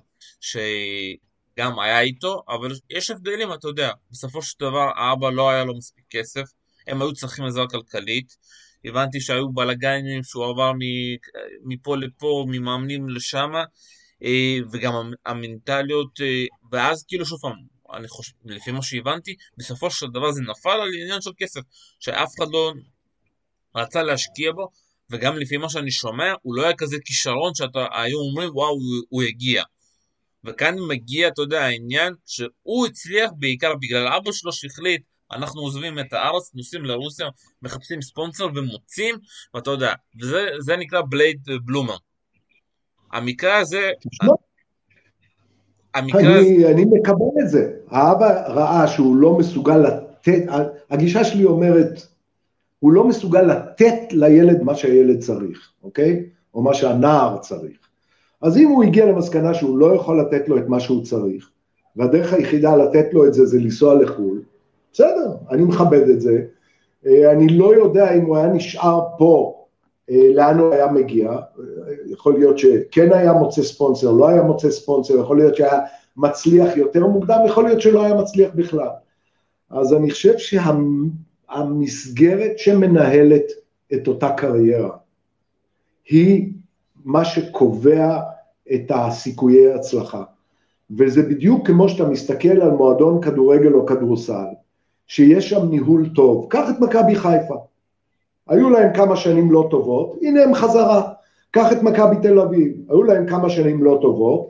שגם 1.58 1.80
היה 1.80 2.02
איתו, 2.02 2.44
אבל 2.50 2.72
יש 2.90 3.10
הבדלים, 3.10 3.54
אתה 3.54 3.68
יודע, 3.68 3.92
בסופו 4.12 4.42
של 4.42 4.56
דבר 4.60 4.90
האבא 4.96 5.30
לא 5.30 5.50
היה 5.50 5.64
לו 5.64 5.78
מספיק 5.78 6.06
כסף, 6.10 6.44
הם 6.88 7.02
היו 7.02 7.14
צריכים 7.14 7.46
עזרה 7.46 7.68
כלכלית, 7.70 8.38
הבנתי 8.86 9.22
שהיו 9.22 9.50
בלאגנים 9.50 10.24
שהוא 10.24 10.46
עבר 10.46 10.72
מפה 11.64 11.98
לפה, 11.98 12.46
ממאמנים 12.48 13.10
לשם, 13.10 13.52
אה, 14.24 14.58
וגם 14.72 14.94
המנטליות, 15.26 16.22
אה, 16.22 16.46
ואז 16.72 17.06
כאילו 17.08 17.26
שוב 17.26 17.40
פעם, 17.42 17.56
אני 17.94 18.08
חושב, 18.08 18.34
לפי 18.46 18.72
מה 18.72 18.82
שהבנתי, 18.82 19.36
בסופו 19.58 19.92
של 19.92 20.08
דבר 20.08 20.32
זה 20.32 20.42
נפל 20.42 20.70
על 20.70 20.90
עניין 21.02 21.22
של 21.22 21.32
כסף, 21.38 21.62
שאף 22.00 22.32
אחד 22.38 22.52
לא 22.52 22.74
רצה 23.76 24.04
להשקיע 24.04 24.52
בו, 24.52 24.70
וגם 25.10 25.38
לפי 25.38 25.58
מה 25.58 25.70
שאני 25.70 25.92
שומע, 25.92 26.34
הוא 26.42 26.56
לא 26.56 26.64
היה 26.64 26.74
כזה 26.78 26.98
כישרון 27.06 27.56
שאתה, 27.56 27.88
היו 27.92 28.20
אומרים, 28.20 28.50
וואו, 28.54 28.70
הוא, 28.70 29.04
הוא 29.10 29.24
הגיע. 29.24 29.64
וכאן 30.48 30.76
מגיע, 30.88 31.28
אתה 31.28 31.42
יודע, 31.42 31.62
העניין 31.62 32.14
שהוא 32.26 32.88
הצליח 32.88 33.32
בעיקר 33.40 33.76
בגלל 33.76 34.08
אבא 34.08 34.32
שלו 34.32 34.54
שהחליט, 34.54 35.02
אנחנו 35.32 35.62
עוזבים 35.62 36.00
את 36.00 36.14
הארץ, 36.14 36.52
נוסעים 36.56 36.86
לרוסיה, 36.86 37.28
מחפשים 37.62 38.02
ספונסר 38.02 38.48
ומוצאים, 38.56 39.16
ואתה 39.54 39.72
יודע, 39.72 39.94
וזה 40.22 40.78
נקרא 40.78 41.02
בלייד 41.10 41.40
בלומר. 41.66 41.96
המקרה 43.12 43.58
הזה... 43.58 43.92
המקרה 45.94 46.22
אני, 46.22 46.30
הזה... 46.30 46.72
אני 46.72 46.86
מקבל 46.86 47.42
את 47.44 47.50
זה. 47.50 47.74
האבא 47.88 48.48
ראה 48.48 48.88
שהוא 48.88 49.16
לא 49.16 49.38
מסוגל 49.38 49.78
לתת, 49.78 50.44
הגישה 50.90 51.24
שלי 51.24 51.46
אומרת, 51.46 52.02
הוא 52.80 52.92
לא 52.92 53.08
מסוגל 53.08 53.42
לתת 53.42 53.94
לילד 54.12 54.64
מה 54.64 54.76
שהילד 54.76 55.20
צריך, 55.20 55.72
אוקיי? 55.84 56.30
או 56.54 56.62
מה 56.62 56.74
שהנער 56.74 57.38
צריך. 57.38 57.87
אז 58.42 58.58
אם 58.58 58.68
הוא 58.68 58.84
הגיע 58.84 59.06
למסקנה 59.06 59.54
שהוא 59.54 59.78
לא 59.78 59.96
יכול 59.96 60.20
לתת 60.20 60.50
לו 60.50 60.58
את 60.58 60.68
מה 60.68 60.80
שהוא 60.80 61.04
צריך, 61.04 61.50
והדרך 61.96 62.34
היחידה 62.34 62.76
לתת 62.76 63.14
לו 63.14 63.28
את 63.28 63.34
זה 63.34 63.46
זה 63.46 63.60
לנסוע 63.60 63.94
לחו"ל, 63.96 64.42
בסדר, 64.94 65.36
אני 65.50 65.64
מכבד 65.64 66.10
את 66.10 66.22
זה. 66.22 66.42
אה, 67.06 67.32
אני 67.32 67.48
לא 67.48 67.76
יודע 67.76 68.14
אם 68.14 68.26
הוא 68.26 68.38
היה 68.38 68.48
נשאר 68.48 69.02
פה, 69.18 69.66
אה, 70.10 70.30
לאן 70.34 70.60
הוא 70.60 70.74
היה 70.74 70.92
מגיע. 70.92 71.32
יכול 72.06 72.34
להיות 72.34 72.58
שכן 72.58 73.14
היה 73.14 73.34
מוצא 73.34 73.64
ספונסר, 73.64 74.12
לא 74.12 74.28
היה 74.28 74.42
מוצא 74.42 74.72
ספונסר, 74.72 75.20
יכול 75.20 75.38
להיות 75.38 75.56
שהיה 75.56 75.80
מצליח 76.18 76.78
יותר 76.78 77.08
מוקדם, 77.08 77.40
יכול 77.46 77.64
להיות 77.64 77.82
שלא 77.82 78.06
היה 78.06 78.16
מצליח 78.16 78.52
בכלל. 78.56 78.90
אז 79.70 79.94
אני 79.94 80.12
חושב 80.12 80.38
שה... 80.38 80.62
המסגרת 81.50 82.60
שמנהלת 82.60 83.44
את 83.94 84.08
אותה 84.08 84.30
קריירה 84.30 84.98
היא 86.10 86.54
מה 87.08 87.26
שקובע 87.26 88.20
את 88.74 88.92
הסיכויי 88.96 89.72
ההצלחה. 89.72 90.24
וזה 90.98 91.24
בדיוק 91.24 91.68
כמו 91.68 91.90
שאתה 91.90 92.10
מסתכל 92.10 92.62
על 92.62 92.72
מועדון 92.72 93.22
כדורגל 93.22 93.74
או 93.74 93.86
כדורסל, 93.86 94.46
שיש 95.08 95.50
שם 95.50 95.70
ניהול 95.70 96.10
טוב. 96.16 96.46
קח 96.50 96.70
את 96.70 96.80
מכבי 96.80 97.16
חיפה. 97.16 97.56
היו 98.48 98.70
להם 98.70 98.94
כמה 98.94 99.16
שנים 99.16 99.52
לא 99.52 99.68
טובות, 99.72 100.20
הנה 100.22 100.44
הם 100.44 100.54
חזרה. 100.54 101.12
קח 101.52 101.72
את 101.72 101.84
מכבי 101.84 102.16
תל 102.22 102.40
אביב, 102.40 102.74
היו 102.90 103.04
להם 103.04 103.28
כמה 103.28 103.50
שנים 103.50 103.84
לא 103.84 104.00
טובות, 104.02 104.48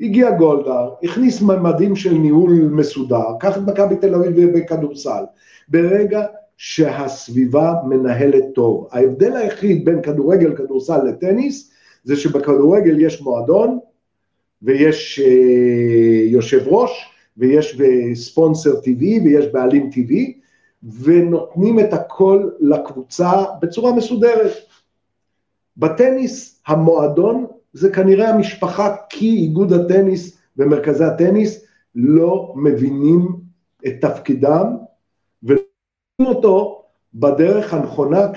הגיע 0.00 0.30
גולדהר, 0.30 0.90
הכניס 1.02 1.42
ממדים 1.42 1.96
של 1.96 2.14
ניהול 2.14 2.52
מסודר, 2.52 3.38
קח 3.40 3.56
את 3.56 3.62
מכבי 3.62 3.96
תל 3.96 4.14
אביב 4.14 4.58
בכדורסל. 4.58 5.24
ברגע 5.68 6.22
שהסביבה 6.56 7.74
מנהלת 7.86 8.44
טוב. 8.54 8.88
ההבדל 8.92 9.36
היחיד 9.36 9.84
בין 9.84 10.02
כדורגל, 10.02 10.56
כדורסל 10.56 11.04
לטניס, 11.04 11.73
זה 12.04 12.16
שבכדורגל 12.16 13.00
יש 13.00 13.22
מועדון, 13.22 13.78
ויש 14.62 15.20
אה, 15.24 16.24
יושב 16.26 16.62
ראש, 16.66 17.10
ויש 17.36 17.80
ספונסר 18.14 18.80
טבעי, 18.80 19.20
ויש 19.24 19.46
בעלים 19.46 19.90
טבעי, 19.90 20.40
ונותנים 21.02 21.80
את 21.80 21.92
הכל 21.92 22.50
לקבוצה 22.60 23.30
בצורה 23.62 23.92
מסודרת. 23.92 24.52
בטניס 25.76 26.62
המועדון 26.66 27.46
זה 27.72 27.92
כנראה 27.92 28.28
המשפחה, 28.28 28.96
כי 29.08 29.28
איגוד 29.28 29.72
הטניס 29.72 30.38
ומרכזי 30.56 31.04
הטניס 31.04 31.64
לא 31.94 32.52
מבינים 32.56 33.28
את 33.86 33.92
תפקידם 34.00 34.66
אותו 36.20 36.84
בדרך 37.14 37.74
הנכונה 37.74 38.32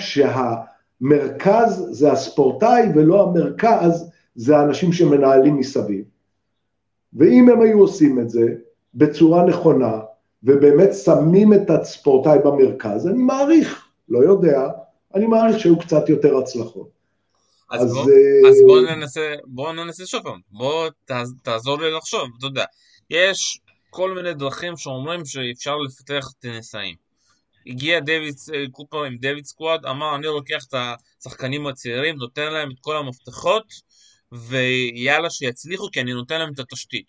כשהמרכז 1.02 1.88
זה 1.92 2.12
הספורטאי 2.12 2.84
ולא 2.96 3.24
המרכז 3.24 4.10
זה 4.36 4.58
האנשים 4.58 4.94
שמנהלים 4.94 5.58
מסביב. 5.58 6.06
ואם 7.14 7.50
הם 7.50 7.62
היו 7.62 7.80
עושים 7.80 8.20
את 8.20 8.30
זה 8.30 8.54
בצורה 8.96 9.46
נכונה 9.46 10.00
ובאמת 10.44 10.90
שמים 10.94 11.54
את 11.54 11.70
הספורטאי 11.70 12.40
במרכז, 12.40 13.08
אני 13.08 13.18
מעריך, 13.18 13.88
לא 14.10 14.20
יודע, 14.20 14.68
אני 15.16 15.26
מעריך 15.26 15.60
שהיו 15.60 15.80
קצת 15.80 16.10
יותר 16.10 16.38
הצלחות. 16.38 16.90
אז, 17.72 17.82
אז, 17.82 17.94
בוא, 17.94 18.04
uh... 18.04 18.50
אז 18.50 18.56
בוא 18.68 18.82
ננסה, 18.82 19.34
בוא 19.46 19.74
ננסה 19.74 20.06
שוב 20.06 20.24
פעם, 20.24 20.40
בוא 20.52 20.90
תעז, 21.06 21.34
תעזור 21.44 21.82
לי 21.82 21.92
לחשוב, 21.92 22.30
אתה 22.38 22.46
יודע, 22.46 22.66
יש 23.10 23.62
כל 23.90 24.12
מיני 24.12 24.34
דרכים 24.34 24.78
שאומרים 24.78 25.26
שאפשר 25.26 25.76
לפתח 25.76 26.32
טניסאים. 26.40 27.07
הגיע 27.68 28.00
דויד 28.00 28.36
קופר 28.72 29.04
עם 29.04 29.18
דויד 29.18 29.46
סקוואד, 29.46 29.86
אמר 29.86 30.16
אני 30.16 30.26
לוקח 30.26 30.66
את 30.70 30.74
השחקנים 31.20 31.68
הצעירים, 31.68 32.16
נותן 32.16 32.54
להם 32.54 32.72
את 32.72 32.78
כל 32.82 32.98
המפתחות, 32.98 33.66
ויאללה 34.32 35.30
שיצליחו 35.30 35.88
כי 35.92 36.02
אני 36.02 36.14
נותן 36.14 36.40
להם 36.40 36.54
את 36.54 36.60
התשתית. 36.60 37.08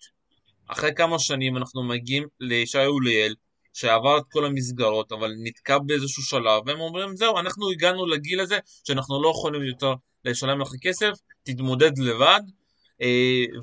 אחרי 0.68 0.94
כמה 0.96 1.18
שנים 1.18 1.56
אנחנו 1.56 1.82
מגיעים 1.82 2.26
לישי 2.40 2.84
אוליאל, 2.84 3.34
שעבר 3.72 4.18
את 4.18 4.22
כל 4.32 4.44
המסגרות, 4.44 5.12
אבל 5.12 5.32
נתקע 5.42 5.78
באיזשהו 5.78 6.22
שלב, 6.22 6.62
והם 6.66 6.80
אומרים, 6.80 7.16
זהו, 7.16 7.38
אנחנו 7.38 7.70
הגענו 7.70 8.06
לגיל 8.06 8.40
הזה, 8.40 8.58
שאנחנו 8.84 9.22
לא 9.22 9.28
יכולים 9.28 9.62
יותר 9.62 9.94
לשלם 10.24 10.60
לך 10.60 10.68
כסף, 10.82 11.12
תתמודד 11.42 11.98
לבד, 11.98 12.40
אה, 12.40 12.57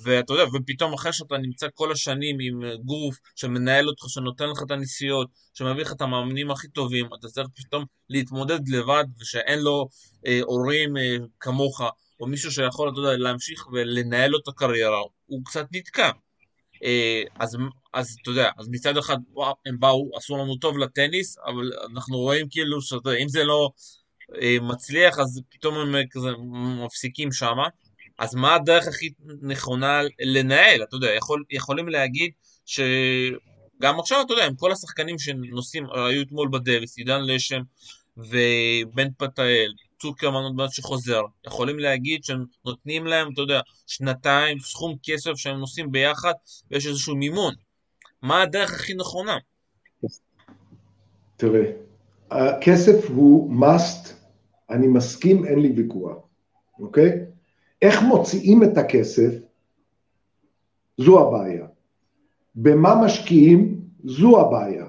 ואתה 0.04 0.34
יודע, 0.34 0.43
ופתאום 0.54 0.93
אחרי 0.93 1.13
שאתה 1.13 1.38
נמצא 1.38 1.67
כל 1.74 1.91
השנים 1.91 2.38
עם 2.41 2.62
גוף 2.84 3.15
שמנהל 3.36 3.88
אותך, 3.88 4.04
שנותן 4.08 4.50
לך 4.50 4.58
את 4.65 4.71
הנסיעות, 4.71 5.28
שמביא 5.54 5.82
לך 5.82 5.91
את 5.91 6.02
המאמנים 6.02 6.52
הכי 6.52 6.67
טובים, 6.67 7.06
אתה 7.19 7.28
צריך 7.28 7.48
פתאום 7.56 7.86
להתמודד 8.10 8.60
לבד, 8.67 9.06
ושאין 9.21 9.60
לו 9.60 9.88
אה, 10.28 10.39
הורים 10.43 10.98
אה, 10.98 11.15
כמוך, 11.39 11.82
או 12.19 12.28
מישהו 12.28 12.52
שיכול, 12.52 12.89
אתה 12.89 13.00
יודע, 13.00 13.17
להמשיך 13.17 13.67
ולנהל 13.67 14.32
לו 14.32 14.39
את 14.39 14.48
הקריירה, 14.48 15.02
הוא 15.26 15.41
קצת 15.45 15.65
נתקע. 15.71 16.12
אה, 16.84 17.24
אז, 17.39 17.58
אז 17.93 18.17
אתה 18.21 18.32
יודע, 18.32 18.50
אז 18.58 18.67
מצד 18.69 18.98
אחד 18.98 19.17
וואו, 19.34 19.54
הם 19.65 19.80
באו, 19.80 20.10
עשו 20.15 20.38
לנו 20.38 20.56
טוב 20.56 20.78
לטניס, 20.78 21.38
אבל 21.45 21.71
אנחנו 21.93 22.17
רואים 22.17 22.48
כאילו 22.50 22.82
שאתה 22.82 23.10
יודע, 23.10 23.19
אם 23.19 23.30
זה 23.30 23.43
לא 23.43 23.69
אה, 24.41 24.58
מצליח, 24.62 25.19
אז 25.19 25.41
פתאום 25.50 25.76
הם 25.76 25.95
כזה 26.12 26.30
מפסיקים 26.86 27.32
שמה. 27.32 27.67
אז 28.19 28.36
מה 28.36 28.56
הדרך 28.56 28.88
הכי 28.88 29.10
נכונה 29.41 30.01
לנהל? 30.19 30.84
אתה 30.84 30.95
יודע, 30.95 31.08
יכול, 31.12 31.43
יכולים 31.49 31.89
להגיד 31.89 32.32
שגם 32.65 33.99
עכשיו, 33.99 34.21
אתה 34.25 34.34
יודע, 34.34 34.45
עם 34.45 34.56
כל 34.56 34.71
השחקנים 34.71 35.19
שנוסעים, 35.19 35.88
היו 35.93 36.21
אתמול 36.21 36.49
בדריס, 36.51 36.97
עידן 36.97 37.21
לשם 37.21 37.62
ובן 38.17 39.08
פתאל, 39.17 39.73
צוקרמן 40.01 40.43
עוד 40.43 40.56
מעט 40.56 40.71
שחוזר, 40.71 41.21
יכולים 41.47 41.80
להגיד 41.80 42.23
שהם 42.23 42.45
נותנים 42.65 43.08
להם, 43.08 43.34
אתה 43.34 43.41
יודע, 43.41 43.62
שנתיים, 43.88 44.60
סכום 44.60 44.95
כסף 45.04 45.32
שהם 45.36 45.58
נוסעים 45.58 45.91
ביחד 45.91 46.34
ויש 46.71 46.88
איזשהו 46.88 47.15
מימון. 47.15 47.54
מה 48.21 48.41
הדרך 48.41 48.73
הכי 48.73 48.93
נכונה? 48.93 49.38
תראה, 51.38 51.71
הכסף 52.32 53.10
הוא 53.10 53.62
must, 53.62 54.10
אני 54.69 54.88
מסכים, 54.88 55.45
אין 55.45 55.60
לי 55.60 55.71
ויכוח, 55.75 56.17
אוקיי? 56.80 57.25
איך 57.81 58.03
מוציאים 58.03 58.63
את 58.63 58.77
הכסף, 58.77 59.31
זו 60.97 61.27
הבעיה. 61.27 61.65
במה 62.55 63.05
משקיעים, 63.05 63.79
זו 64.03 64.41
הבעיה. 64.41 64.85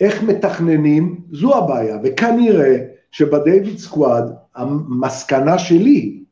איך 0.00 0.22
מתכננים, 0.22 1.20
זו 1.32 1.56
הבעיה. 1.56 1.98
וכנראה 2.04 2.76
שבדייוויד 3.10 3.78
סקוואד, 3.78 4.34
המסקנה 4.54 5.58
שלי, 5.58 6.24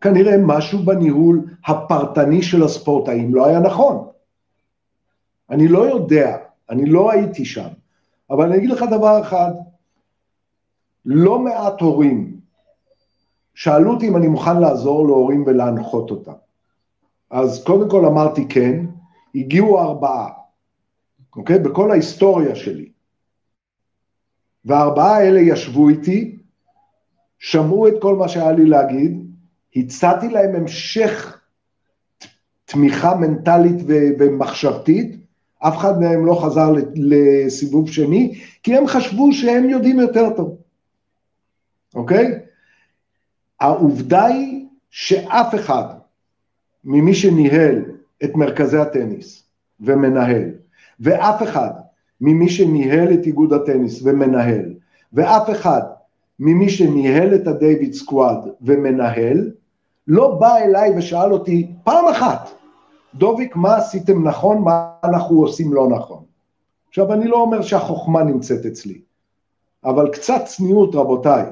כנראה 0.00 0.36
משהו 0.38 0.78
בניהול 0.78 1.44
הפרטני 1.66 2.42
של 2.42 2.62
הספורטאים 2.62 3.34
לא 3.34 3.46
היה 3.46 3.60
נכון. 3.60 4.08
אני 5.50 5.68
לא 5.68 5.88
יודע, 5.88 6.36
אני 6.70 6.86
לא 6.86 7.10
הייתי 7.10 7.44
שם, 7.44 7.68
אבל 8.30 8.46
אני 8.46 8.56
אגיד 8.56 8.70
לך 8.70 8.82
דבר 8.90 9.20
אחד, 9.20 9.50
לא 11.04 11.38
מעט 11.38 11.80
הורים 11.80 12.37
שאלו 13.58 13.94
אותי 13.94 14.08
אם 14.08 14.16
אני 14.16 14.28
מוכן 14.28 14.60
לעזור 14.60 15.06
להורים 15.06 15.44
ולהנחות 15.46 16.10
אותם. 16.10 16.32
אז 17.30 17.64
קודם 17.64 17.90
כל 17.90 18.04
אמרתי 18.04 18.48
כן, 18.48 18.86
הגיעו 19.34 19.80
ארבעה, 19.80 20.28
אוקיי? 21.36 21.58
בכל 21.58 21.90
ההיסטוריה 21.90 22.54
שלי. 22.54 22.88
והארבעה 24.64 25.16
האלה 25.16 25.40
ישבו 25.40 25.88
איתי, 25.88 26.36
שמעו 27.38 27.88
את 27.88 27.94
כל 28.02 28.16
מה 28.16 28.28
שהיה 28.28 28.52
לי 28.52 28.64
להגיד, 28.64 29.26
הצעתי 29.76 30.28
להם 30.28 30.54
המשך 30.54 31.40
תמיכה 32.64 33.14
מנטלית 33.14 33.76
ומחשבתית, 34.18 35.16
אף 35.58 35.76
אחד 35.76 36.00
מהם 36.00 36.26
לא 36.26 36.40
חזר 36.44 36.72
לסיבוב 36.94 37.90
שני, 37.90 38.40
כי 38.62 38.76
הם 38.76 38.86
חשבו 38.86 39.32
שהם 39.32 39.70
יודעים 39.70 40.00
יותר 40.00 40.36
טוב, 40.36 40.56
אוקיי? 41.94 42.47
העובדה 43.60 44.24
היא 44.24 44.66
שאף 44.90 45.54
אחד 45.54 45.84
ממי 46.84 47.14
שניהל 47.14 47.82
את 48.24 48.34
מרכזי 48.34 48.78
הטניס 48.78 49.42
ומנהל, 49.80 50.50
ואף 51.00 51.42
אחד 51.42 51.70
ממי 52.20 52.48
שניהל 52.48 53.12
את 53.12 53.26
איגוד 53.26 53.52
הטניס 53.52 54.00
ומנהל, 54.04 54.74
ואף 55.12 55.50
אחד 55.50 55.80
ממי 56.40 56.70
שניהל 56.70 57.34
את 57.34 57.46
הדייוויד 57.46 57.92
סקוואד 57.94 58.38
ומנהל, 58.62 59.50
לא 60.08 60.34
בא 60.34 60.56
אליי 60.56 60.98
ושאל 60.98 61.32
אותי 61.32 61.70
פעם 61.84 62.08
אחת, 62.08 62.50
דוביק, 63.14 63.56
מה 63.56 63.76
עשיתם 63.76 64.28
נכון, 64.28 64.58
מה 64.58 64.90
אנחנו 65.04 65.40
עושים 65.40 65.72
לא 65.72 65.88
נכון. 65.88 66.24
עכשיו, 66.88 67.12
אני 67.12 67.28
לא 67.28 67.36
אומר 67.36 67.62
שהחוכמה 67.62 68.22
נמצאת 68.22 68.66
אצלי, 68.66 69.00
אבל 69.84 70.08
קצת 70.12 70.42
צניעות, 70.44 70.94
רבותיי. 70.94 71.44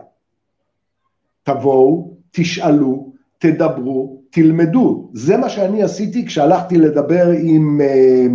תבואו, 1.46 2.16
תשאלו, 2.30 3.12
תדברו, 3.38 4.22
תלמדו. 4.30 5.10
זה 5.12 5.36
מה 5.36 5.48
שאני 5.48 5.82
עשיתי 5.82 6.26
כשהלכתי 6.26 6.76
לדבר 6.76 7.28
עם 7.42 7.80
אה, 7.80 8.26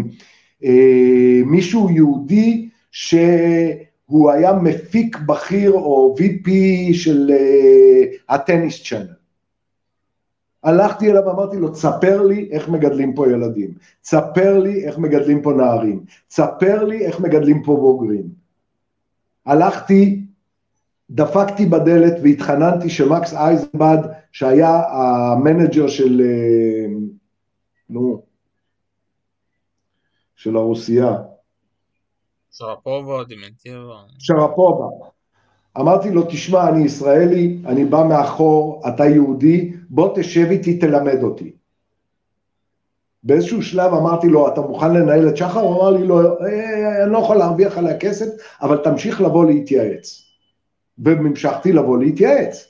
אה, 0.63 1.41
מישהו 1.45 1.89
יהודי 1.89 2.69
שהוא 2.91 4.31
היה 4.31 4.53
מפיק 4.53 5.17
בכיר 5.17 5.71
או 5.71 6.15
VP 6.19 6.49
של 6.93 7.31
אה, 7.31 8.03
הטניס 8.29 8.83
צ'אנל. 8.83 9.13
הלכתי 10.63 11.11
אליו 11.11 11.23
ואמרתי 11.25 11.57
לו, 11.57 11.69
תספר 11.69 12.21
לי 12.23 12.49
איך 12.51 12.69
מגדלים 12.69 13.13
פה 13.13 13.31
ילדים, 13.31 13.71
תספר 14.01 14.59
לי 14.59 14.85
איך 14.85 14.97
מגדלים 14.97 15.41
פה 15.41 15.53
נערים, 15.53 16.03
תספר 16.27 16.83
לי 16.83 17.05
איך 17.05 17.19
מגדלים 17.19 17.63
פה 17.63 17.75
בוגרים. 17.75 18.23
הלכתי 19.45 20.21
דפקתי 21.11 21.65
בדלת 21.65 22.13
והתחננתי 22.23 22.89
שמקס 22.89 23.33
אייזנבד, 23.33 23.97
שהיה 24.31 24.81
המנג'ר 24.89 25.87
של, 25.87 26.21
אה, 26.21 26.93
נו, 27.89 28.21
של 30.35 30.55
הרוסייה. 30.55 31.17
שרפובה, 32.51 33.23
דימנטיבה. 33.23 34.03
שרפובה. 34.19 34.85
אמרתי 35.79 36.11
לו, 36.11 36.23
תשמע, 36.23 36.69
אני 36.69 36.85
ישראלי, 36.85 37.61
אני 37.65 37.85
בא 37.85 38.03
מאחור, 38.09 38.81
אתה 38.87 39.05
יהודי, 39.05 39.73
בוא 39.89 40.15
תשב 40.15 40.47
איתי, 40.49 40.77
תלמד 40.79 41.23
אותי. 41.23 41.51
באיזשהו 43.23 43.61
שלב 43.61 43.93
אמרתי 43.93 44.27
לו, 44.27 44.47
אתה 44.47 44.61
מוכן 44.61 44.93
לנהל 44.93 45.29
את 45.29 45.37
שחר? 45.37 45.59
הוא 45.59 45.75
אמר 45.75 45.89
לי, 45.89 46.07
לא, 46.07 46.19
אה, 46.41 47.03
אני 47.03 47.11
לא 47.11 47.17
יכול 47.17 47.35
להרוויח 47.35 47.77
עליה 47.77 47.97
כסף, 47.97 48.25
אבל 48.61 48.77
תמשיך 48.77 49.21
לבוא 49.21 49.45
להתייעץ. 49.45 50.30
והמשכתי 51.01 51.73
לבוא 51.73 51.97
להתייעץ. 51.97 52.67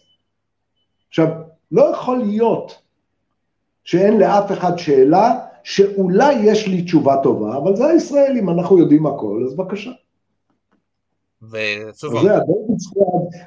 עכשיו, 1.10 1.28
לא 1.72 1.92
יכול 1.96 2.18
להיות 2.18 2.82
שאין 3.84 4.20
לאף 4.20 4.52
אחד 4.52 4.78
שאלה 4.78 5.40
שאולי 5.64 6.34
יש 6.34 6.68
לי 6.68 6.82
תשובה 6.82 7.16
טובה, 7.24 7.58
אבל 7.58 7.76
זה 7.76 7.88
הישראלים, 7.88 8.50
אנחנו 8.50 8.78
יודעים 8.78 9.06
הכל, 9.06 9.44
אז 9.46 9.56
בבקשה. 9.56 9.92
ושוב... 11.52 12.22
זה 12.22 12.34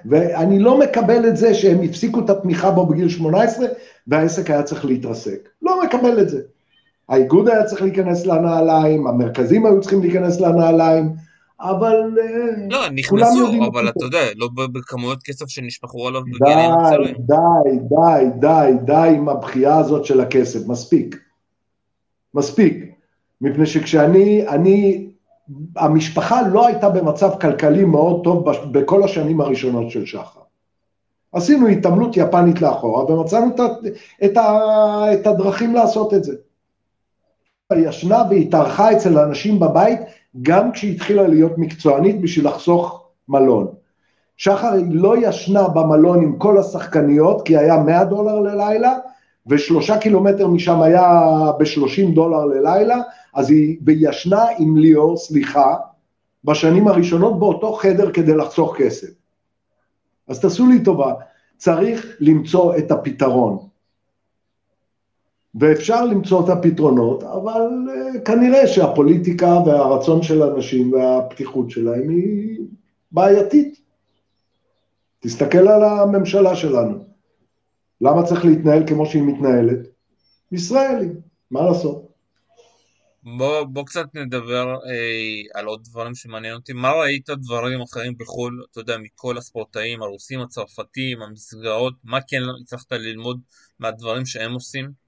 ואני 0.04 0.58
לא 0.58 0.78
מקבל 0.78 1.28
את 1.28 1.36
זה 1.36 1.54
שהם 1.54 1.82
הפסיקו 1.82 2.20
את 2.20 2.30
התמיכה 2.30 2.70
בו 2.70 2.86
בגיל 2.86 3.08
18 3.08 3.66
והעסק 4.06 4.50
היה 4.50 4.62
צריך 4.62 4.84
להתרסק. 4.84 5.48
לא 5.62 5.82
מקבל 5.84 6.20
את 6.20 6.28
זה. 6.28 6.42
האיגוד 7.08 7.48
היה 7.48 7.64
צריך 7.64 7.82
להיכנס 7.82 8.26
לנעליים, 8.26 9.06
המרכזים 9.06 9.66
היו 9.66 9.80
צריכים 9.80 10.02
להיכנס 10.02 10.40
לנעליים, 10.40 11.12
אבל 11.60 12.18
אה, 12.20 12.66
לא, 12.70 12.88
נכנסו, 12.88 13.66
אבל 13.72 13.88
אתה 13.88 14.04
יודע, 14.04 14.18
לא 14.36 14.48
בכמויות 14.56 15.22
כסף 15.22 15.48
שנשפכו 15.48 16.08
עליו 16.08 16.22
בגלל 16.24 16.70
די, 17.02 17.12
די, 17.18 17.78
די, 17.78 18.24
די, 18.38 18.72
די 18.84 19.12
עם 19.16 19.28
הבחייה 19.28 19.76
הזאת 19.78 20.04
של 20.04 20.20
הכסף, 20.20 20.66
מספיק. 20.66 21.16
מספיק. 22.34 22.84
מפני 23.40 23.66
שכשאני, 23.66 24.48
אני, 24.48 25.06
המשפחה 25.76 26.48
לא 26.48 26.66
הייתה 26.66 26.88
במצב 26.88 27.30
כלכלי 27.40 27.84
מאוד 27.84 28.24
טוב 28.24 28.44
בכל 28.72 29.02
השנים 29.02 29.40
הראשונות 29.40 29.90
של 29.90 30.06
שחר. 30.06 30.40
עשינו 31.32 31.66
התעמלות 31.66 32.16
יפנית 32.16 32.62
לאחורה 32.62 33.04
ומצאנו 33.04 33.54
את, 33.54 33.60
את, 34.24 34.38
את 35.14 35.26
הדרכים 35.26 35.74
לעשות 35.74 36.14
את 36.14 36.24
זה. 36.24 36.34
ישנה 37.76 38.22
והתארחה 38.30 38.92
אצל 38.92 39.18
אנשים 39.18 39.60
בבית 39.60 40.00
גם 40.42 40.72
כשהיא 40.72 40.94
התחילה 40.94 41.28
להיות 41.28 41.58
מקצוענית 41.58 42.20
בשביל 42.20 42.46
לחסוך 42.46 43.08
מלון. 43.28 43.66
שחר 44.36 44.72
לא 44.90 45.14
ישנה 45.28 45.68
במלון 45.68 46.22
עם 46.22 46.38
כל 46.38 46.58
השחקניות, 46.58 47.42
כי 47.42 47.56
היה 47.56 47.76
100 47.82 48.04
דולר 48.04 48.40
ללילה, 48.40 48.94
ושלושה 49.46 49.98
קילומטר 49.98 50.46
משם 50.48 50.82
היה 50.82 51.20
ב-30 51.58 52.14
דולר 52.14 52.44
ללילה, 52.44 52.96
אז 53.34 53.50
היא 53.50 53.78
ישנה 53.86 54.44
עם 54.58 54.76
ליאור, 54.76 55.16
סליחה, 55.16 55.76
בשנים 56.44 56.88
הראשונות 56.88 57.38
באותו 57.38 57.72
חדר 57.72 58.10
כדי 58.10 58.34
לחסוך 58.34 58.76
כסף. 58.78 59.08
אז 60.28 60.40
תעשו 60.40 60.66
לי 60.66 60.84
טובה, 60.84 61.14
צריך 61.56 62.16
למצוא 62.20 62.76
את 62.76 62.90
הפתרון. 62.90 63.58
ואפשר 65.54 66.04
למצוא 66.04 66.44
את 66.44 66.48
הפתרונות, 66.48 67.22
אבל 67.22 67.60
uh, 67.88 68.20
כנראה 68.20 68.66
שהפוליטיקה 68.66 69.58
והרצון 69.66 70.22
של 70.22 70.42
האנשים 70.42 70.92
והפתיחות 70.92 71.70
שלהם 71.70 72.08
היא 72.08 72.60
בעייתית. 73.12 73.80
תסתכל 75.20 75.68
על 75.68 75.82
הממשלה 75.82 76.56
שלנו. 76.56 77.04
למה 78.00 78.22
צריך 78.22 78.44
להתנהל 78.44 78.86
כמו 78.86 79.06
שהיא 79.06 79.22
מתנהלת? 79.22 79.78
ישראלים, 80.52 81.20
מה 81.50 81.62
לעשות? 81.62 82.14
בוא, 83.22 83.64
בוא 83.64 83.84
קצת 83.86 84.06
נדבר 84.14 84.66
אה, 84.74 85.60
על 85.60 85.66
עוד 85.66 85.84
דברים 85.84 86.14
שמעניין 86.14 86.54
אותי. 86.54 86.72
מה 86.72 86.92
ראית 86.92 87.30
דברים 87.30 87.80
אחרים 87.80 88.18
בחו"ל, 88.18 88.64
אתה 88.70 88.80
יודע, 88.80 88.96
מכל 88.98 89.38
הספורטאים, 89.38 90.02
הרוסים, 90.02 90.40
הצרפתים, 90.40 91.22
המסגרות, 91.22 91.94
מה 92.04 92.18
כן 92.28 92.42
הצלחת 92.62 92.92
ללמוד 92.92 93.40
מהדברים 93.78 94.26
שהם 94.26 94.52
עושים? 94.52 95.03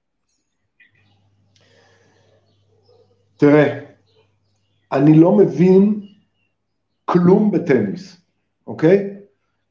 תראה, 3.37 3.79
אני 4.91 5.19
לא 5.19 5.31
מבין 5.31 6.01
כלום 7.05 7.51
בטניס, 7.51 8.17
אוקיי? 8.67 9.13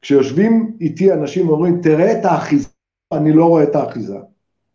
כשיושבים 0.01 0.77
איתי 0.81 1.13
אנשים 1.13 1.49
ואומרים, 1.49 1.81
תראה 1.81 2.19
את 2.19 2.25
האחיזה, 2.25 2.67
אני 3.11 3.33
לא 3.33 3.45
רואה 3.45 3.63
את 3.63 3.75
האחיזה. 3.75 4.17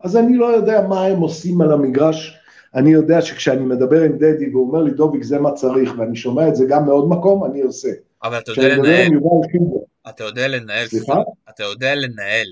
אז 0.00 0.16
אני 0.16 0.36
לא 0.36 0.46
יודע 0.46 0.86
מה 0.88 1.04
הם 1.04 1.20
עושים 1.20 1.60
על 1.60 1.72
המגרש, 1.72 2.38
אני 2.74 2.90
יודע 2.90 3.22
שכשאני 3.22 3.64
מדבר 3.64 4.02
עם 4.02 4.12
דדי 4.18 4.50
והוא 4.50 4.68
אומר 4.68 4.82
לי, 4.82 4.90
דוביק, 4.90 5.22
זה 5.22 5.38
מה 5.38 5.52
צריך, 5.52 5.92
ואני 5.98 6.16
שומע 6.16 6.48
את 6.48 6.56
זה 6.56 6.64
גם 6.68 6.86
מעוד 6.86 7.08
מקום, 7.08 7.44
אני 7.44 7.60
עושה. 7.60 7.88
אבל 8.22 8.38
אתה 8.38 8.50
יודע 8.50 8.76
לנהל. 8.76 9.08
אתה 10.08 10.24
יודע 10.24 10.48
לנהל. 10.48 10.86
סליחה? 10.86 11.22
אתה 11.50 11.62
יודע 11.62 11.94
לנהל. 11.94 12.46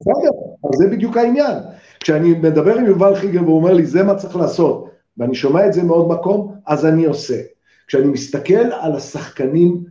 בסדר, 0.00 0.30
זה 0.74 0.88
בדיוק 0.88 1.16
העניין. 1.16 1.56
כשאני 2.00 2.28
מדבר 2.28 2.74
עם 2.78 2.86
יובל 2.86 3.14
חיגר 3.14 3.42
והוא 3.42 3.56
אומר 3.56 3.72
לי, 3.72 3.86
זה 3.86 4.02
מה 4.02 4.14
צריך 4.14 4.36
לעשות, 4.36 4.89
ואני 5.16 5.34
שומע 5.34 5.66
את 5.66 5.72
זה 5.72 5.82
מעוד 5.82 6.08
מקום, 6.08 6.54
אז 6.66 6.86
אני 6.86 7.04
עושה. 7.04 7.42
כשאני 7.86 8.06
מסתכל 8.06 8.72
על 8.80 8.96
השחקנים 8.96 9.84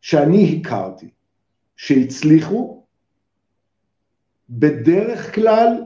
שאני 0.00 0.60
הכרתי, 0.60 1.08
שהצליחו, 1.76 2.82
בדרך 4.50 5.34
כלל 5.34 5.84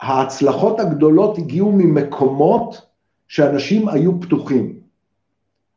ההצלחות 0.00 0.80
הגדולות 0.80 1.38
הגיעו 1.38 1.72
ממקומות 1.72 2.86
שאנשים 3.28 3.88
היו 3.88 4.20
פתוחים. 4.20 4.80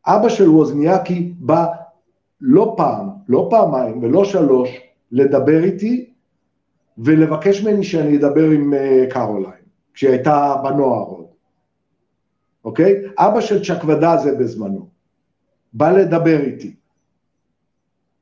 אבא 0.06 0.30
של 0.30 0.50
ווזניאקי 0.50 1.34
בא 1.40 1.66
לא 2.42 2.74
פעם, 2.78 3.10
לא 3.28 3.48
פעמיים 3.50 4.04
ולא 4.04 4.26
שלוש 4.26 4.70
לדבר 5.12 5.64
איתי 5.64 6.10
ולבקש 6.98 7.64
ממני 7.64 7.84
שאני 7.84 8.18
אדבר 8.18 8.50
עם 8.50 8.74
אה, 8.74 9.06
קרוליין, 9.10 9.64
כשהיא 9.94 10.12
הייתה 10.12 10.56
בנוער 10.64 11.06
עוד, 11.06 11.26
אוקיי? 12.66 12.96
אבא 13.18 13.42
של 13.42 13.64
צ'קוודזה 13.64 14.36
בזמנו 14.40 14.88
בא 15.74 15.92
לדבר 15.92 16.40
איתי. 16.40 16.74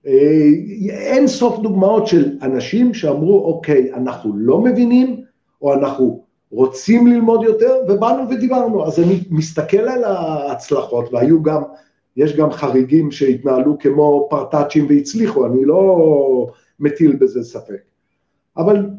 אה, 0.07 0.49
אין 0.89 1.27
סוף 1.27 1.59
דוגמאות 1.59 2.07
של 2.07 2.37
אנשים 2.41 2.93
שאמרו, 2.93 3.45
אוקיי, 3.45 3.93
אנחנו 3.93 4.37
לא 4.37 4.61
מבינים, 4.61 5.23
או 5.61 5.73
אנחנו 5.73 6.23
רוצים 6.51 7.07
ללמוד 7.07 7.43
יותר, 7.43 7.75
ובאנו 7.87 8.29
ודיברנו. 8.29 8.85
אז 8.85 8.99
אני 8.99 9.23
מסתכל 9.29 9.77
על 9.77 10.03
ההצלחות, 10.03 11.13
והיו 11.13 11.43
גם, 11.43 11.61
יש 12.17 12.35
גם 12.35 12.51
חריגים 12.51 13.11
שהתנהלו 13.11 13.77
כמו 13.79 14.27
פרטאצ'ים 14.29 14.85
והצליחו, 14.89 15.45
אני 15.45 15.65
לא 15.65 16.51
מטיל 16.79 17.15
בזה 17.15 17.43
ספק. 17.43 17.81
אבל 18.57 18.89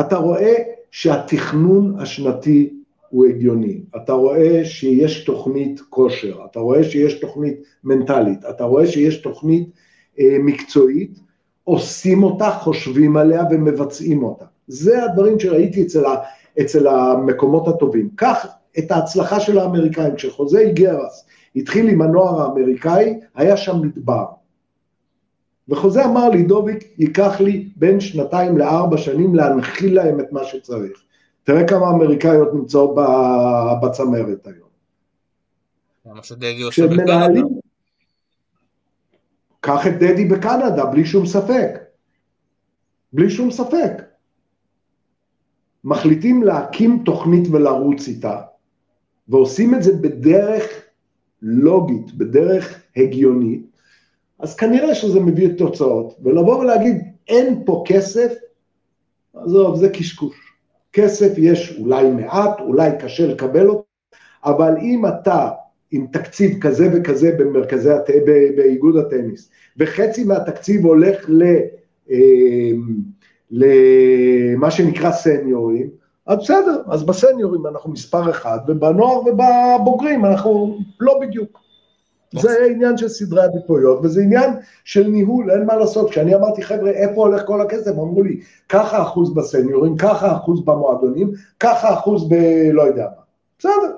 אתה 0.00 0.16
רואה 0.16 0.54
שהתכנון 0.90 1.94
השנתי 1.98 2.79
הוא 3.10 3.26
הגיוני, 3.26 3.80
אתה 3.96 4.12
רואה 4.12 4.64
שיש 4.64 5.24
תוכנית 5.24 5.80
כושר, 5.80 6.38
אתה 6.50 6.60
רואה 6.60 6.84
שיש 6.84 7.14
תוכנית 7.14 7.62
מנטלית, 7.84 8.44
אתה 8.50 8.64
רואה 8.64 8.86
שיש 8.86 9.16
תוכנית 9.16 9.70
אה, 10.18 10.36
מקצועית, 10.40 11.18
עושים 11.64 12.22
אותה, 12.22 12.50
חושבים 12.50 13.16
עליה 13.16 13.44
ומבצעים 13.50 14.22
אותה. 14.22 14.44
זה 14.66 15.04
הדברים 15.04 15.40
שראיתי 15.40 15.82
אצל, 15.82 16.04
ה, 16.04 16.16
אצל 16.60 16.86
המקומות 16.86 17.68
הטובים. 17.68 18.10
קח 18.14 18.46
את 18.78 18.90
ההצלחה 18.90 19.40
של 19.40 19.58
האמריקאים, 19.58 20.14
כשחוזה 20.14 20.58
איגרס 20.58 21.26
התחיל 21.56 21.88
עם 21.88 22.02
הנוער 22.02 22.42
האמריקאי, 22.42 23.18
היה 23.34 23.56
שם 23.56 23.80
מדבר. 23.82 24.24
וחוזה 25.68 26.04
אמר 26.04 26.28
לי, 26.28 26.42
דוביק, 26.42 26.84
ייקח 26.98 27.40
לי 27.40 27.68
בין 27.76 28.00
שנתיים 28.00 28.58
לארבע 28.58 28.98
שנים 28.98 29.34
להנחיל 29.34 29.94
להם 29.94 30.20
את 30.20 30.32
מה 30.32 30.44
שצריך. 30.44 31.02
תראה 31.44 31.68
כמה 31.68 31.90
אמריקאיות 31.90 32.54
נמצאות 32.54 32.94
בצמרת 33.82 34.46
היום. 34.46 34.68
למה 36.06 36.22
שדדי 36.22 36.62
עושה 36.62 36.86
בקנדה? 36.86 37.40
קח 39.60 39.86
את 39.86 39.92
דדי 39.92 40.24
בקנדה, 40.24 40.86
בלי 40.86 41.04
שום 41.04 41.26
ספק. 41.26 41.70
בלי 43.12 43.30
שום 43.30 43.50
ספק. 43.50 43.92
מחליטים 45.84 46.42
להקים 46.42 47.02
תוכנית 47.04 47.48
ולרוץ 47.52 48.08
איתה, 48.08 48.40
ועושים 49.28 49.74
את 49.74 49.82
זה 49.82 49.92
בדרך 49.92 50.64
לוגית, 51.42 52.14
בדרך 52.14 52.82
הגיונית, 52.96 53.66
אז 54.38 54.56
כנראה 54.56 54.94
שזה 54.94 55.20
מביא 55.20 55.46
את 55.46 55.58
תוצאות. 55.58 56.18
ולבוא 56.22 56.58
ולהגיד, 56.58 56.96
אין 57.28 57.62
פה 57.66 57.84
כסף, 57.86 58.32
עזוב, 59.34 59.76
זה 59.76 59.88
קשקוש. 59.88 60.49
כסף 60.92 61.32
יש 61.36 61.78
אולי 61.78 62.10
מעט, 62.10 62.60
אולי 62.60 62.90
קשה 63.00 63.26
לקבל 63.26 63.68
אותו, 63.68 63.84
אבל 64.44 64.76
אם 64.82 65.06
אתה 65.06 65.48
עם 65.90 66.06
תקציב 66.12 66.60
כזה 66.60 66.88
וכזה 66.92 67.32
במרכזי, 67.38 67.90
הת... 67.90 68.10
באיגוד 68.56 68.96
הטניס, 68.96 69.50
וחצי 69.76 70.24
מהתקציב 70.24 70.84
הולך 70.84 71.24
ל... 71.28 71.42
אה, 72.10 72.70
למה 73.50 74.70
שנקרא 74.70 75.10
סניורים, 75.10 75.90
אז 76.26 76.38
בסדר, 76.38 76.82
אז 76.86 77.02
בסניורים 77.02 77.66
אנחנו 77.66 77.92
מספר 77.92 78.30
אחד, 78.30 78.58
ובנוער 78.68 79.20
ובבוגרים 79.20 80.24
אנחנו 80.24 80.78
לא 81.00 81.18
בדיוק. 81.20 81.60
זה 82.34 82.66
עניין 82.70 82.96
של 82.96 83.08
סדרי 83.08 83.42
עדיפויות, 83.42 84.00
וזה 84.02 84.22
עניין 84.22 84.50
של 84.84 85.06
ניהול, 85.06 85.50
אין 85.50 85.64
מה 85.64 85.76
לעשות. 85.76 86.10
כשאני 86.10 86.34
אמרתי, 86.34 86.62
חבר'ה, 86.62 86.90
איפה 86.90 87.26
הולך 87.26 87.46
כל 87.46 87.60
הכסף? 87.60 87.90
אמרו 87.90 88.22
לי, 88.22 88.40
ככה 88.68 89.02
אחוז 89.02 89.34
בסניורים, 89.34 89.96
ככה 89.96 90.36
אחוז 90.36 90.64
במועדונים, 90.64 91.32
ככה 91.60 91.94
אחוז 91.94 92.28
ב... 92.28 92.34
לא 92.72 92.82
יודע 92.82 93.04
מה. 93.04 93.22
בסדר, 93.58 93.96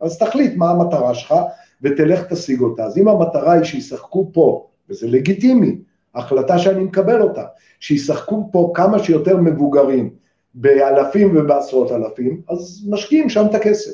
אז 0.00 0.18
תחליט 0.18 0.56
מה 0.56 0.70
המטרה 0.70 1.14
שלך, 1.14 1.34
ותלך 1.82 2.32
תשיג 2.32 2.60
אותה. 2.60 2.84
אז 2.84 2.98
אם 2.98 3.08
המטרה 3.08 3.52
היא 3.52 3.64
שישחקו 3.64 4.30
פה, 4.32 4.66
וזה 4.90 5.06
לגיטימי, 5.06 5.78
החלטה 6.14 6.58
שאני 6.58 6.84
מקבל 6.84 7.22
אותה, 7.22 7.44
שישחקו 7.80 8.48
פה 8.52 8.72
כמה 8.74 8.98
שיותר 8.98 9.36
מבוגרים, 9.36 10.10
באלפים 10.54 11.36
ובעשרות 11.36 11.92
אלפים, 11.92 12.40
אז 12.48 12.86
משקיעים 12.90 13.28
שם 13.28 13.46
את 13.46 13.54
הכסף. 13.54 13.92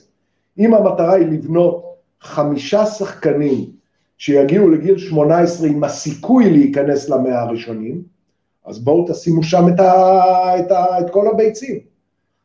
אם 0.58 0.74
המטרה 0.74 1.14
היא 1.14 1.26
לבנות 1.26 1.89
חמישה 2.20 2.86
שחקנים 2.86 3.70
שיגיעו 4.18 4.70
לגיל 4.70 4.98
18 4.98 5.68
עם 5.68 5.84
הסיכוי 5.84 6.50
להיכנס 6.50 7.08
למאה 7.08 7.40
הראשונים, 7.40 8.02
אז 8.66 8.78
בואו 8.78 9.06
תשימו 9.12 9.42
שם 9.42 9.64
את, 9.74 9.80
ה, 9.80 10.60
את, 10.60 10.70
ה, 10.70 11.00
את 11.00 11.10
כל 11.10 11.28
הביצים. 11.28 11.78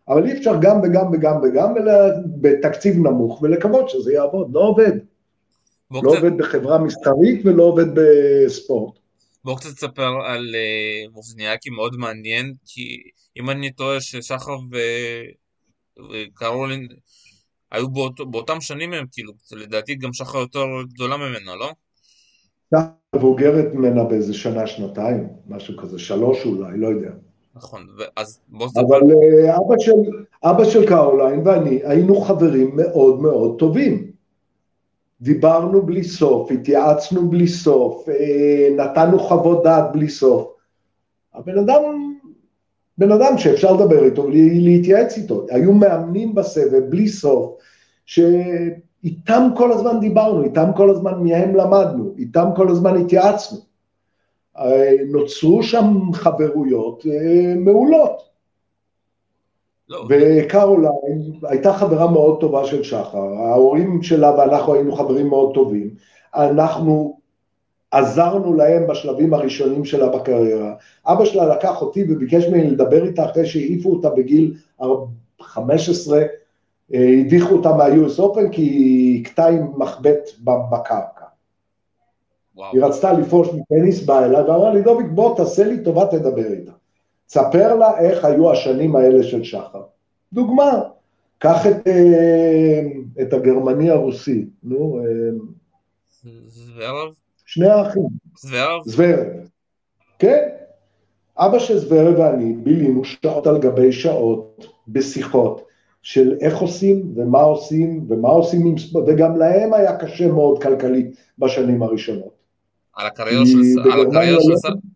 אבל 0.08 0.26
אי 0.26 0.38
אפשר 0.38 0.56
גם 0.62 0.82
וגם 0.84 1.06
וגם 1.14 1.36
וגם 1.44 1.74
בתקציב 2.42 2.96
נמוך 2.98 3.42
ולקוות 3.42 3.90
שזה 3.90 4.14
יעבוד, 4.14 4.52
לא 4.54 4.60
עובד. 4.60 4.92
לא 5.92 6.12
עובד 6.12 6.38
בחברה 6.38 6.78
מסחרית 6.78 7.46
ולא 7.46 7.64
עובד 7.64 7.86
בספורט. 7.94 9.00
בואו 9.44 9.56
קצת 9.56 9.70
תספר 9.70 10.12
על 10.26 10.56
uh, 10.56 11.14
מוזניאקי 11.14 11.70
מאוד 11.70 11.96
מעניין, 11.96 12.54
כי 12.66 12.98
אם 13.38 13.50
אני 13.50 13.72
טועה 13.72 14.02
ששחר 14.02 14.56
וקרולין 16.12 16.88
היו 17.76 17.90
באות, 17.90 18.32
באותם 18.32 18.62
שנים 18.62 18.94
הם, 18.94 19.06
כאילו, 19.12 19.34
לדעתי 19.52 19.96
גם 19.96 20.14
שחר 20.14 20.38
יותר 20.38 20.66
גדולה 20.94 21.18
ממנה, 21.18 21.56
לא? 21.56 21.72
שחר 22.76 22.88
מבוגרת 23.16 23.74
ממנה 23.74 24.04
באיזה 24.04 24.34
שנה, 24.34 24.68
שנתיים, 24.68 25.28
משהו 25.48 25.78
כזה, 25.78 26.00
שלוש 26.00 26.46
אולי, 26.46 26.78
לא 26.78 26.88
יודע. 26.88 27.12
נכון, 27.56 27.88
אז 28.16 28.40
בוא. 28.48 28.68
אבל 28.76 29.02
uh, 29.02 29.58
אבא 29.58 29.76
של, 29.80 29.92
אבא 30.44 30.66
של 30.66 30.88
קרוליין 30.88 31.48
ואני 31.48 31.80
היינו 31.84 32.22
חברים 32.22 32.76
מאוד 32.76 33.22
מאוד 33.22 33.60
טובים. 33.60 34.12
דיברנו 35.22 35.82
בלי 35.86 36.04
סוף, 36.04 36.52
התייעצנו 36.52 37.30
בלי 37.30 37.48
סוף, 37.48 38.10
אה, 38.10 38.70
נתנו 38.78 39.20
חוות 39.20 39.64
דעת 39.64 39.92
בלי 39.94 40.10
סוף. 40.10 40.48
הבן 41.34 41.58
אדם, 41.58 42.05
בן 42.98 43.12
אדם 43.12 43.38
שאפשר 43.38 43.74
לדבר 43.74 44.06
איתו, 44.06 44.30
להתייעץ 44.30 45.18
איתו. 45.18 45.46
היו 45.50 45.74
מאמנים 45.74 46.36
בסבב 46.36 46.90
בלי 46.90 47.08
סוף, 47.08 47.58
שאיתם 48.06 49.48
כל 49.58 49.72
הזמן 49.72 50.00
דיברנו, 50.00 50.44
איתם 50.44 50.70
כל 50.76 50.90
הזמן 50.90 51.24
מהם 51.24 51.56
למדנו, 51.56 52.14
איתם 52.18 52.46
כל 52.56 52.70
הזמן 52.70 52.98
התייעצנו. 52.98 53.60
אה, 54.58 54.96
נוצרו 55.12 55.64
שם 55.64 56.14
חברויות 56.14 57.06
אה, 57.06 57.54
מעולות. 57.56 58.36
לא. 59.90 60.08
וקרוליין 60.10 61.22
הייתה 61.44 61.74
חברה 61.74 62.12
מאוד 62.12 62.40
טובה 62.40 62.66
של 62.66 62.84
שחר, 62.84 63.18
ההורים 63.18 64.04
שלה 64.04 64.36
ואנחנו 64.38 64.74
היינו 64.74 64.96
חברים 64.96 65.28
מאוד 65.28 65.54
טובים, 65.54 65.90
אנחנו 66.36 67.20
עזרנו 67.96 68.54
להם 68.54 68.88
בשלבים 68.88 69.34
הראשונים 69.34 69.86
שלה 69.86 70.10
בקריירה. 70.10 70.74
אבא 71.06 71.26
שלה 71.26 71.56
לקח 71.56 71.82
אותי 71.82 72.04
וביקש 72.10 72.46
ממני 72.46 72.70
לדבר 72.70 73.06
איתה 73.06 73.26
אחרי 73.26 73.46
שהעיפו 73.46 73.92
אותה 73.92 74.10
בגיל 74.10 74.54
15, 75.42 76.22
אה, 76.94 77.10
הדיחו 77.20 77.56
אותה 77.56 77.74
מה-US 77.74 78.20
Open 78.20 78.50
כי 78.52 78.62
היא 78.62 79.22
הכתה 79.22 79.48
עם 79.48 79.72
מחבט 79.78 80.30
בקרקע. 80.44 81.26
וואו. 82.56 82.74
היא 82.74 82.84
רצתה 82.84 83.14
לפרוש 83.14 83.48
מטניס, 83.48 84.04
באה 84.04 84.26
אליי 84.26 84.42
ואמרה 84.42 84.74
לי, 84.74 84.82
דוביק, 84.82 85.08
בוא 85.12 85.38
תעשה 85.38 85.64
לי 85.64 85.84
טובה, 85.84 86.06
תדבר 86.06 86.52
איתה. 86.52 86.72
תספר 87.28 87.76
לה 87.76 88.00
איך 88.00 88.26
היו 88.26 88.52
השנים 88.52 88.96
האלה 88.96 89.24
של 89.24 89.44
שחר. 89.44 89.82
דוגמה, 90.34 90.82
קח 91.38 91.68
את, 91.68 91.88
אה, 91.88 92.82
את 93.22 93.34
הגרמני 93.34 93.90
הרוסי, 93.90 94.46
נו, 94.64 95.00
זוורב? 96.48 97.25
שני 97.46 97.68
האחים. 97.68 98.08
זוורב? 98.38 98.82
זוורב, 98.86 99.28
כן. 100.20 100.50
אבא 101.38 101.60
של 101.60 101.78
זוורב 101.78 102.20
ואני 102.20 102.54
בילינו 102.54 103.04
שעות 103.04 103.48
על 103.48 103.58
גבי 103.58 103.92
שעות 103.92 104.66
בשיחות 104.88 105.68
של 106.02 106.38
איך 106.42 106.58
עושים 106.58 107.14
ומה 107.16 107.42
עושים 107.42 108.06
ומה 108.10 108.30
עושים 108.30 108.66
עם 108.68 108.78
ספורט, 108.78 109.06
וגם 109.08 109.38
להם 109.38 109.74
היה 109.74 109.98
קשה 109.98 110.28
מאוד 110.28 110.64
כלכלית 110.64 111.18
בשנים 111.38 111.84
הראשונות. 111.84 112.36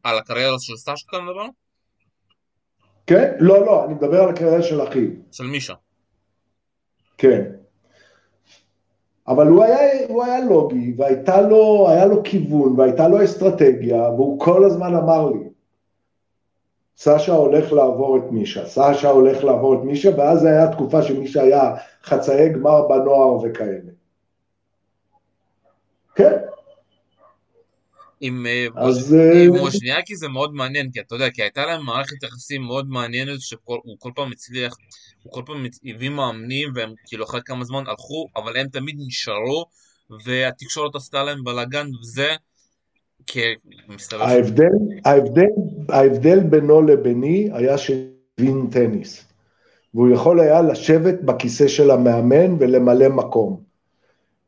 על 0.03 0.17
הקריירה 0.17 0.59
של 0.59 0.75
סאשקה 0.77 1.17
אתה 1.17 1.25
מדבר? 1.25 1.45
כן? 3.07 3.31
לא, 3.39 3.65
לא, 3.65 3.85
אני 3.85 3.93
מדבר 3.93 4.21
על 4.21 4.29
הקריירה 4.29 4.63
של 4.63 4.83
אחיו. 4.83 5.09
של 5.31 5.43
מישה. 5.43 5.73
כן. 7.17 7.58
אבל 9.29 9.47
הוא 9.47 9.63
היה, 9.63 10.07
הוא 10.07 10.23
היה 10.23 10.45
לוגי, 10.45 10.93
והיה 10.97 11.41
לו, 11.41 11.87
לו 12.09 12.23
כיוון, 12.23 12.79
והייתה 12.79 13.07
לו 13.07 13.23
אסטרטגיה, 13.23 14.09
והוא 14.09 14.39
כל 14.39 14.63
הזמן 14.63 14.95
אמר 14.95 15.29
לי, 15.29 15.49
סשה 16.97 17.33
הולך 17.33 17.73
לעבור 17.73 18.17
את 18.17 18.31
מישה, 18.31 18.65
סשה 18.65 19.09
הולך 19.09 19.43
לעבור 19.43 19.73
את 19.73 19.79
מישה, 19.83 20.09
ואז 20.17 20.39
זו 20.39 20.47
הייתה 20.47 20.71
תקופה 20.71 21.01
שמישה 21.01 21.41
היה 21.41 21.75
חצאי 22.03 22.49
גמר 22.49 22.87
בנוער 22.87 23.37
וכאלה. 23.43 23.91
כן, 26.15 26.35
עם 28.21 28.45
אה, 28.45 28.67
ווז'ניאקי 29.49 30.15
זה 30.15 30.27
מאוד 30.27 30.53
מעניין, 30.53 30.91
כי 30.91 30.99
אתה 30.99 31.15
יודע, 31.15 31.29
כי 31.29 31.41
הייתה 31.41 31.65
להם 31.65 31.85
מערכת 31.85 32.23
יחסים 32.23 32.61
מאוד 32.61 32.89
מעניינת, 32.89 33.41
שהוא 33.41 33.97
כל 33.99 34.11
פעם 34.15 34.31
הצליח, 34.31 34.75
הוא 35.23 35.33
כל 35.33 35.41
פעם 35.45 35.65
הביא 35.85 36.09
מאמנים, 36.09 36.69
והם 36.75 36.93
כאילו 37.05 37.25
אחרי 37.25 37.41
כמה 37.45 37.65
זמן 37.65 37.83
הלכו, 37.87 38.27
אבל 38.35 38.57
הם 38.57 38.67
תמיד 38.67 38.95
נשארו, 39.07 39.65
והתקשורת 40.25 40.95
עשתה 40.95 41.23
להם 41.23 41.43
בלאגן, 41.43 41.87
וזה, 42.01 42.35
כי 43.27 43.41
מסתבר... 43.89 44.23
ההבדל, 44.23 44.65
ההבדל, 45.05 45.49
ההבדל 45.89 46.39
בינו 46.39 46.81
לביני 46.81 47.49
היה 47.53 47.77
שהבין 47.77 48.67
טניס, 48.71 49.25
והוא 49.93 50.09
יכול 50.13 50.39
היה 50.39 50.61
לשבת 50.61 51.21
בכיסא 51.21 51.67
של 51.67 51.91
המאמן 51.91 52.55
ולמלא 52.59 53.09
מקום. 53.09 53.61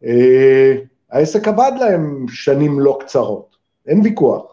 אה, 0.06 0.74
העסק 1.12 1.48
עבד 1.48 1.72
להם 1.80 2.26
שנים 2.30 2.80
לא 2.80 3.00
קצרות. 3.02 3.52
אין 3.92 4.02
ויכוח. 4.04 4.44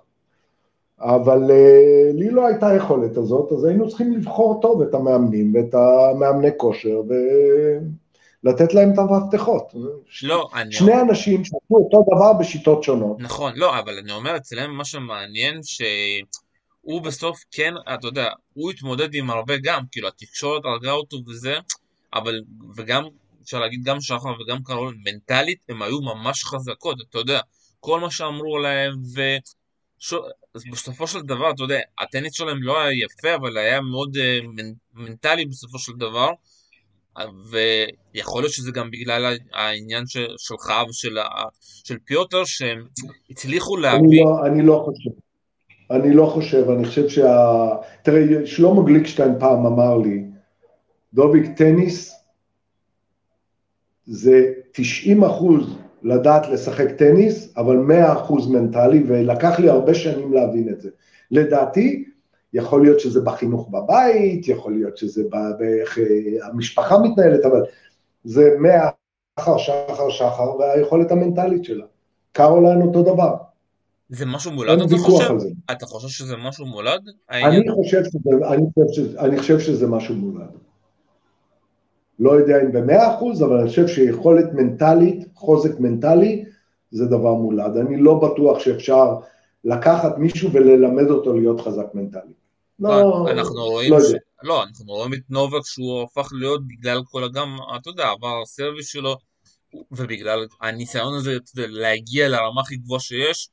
אבל 1.00 1.50
uh, 1.50 2.16
לי 2.18 2.30
לא 2.30 2.46
הייתה 2.46 2.68
היכולת 2.68 3.16
הזאת, 3.16 3.52
אז 3.52 3.64
היינו 3.64 3.88
צריכים 3.88 4.12
לבחור 4.12 4.58
טוב 4.62 4.82
את 4.82 4.94
המאמנים 4.94 5.54
ואת 5.54 5.74
המאמני 5.74 6.48
כושר 6.56 7.02
ולתת 8.44 8.74
להם 8.74 8.92
את 8.92 8.98
המפתחות. 8.98 9.74
לא, 10.22 10.48
אני... 10.54 10.72
שני 10.72 11.00
אנשים 11.00 11.44
שעשו 11.44 11.58
אותו 11.70 12.04
דבר 12.14 12.32
בשיטות 12.32 12.82
שונות. 12.82 13.16
נכון, 13.20 13.52
לא, 13.56 13.78
אבל 13.78 13.98
אני 13.98 14.12
אומר, 14.12 14.36
אצלם 14.36 14.70
מה 14.76 14.84
שמעניין 14.84 15.60
שהוא 15.62 17.02
בסוף 17.02 17.38
כן, 17.50 17.74
אתה 17.94 18.06
יודע, 18.06 18.28
הוא 18.54 18.70
התמודד 18.70 19.14
עם 19.14 19.30
הרבה 19.30 19.54
גם, 19.62 19.82
כאילו 19.92 20.08
התקשורת 20.08 20.64
הרגה 20.64 20.92
אותו 20.92 21.16
וזה, 21.26 21.54
אבל, 22.14 22.40
וגם, 22.76 23.02
אפשר 23.42 23.60
להגיד, 23.60 23.84
גם 23.84 24.00
שחר 24.00 24.32
וגם 24.40 24.62
קרול, 24.62 24.96
מנטלית, 25.04 25.58
הם 25.68 25.82
היו 25.82 26.00
ממש 26.00 26.44
חזקות, 26.44 26.96
אתה 27.10 27.18
יודע. 27.18 27.40
כל 27.80 28.00
מה 28.00 28.10
שאמרו 28.10 28.58
להם, 28.58 28.92
ובסופו 30.54 31.06
של 31.06 31.20
דבר, 31.22 31.50
אתה 31.50 31.62
יודע, 31.62 31.78
הטניס 31.98 32.32
שלהם 32.34 32.62
לא 32.62 32.80
היה 32.80 33.04
יפה, 33.04 33.34
אבל 33.34 33.58
היה 33.58 33.80
מאוד 33.80 34.16
uh, 34.16 34.46
מנטלי 34.94 35.46
בסופו 35.46 35.78
של 35.78 35.92
דבר, 35.92 36.30
ויכול 37.50 38.42
להיות 38.42 38.52
שזה 38.52 38.70
גם 38.70 38.90
בגלל 38.90 39.36
העניין 39.52 40.06
של, 40.06 40.26
שלך 40.38 40.72
ושל 40.88 41.18
של 41.84 41.98
פיוטר, 42.04 42.44
שהם 42.44 42.86
הצליחו 43.30 43.76
להביא... 43.76 44.00
אני 44.00 44.16
לא, 44.16 44.46
אני 44.46 44.62
לא 44.62 44.82
חושב. 44.84 45.10
אני 45.90 46.14
לא 46.14 46.26
חושב, 46.26 46.70
אני 46.70 46.84
חושב 46.84 47.08
שה... 47.08 47.68
תראה, 48.02 48.46
שלמה 48.46 48.82
גליקשטיין 48.86 49.38
פעם 49.40 49.66
אמר 49.66 49.96
לי, 49.96 50.22
דוביק, 51.14 51.56
טניס 51.56 52.14
זה 54.06 54.52
90 54.72 55.24
אחוז 55.24 55.77
לדעת 56.02 56.48
לשחק 56.48 56.90
טניס, 56.90 57.54
אבל 57.56 57.76
מאה 57.76 58.12
אחוז 58.12 58.50
מנטלי, 58.50 59.02
ולקח 59.06 59.58
לי 59.58 59.68
הרבה 59.68 59.94
שנים 59.94 60.32
להבין 60.32 60.68
את 60.68 60.80
זה. 60.80 60.90
לדעתי, 61.30 62.04
יכול 62.52 62.82
להיות 62.82 63.00
שזה 63.00 63.20
בחינוך 63.20 63.68
בבית, 63.70 64.48
יכול 64.48 64.72
להיות 64.72 64.96
שזה 64.96 65.22
באיך 65.58 65.98
אה, 65.98 66.46
המשפחה 66.46 66.98
מתנהלת, 66.98 67.44
אבל 67.44 67.62
זה 68.24 68.56
מאה 68.58 68.88
שחר, 69.40 69.58
שחר, 69.58 70.10
שחר, 70.10 70.56
והיכולת 70.58 71.12
המנטלית 71.12 71.64
שלה. 71.64 71.84
קרוליין 72.32 72.82
אותו 72.82 73.02
דבר. 73.02 73.34
זה 74.08 74.26
משהו 74.26 74.52
מולד 74.52 74.80
אתה 74.80 74.96
חושב? 74.96 75.34
אתה 75.70 75.86
חושב 75.86 76.08
שזה 76.08 76.36
משהו 76.36 76.66
מולד? 76.66 77.00
אני 77.30 77.70
חושב 77.70 78.04
שזה, 78.04 78.48
אני 78.48 78.62
חושב 78.74 78.92
שזה, 78.92 79.20
אני 79.20 79.38
חושב 79.38 79.58
שזה 79.58 79.86
משהו 79.86 80.14
מולד. 80.14 80.50
לא 82.18 82.30
יודע 82.30 82.62
אם 82.62 82.72
במאה 82.72 83.14
אחוז, 83.14 83.42
אבל 83.42 83.56
אני 83.56 83.68
חושב 83.68 83.88
שיכולת 83.88 84.52
מנטלית, 84.52 85.24
חוזק 85.34 85.80
מנטלי, 85.80 86.44
זה 86.90 87.06
דבר 87.06 87.34
מולד. 87.34 87.76
אני 87.76 87.96
לא 87.96 88.14
בטוח 88.14 88.58
שאפשר 88.58 89.14
לקחת 89.64 90.18
מישהו 90.18 90.52
וללמד 90.52 91.10
אותו 91.10 91.32
להיות 91.32 91.60
חזק 91.60 91.86
מנטלי. 91.94 92.32
לא, 92.78 93.30
אנחנו 93.30 93.64
רואים 93.64 93.92
לא, 93.92 94.00
ש... 94.00 94.12
לא, 94.42 94.62
אנחנו 94.62 94.92
רואים 94.92 95.14
את 95.14 95.30
נובק 95.30 95.64
שהוא 95.64 96.02
הפך 96.02 96.28
להיות 96.32 96.68
בגלל 96.68 97.00
כל 97.10 97.24
הגם, 97.24 97.56
אתה 97.76 97.90
יודע, 97.90 98.08
עבר 98.08 98.42
הסרוויס 98.42 98.88
שלו, 98.88 99.16
ובגלל 99.90 100.46
הניסיון 100.60 101.14
הזה 101.14 101.32
יודע, 101.32 101.68
להגיע 101.68 102.28
לרמה 102.28 102.60
הכי 102.60 102.76
גבוהה 102.76 103.00
שיש, 103.00 103.48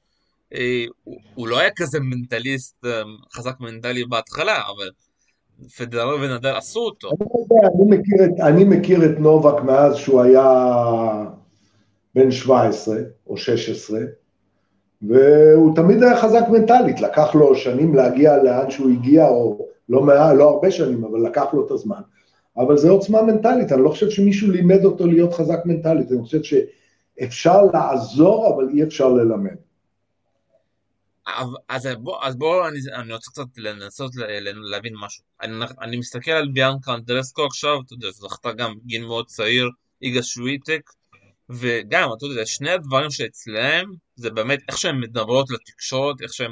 אה, 0.53 0.85
הוא, 1.03 1.19
הוא 1.35 1.47
לא 1.47 1.59
היה 1.59 1.69
כזה 1.75 1.99
מנטליסט, 1.99 2.85
אה, 2.85 3.01
חזק 3.33 3.59
מנטלי 3.59 4.05
בהתחלה, 4.05 4.61
אבל 4.67 4.89
פדרר 5.77 6.15
ונדל 6.21 6.53
עשו 6.55 6.79
אותו. 6.79 7.09
אני, 7.09 7.27
יודע, 7.39 7.67
אני, 7.67 7.97
מכיר 7.97 8.25
את, 8.25 8.39
אני 8.39 8.63
מכיר 8.63 9.05
את 9.05 9.19
נובק 9.19 9.63
מאז 9.63 9.95
שהוא 9.95 10.21
היה 10.21 11.23
בן 12.15 12.31
17 12.31 12.97
או 13.27 13.37
16, 13.37 13.99
והוא 15.01 15.75
תמיד 15.75 16.03
היה 16.03 16.17
חזק 16.17 16.43
מנטלית, 16.51 17.01
לקח 17.01 17.35
לו 17.35 17.55
שנים 17.55 17.95
להגיע 17.95 18.43
לאן 18.43 18.69
שהוא 18.69 18.91
הגיע, 18.91 19.27
או 19.27 19.67
לא, 19.89 20.01
מה, 20.01 20.33
לא 20.33 20.49
הרבה 20.49 20.71
שנים, 20.71 21.03
אבל 21.03 21.25
לקח 21.25 21.53
לו 21.53 21.65
את 21.65 21.71
הזמן. 21.71 22.01
אבל 22.57 22.77
זו 22.77 22.91
עוצמה 22.91 23.21
מנטלית, 23.21 23.71
אני 23.71 23.83
לא 23.83 23.89
חושב 23.89 24.09
שמישהו 24.09 24.51
לימד 24.51 24.85
אותו 24.85 25.07
להיות 25.07 25.33
חזק 25.33 25.59
מנטלית, 25.65 26.11
אני 26.11 26.21
חושב 26.21 26.39
שאפשר 26.43 27.65
לעזור, 27.73 28.53
אבל 28.55 28.69
אי 28.73 28.83
אפשר 28.83 29.09
ללמד. 29.09 29.55
אז 31.69 31.89
בוא, 32.01 32.25
אז 32.25 32.35
בוא 32.35 32.67
אני, 32.67 32.79
אני 32.93 33.13
רוצה 33.13 33.31
קצת 33.31 33.57
לנסות 33.57 34.11
להבין 34.71 34.93
משהו. 34.99 35.23
אני, 35.41 35.65
אני 35.81 35.97
מסתכל 35.97 36.31
על 36.31 36.51
ביאנקה 36.53 36.93
אנדרסקו 36.93 37.45
עכשיו, 37.45 37.81
אתה 37.85 37.93
יודע, 37.93 38.11
זכתה 38.11 38.53
גם 38.53 38.73
גיל 38.85 39.05
מאוד 39.05 39.27
צעיר, 39.27 39.69
איגה 40.01 40.23
שוויטק, 40.23 40.81
וגם, 41.49 42.09
אתה 42.17 42.25
יודע, 42.25 42.45
שני 42.45 42.71
הדברים 42.71 43.11
שאצלם, 43.11 43.85
זה 44.15 44.29
באמת 44.29 44.59
איך 44.69 44.77
שהן 44.77 44.99
מדברות 44.99 45.49
לתקשורת, 45.49 46.21
איך 46.21 46.33
שהן 46.33 46.51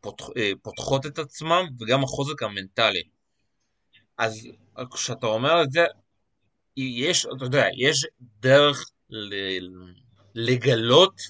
פותח, 0.00 0.24
אה, 0.36 0.50
פותחות 0.62 1.06
את 1.06 1.18
עצמם, 1.18 1.64
וגם 1.80 2.04
החוזק 2.04 2.42
המנטלי. 2.42 3.02
אז 4.18 4.48
כשאתה 4.94 5.26
אומר 5.26 5.62
את 5.62 5.72
זה, 5.72 5.84
יש, 6.76 7.26
אתה 7.36 7.44
יודע, 7.44 7.66
יש 7.78 8.06
דרך 8.40 8.90
ל... 9.10 9.34
לגלות, 10.34 11.20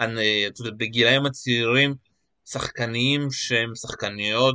אני, 0.00 0.46
אתה 0.46 0.60
יודע, 0.60 0.70
בגילאים 0.76 1.26
הצעירים, 1.26 1.94
שחקנים 2.46 3.30
שהם 3.30 3.74
שחקניות, 3.74 4.54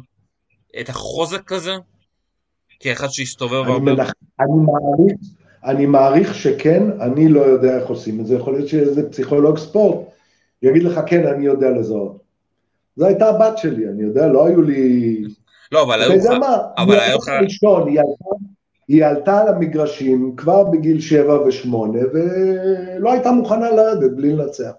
את 0.81 0.89
החוזק 0.89 1.51
הזה, 1.51 1.73
כאחד 2.79 3.07
שהסתובב 3.09 3.63
אני, 3.63 3.71
הרבה... 3.71 3.93
מנח... 3.93 4.11
אני, 4.39 4.49
מעריך, 4.65 5.17
אני 5.63 5.85
מעריך 5.85 6.35
שכן, 6.35 7.01
אני 7.01 7.29
לא 7.29 7.41
יודע 7.41 7.79
איך 7.79 7.89
עושים 7.89 8.19
את 8.19 8.25
זה, 8.25 8.35
יכול 8.35 8.53
להיות 8.53 8.67
שאיזה 8.67 9.09
פסיכולוג 9.09 9.57
ספורט 9.57 10.07
יגיד 10.61 10.83
לך 10.83 10.99
כן, 11.07 11.27
אני 11.27 11.45
יודע 11.45 11.69
לזהות. 11.69 12.17
זו 12.95 13.05
הייתה 13.05 13.29
הבת 13.29 13.57
שלי, 13.57 13.87
אני 13.87 14.03
יודע, 14.03 14.27
לא 14.27 14.47
היו 14.47 14.61
לי... 14.61 15.23
לא, 15.71 15.83
אבל 15.83 16.01
היו 16.01 16.11
אתה 16.11 16.23
יודע 16.23 16.39
מה, 16.39 16.57
אבל 16.77 16.99
היו 16.99 17.17
לך... 17.17 17.29
ראשון, 17.43 17.87
היא 17.87 17.99
עלתה, 17.99 18.45
היא 18.87 19.05
עלתה 19.05 19.41
על 19.41 19.47
המגרשים 19.47 20.33
כבר 20.37 20.63
בגיל 20.63 21.01
שבע 21.01 21.41
ושמונה, 21.41 21.99
ולא 22.13 23.11
הייתה 23.11 23.31
מוכנה 23.31 23.71
לרדת 23.71 24.11
בלי 24.11 24.33
לנצח. 24.33 24.71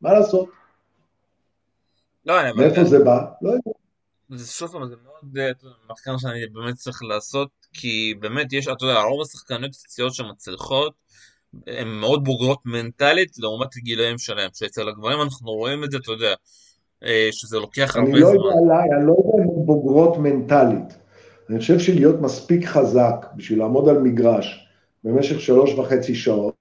מה 0.00 0.12
לעשות? 0.12 0.61
לא, 2.26 2.40
אבל... 2.40 2.52
מאיפה 2.56 2.84
זה 2.84 3.04
בא? 3.04 3.24
לא 3.42 3.50
יודע. 3.50 3.70
זה 4.30 4.52
שוב 4.52 4.72
פעם, 4.72 4.86
זה 4.88 4.94
מאוד 5.04 5.54
מחקר 5.90 6.18
שאני 6.18 6.46
באמת 6.52 6.74
צריך 6.74 7.02
לעשות, 7.02 7.48
כי 7.72 8.14
באמת 8.20 8.52
יש, 8.52 8.68
אתה 8.68 8.84
יודע, 8.84 9.00
רוב 9.00 9.22
השחקניות 9.22 9.70
הצעירות 9.84 10.14
שמצליחות, 10.14 10.92
הן 11.66 11.88
מאוד 11.88 12.24
בוגרות 12.24 12.58
מנטלית 12.64 13.38
לעומת 13.38 13.76
הגילאים 13.76 14.18
שלהם, 14.18 14.50
שאצל 14.54 14.88
הגברים 14.88 15.20
אנחנו 15.20 15.50
רואים 15.50 15.84
את 15.84 15.90
זה, 15.90 15.96
אתה 15.96 16.12
יודע, 16.12 16.34
אה, 17.04 17.28
שזה 17.32 17.58
לוקח 17.58 17.96
הרבה 17.96 18.10
אני 18.10 18.20
לא 18.20 18.26
זמן. 18.26 18.36
יודע 18.36 18.74
עליי, 18.74 18.88
אני 18.98 19.06
לא 19.06 19.12
יודע 19.18 19.44
אם 19.44 19.58
הן 19.58 19.66
בוגרות 19.66 20.18
מנטלית. 20.18 20.98
אני 21.50 21.58
חושב 21.58 21.78
שלהיות 21.78 22.20
מספיק 22.20 22.66
חזק 22.66 23.26
בשביל 23.36 23.58
לעמוד 23.58 23.88
על 23.88 23.98
מגרש 23.98 24.66
במשך 25.04 25.40
שלוש 25.40 25.70
וחצי 25.74 26.14
שעות, 26.14 26.54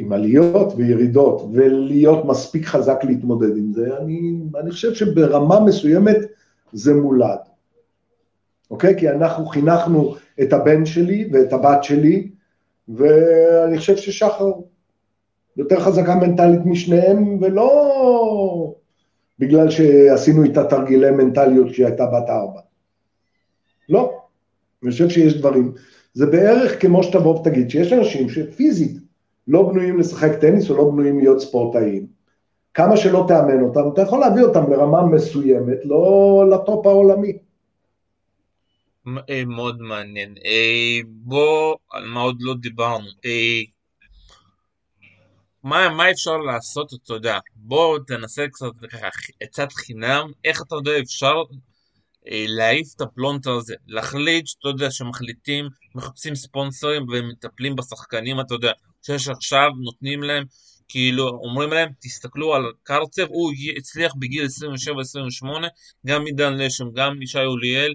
עם 0.00 0.12
עליות 0.12 0.72
וירידות, 0.76 1.42
ולהיות 1.52 2.24
מספיק 2.24 2.66
חזק 2.66 3.04
להתמודד 3.04 3.56
עם 3.56 3.72
זה, 3.72 3.96
אני, 4.00 4.32
אני 4.60 4.70
חושב 4.70 4.94
שברמה 4.94 5.60
מסוימת 5.60 6.16
זה 6.72 6.94
מולד. 6.94 7.38
אוקיי? 8.70 8.98
כי 8.98 9.10
אנחנו 9.10 9.46
חינכנו 9.46 10.14
את 10.42 10.52
הבן 10.52 10.86
שלי 10.86 11.28
ואת 11.32 11.52
הבת 11.52 11.84
שלי, 11.84 12.30
ואני 12.88 13.78
חושב 13.78 13.96
ששחר 13.96 14.52
יותר 15.56 15.80
חזקה 15.80 16.14
מנטלית 16.14 16.60
משניהם, 16.64 17.38
ולא 17.42 18.74
בגלל 19.38 19.70
שעשינו 19.70 20.42
איתה 20.42 20.64
תרגילי 20.64 21.10
מנטליות 21.10 21.70
כשהיא 21.70 21.86
הייתה 21.86 22.06
בת 22.06 22.28
ארבע. 22.28 22.60
לא. 23.88 24.20
אני 24.82 24.90
חושב 24.90 25.08
שיש 25.08 25.38
דברים. 25.38 25.72
זה 26.14 26.26
בערך 26.26 26.82
כמו 26.82 27.02
שתבוא 27.02 27.40
ותגיד 27.40 27.70
שיש 27.70 27.92
אנשים 27.92 28.28
שפיזית 28.28 28.99
לא 29.50 29.62
בנויים 29.62 29.98
לשחק 29.98 30.30
טניס 30.40 30.70
או 30.70 30.76
לא 30.76 30.90
בנויים 30.90 31.18
להיות 31.18 31.40
ספורטאים. 31.40 32.06
כמה 32.74 32.96
שלא 32.96 33.24
תאמן 33.28 33.62
אותם, 33.62 33.80
אתה 33.92 34.02
יכול 34.02 34.20
להביא 34.20 34.42
אותם 34.42 34.70
לרמה 34.70 35.06
מסוימת, 35.06 35.78
לא 35.84 36.44
לטופ 36.50 36.86
העולמי. 36.86 37.38
אה, 39.30 39.44
מאוד 39.46 39.80
מעניין. 39.80 40.34
אה, 40.44 41.00
בוא, 41.06 41.76
על 41.90 42.06
מה 42.06 42.20
עוד 42.20 42.36
לא 42.40 42.54
דיברנו. 42.54 43.06
אה, 43.24 43.60
מה, 45.62 45.88
מה 45.88 46.10
אפשר 46.10 46.36
לעשות, 46.36 46.92
אתה 46.94 47.14
יודע, 47.14 47.38
בוא 47.56 47.98
תנסה 48.06 48.46
קצת 48.48 48.66
ככה 48.90 49.06
עצת 49.40 49.72
חינם, 49.72 50.30
איך 50.44 50.62
אתה 50.62 50.74
יודע 50.74 50.92
אפשר 51.02 51.34
להעיף 52.26 52.94
את 52.96 53.00
הפלונטר 53.00 53.52
הזה, 53.52 53.74
להחליט 53.86 54.46
שאתה 54.46 54.68
יודע 54.68 54.90
שמחליטים, 54.90 55.68
מחפשים 55.94 56.34
ספונסרים 56.34 57.06
ומטפלים 57.08 57.76
בשחקנים, 57.76 58.40
אתה 58.40 58.54
יודע, 58.54 58.72
שיש 59.06 59.28
עכשיו, 59.28 59.68
נותנים 59.84 60.22
להם, 60.22 60.44
כאילו, 60.88 61.28
אומרים 61.28 61.70
להם, 61.70 61.88
תסתכלו 62.00 62.54
על 62.54 62.62
קרצב, 62.82 63.26
הוא 63.28 63.52
הצליח 63.76 64.14
בגיל 64.18 64.44
27-28, 64.44 64.48
גם 66.06 66.24
עידן 66.26 66.56
לשם, 66.56 66.84
גם 66.94 67.22
ישי 67.22 67.38
עוליאל, 67.38 67.94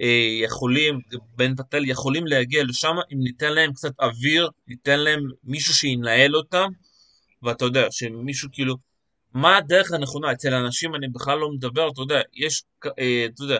אה, 0.00 0.44
יכולים, 0.44 1.00
בן 1.36 1.56
פטאל, 1.56 1.88
יכולים 1.88 2.26
להגיע 2.26 2.64
לשם 2.64 2.94
אם 3.12 3.18
ניתן 3.20 3.52
להם 3.52 3.72
קצת 3.72 3.92
אוויר, 4.00 4.48
ניתן 4.68 5.00
להם 5.00 5.20
מישהו 5.44 5.74
שינהל 5.74 6.36
אותם, 6.36 6.68
ואתה 7.42 7.64
יודע, 7.64 7.86
שמישהו 7.90 8.48
כאילו, 8.52 8.74
מה 9.34 9.56
הדרך 9.56 9.92
הנכונה? 9.92 10.32
אצל 10.32 10.54
אנשים 10.54 10.94
אני 10.94 11.08
בכלל 11.08 11.38
לא 11.38 11.50
מדבר, 11.50 11.88
אתה 11.92 12.00
יודע, 12.00 12.20
יש, 12.34 12.62
אה, 12.98 13.26
אתה 13.34 13.44
יודע, 13.44 13.58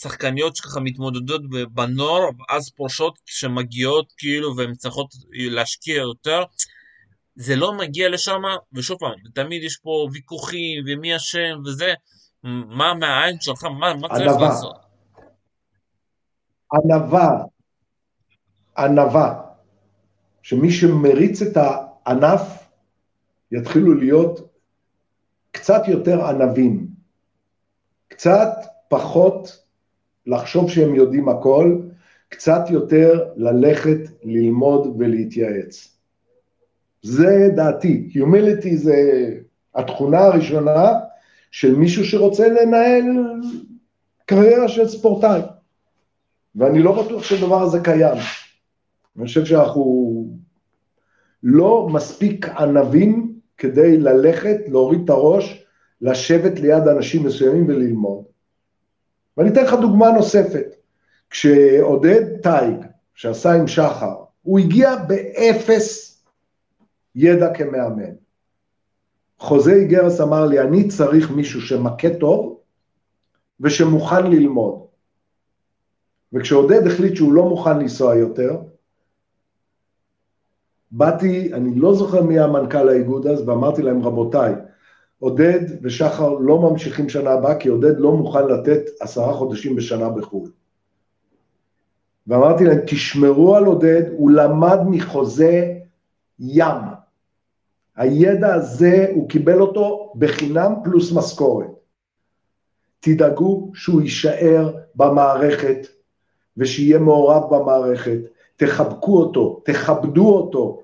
שחקניות 0.00 0.56
שככה 0.56 0.80
מתמודדות 0.80 1.42
בנוער, 1.72 2.22
ואז 2.22 2.70
פורשות 2.70 3.18
שמגיעות 3.26 4.12
כאילו 4.18 4.56
והן 4.56 4.74
צריכות 4.74 5.08
להשקיע 5.30 5.96
יותר. 5.96 6.42
זה 7.34 7.56
לא 7.56 7.72
מגיע 7.74 8.08
לשם, 8.08 8.42
ושוב 8.72 8.98
פעם, 8.98 9.12
תמיד 9.34 9.62
יש 9.62 9.76
פה 9.76 10.08
ויכוחים, 10.12 10.84
ומי 10.86 11.16
אשם 11.16 11.58
וזה, 11.66 11.94
מה 12.44 12.94
מהעין 12.94 13.40
שלך, 13.40 13.64
מה, 13.64 13.94
מה 13.94 14.08
צריך 14.08 14.20
ענווה. 14.20 14.48
לעשות? 14.48 14.76
ענווה, 16.72 17.44
ענווה, 18.78 19.40
שמי 20.42 20.70
שמריץ 20.70 21.42
את 21.42 21.56
הענף 21.56 22.68
יתחילו 23.52 23.94
להיות 23.94 24.40
קצת 25.50 25.82
יותר 25.88 26.24
ענבים, 26.26 26.88
קצת 28.08 28.48
פחות 28.88 29.67
לחשוב 30.28 30.70
שהם 30.70 30.94
יודעים 30.94 31.28
הכל, 31.28 31.78
קצת 32.28 32.70
יותר 32.70 33.24
ללכת, 33.36 33.98
ללמוד 34.24 34.96
ולהתייעץ. 34.98 35.98
זה 37.02 37.48
דעתי. 37.56 38.08
Humility 38.14 38.76
זה 38.76 39.30
התכונה 39.74 40.18
הראשונה 40.18 40.92
של 41.50 41.74
מישהו 41.74 42.04
שרוצה 42.04 42.48
לנהל 42.48 43.04
קריירה 44.26 44.68
של 44.68 44.88
ספורטאי. 44.88 45.40
ואני 46.54 46.82
לא 46.82 47.02
בטוח 47.02 47.22
שהדבר 47.22 47.62
הזה 47.62 47.80
קיים. 47.80 48.16
אני 49.16 49.26
חושב 49.26 49.44
שאנחנו 49.44 50.24
לא 51.42 51.88
מספיק 51.92 52.48
ענבים 52.48 53.32
כדי 53.58 53.96
ללכת, 53.96 54.56
להוריד 54.68 55.00
את 55.04 55.10
הראש, 55.10 55.64
לשבת 56.00 56.60
ליד 56.60 56.88
אנשים 56.88 57.26
מסוימים 57.26 57.68
וללמוד. 57.68 58.24
ואני 59.38 59.50
אתן 59.50 59.64
לך 59.64 59.74
דוגמה 59.74 60.10
נוספת. 60.10 60.74
כשעודד 61.30 62.40
טייג, 62.42 62.76
שעשה 63.14 63.52
עם 63.52 63.66
שחר, 63.66 64.14
הוא 64.42 64.58
הגיע 64.58 64.96
באפס 64.96 66.18
ידע 67.14 67.54
כמאמן. 67.54 68.10
חוזה 69.38 69.72
איגרס 69.72 70.20
אמר 70.20 70.46
לי, 70.46 70.60
אני 70.60 70.88
צריך 70.88 71.30
מישהו 71.30 71.60
שמכה 71.60 72.08
טוב 72.20 72.60
ושמוכן 73.60 74.26
ללמוד. 74.26 74.80
וכשעודד 76.32 76.86
החליט 76.86 77.16
שהוא 77.16 77.32
לא 77.32 77.44
מוכן 77.44 77.78
לנסוע 77.78 78.16
יותר, 78.16 78.56
באתי, 80.90 81.54
אני 81.54 81.74
לא 81.74 81.94
זוכר 81.94 82.22
מי 82.22 82.38
המנכ"ל 82.38 82.88
האיגוד 82.88 83.26
אז, 83.26 83.48
ואמרתי 83.48 83.82
להם, 83.82 84.02
רבותיי, 84.02 84.54
עודד 85.18 85.60
ושחר 85.82 86.28
לא 86.28 86.60
ממשיכים 86.70 87.08
שנה 87.08 87.30
הבאה, 87.30 87.54
כי 87.54 87.68
עודד 87.68 87.98
לא 87.98 88.12
מוכן 88.12 88.46
לתת 88.46 88.80
עשרה 89.00 89.34
חודשים 89.34 89.76
בשנה 89.76 90.08
בחו"ל. 90.08 90.50
ואמרתי 92.26 92.64
להם, 92.64 92.78
תשמרו 92.86 93.56
על 93.56 93.64
עודד, 93.64 94.02
הוא 94.12 94.30
למד 94.30 94.78
מחוזה 94.90 95.74
ים. 96.38 96.74
הידע 97.96 98.54
הזה, 98.54 99.06
הוא 99.14 99.28
קיבל 99.28 99.60
אותו 99.60 100.12
בחינם 100.18 100.72
פלוס 100.84 101.12
משכורת. 101.12 101.66
תדאגו 103.00 103.70
שהוא 103.74 104.02
יישאר 104.02 104.72
במערכת 104.94 105.86
ושיהיה 106.56 106.98
מעורב 106.98 107.54
במערכת, 107.54 108.18
תחבקו 108.56 109.18
אותו, 109.18 109.62
תכבדו 109.64 110.28
אותו, 110.28 110.82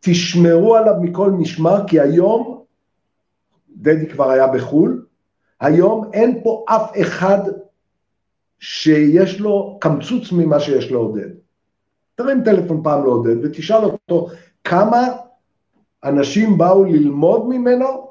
תשמרו 0.00 0.76
עליו 0.76 0.94
מכל 1.00 1.30
משמר, 1.30 1.86
כי 1.86 2.00
היום, 2.00 2.59
דדי 3.76 4.08
כבר 4.08 4.30
היה 4.30 4.46
בחו"ל, 4.46 5.06
היום 5.60 6.10
אין 6.12 6.40
פה 6.44 6.64
אף 6.68 6.90
אחד 7.00 7.38
שיש 8.58 9.40
לו 9.40 9.78
קמצוץ 9.80 10.32
ממה 10.32 10.60
שיש 10.60 10.90
לעודד. 10.92 11.28
תרים 12.14 12.44
טלפון 12.44 12.82
פעם 12.82 13.04
לעודד 13.04 13.44
ותשאל 13.44 13.84
אותו 13.84 14.28
כמה 14.64 15.08
אנשים 16.04 16.58
באו 16.58 16.84
ללמוד 16.84 17.48
ממנו 17.48 18.10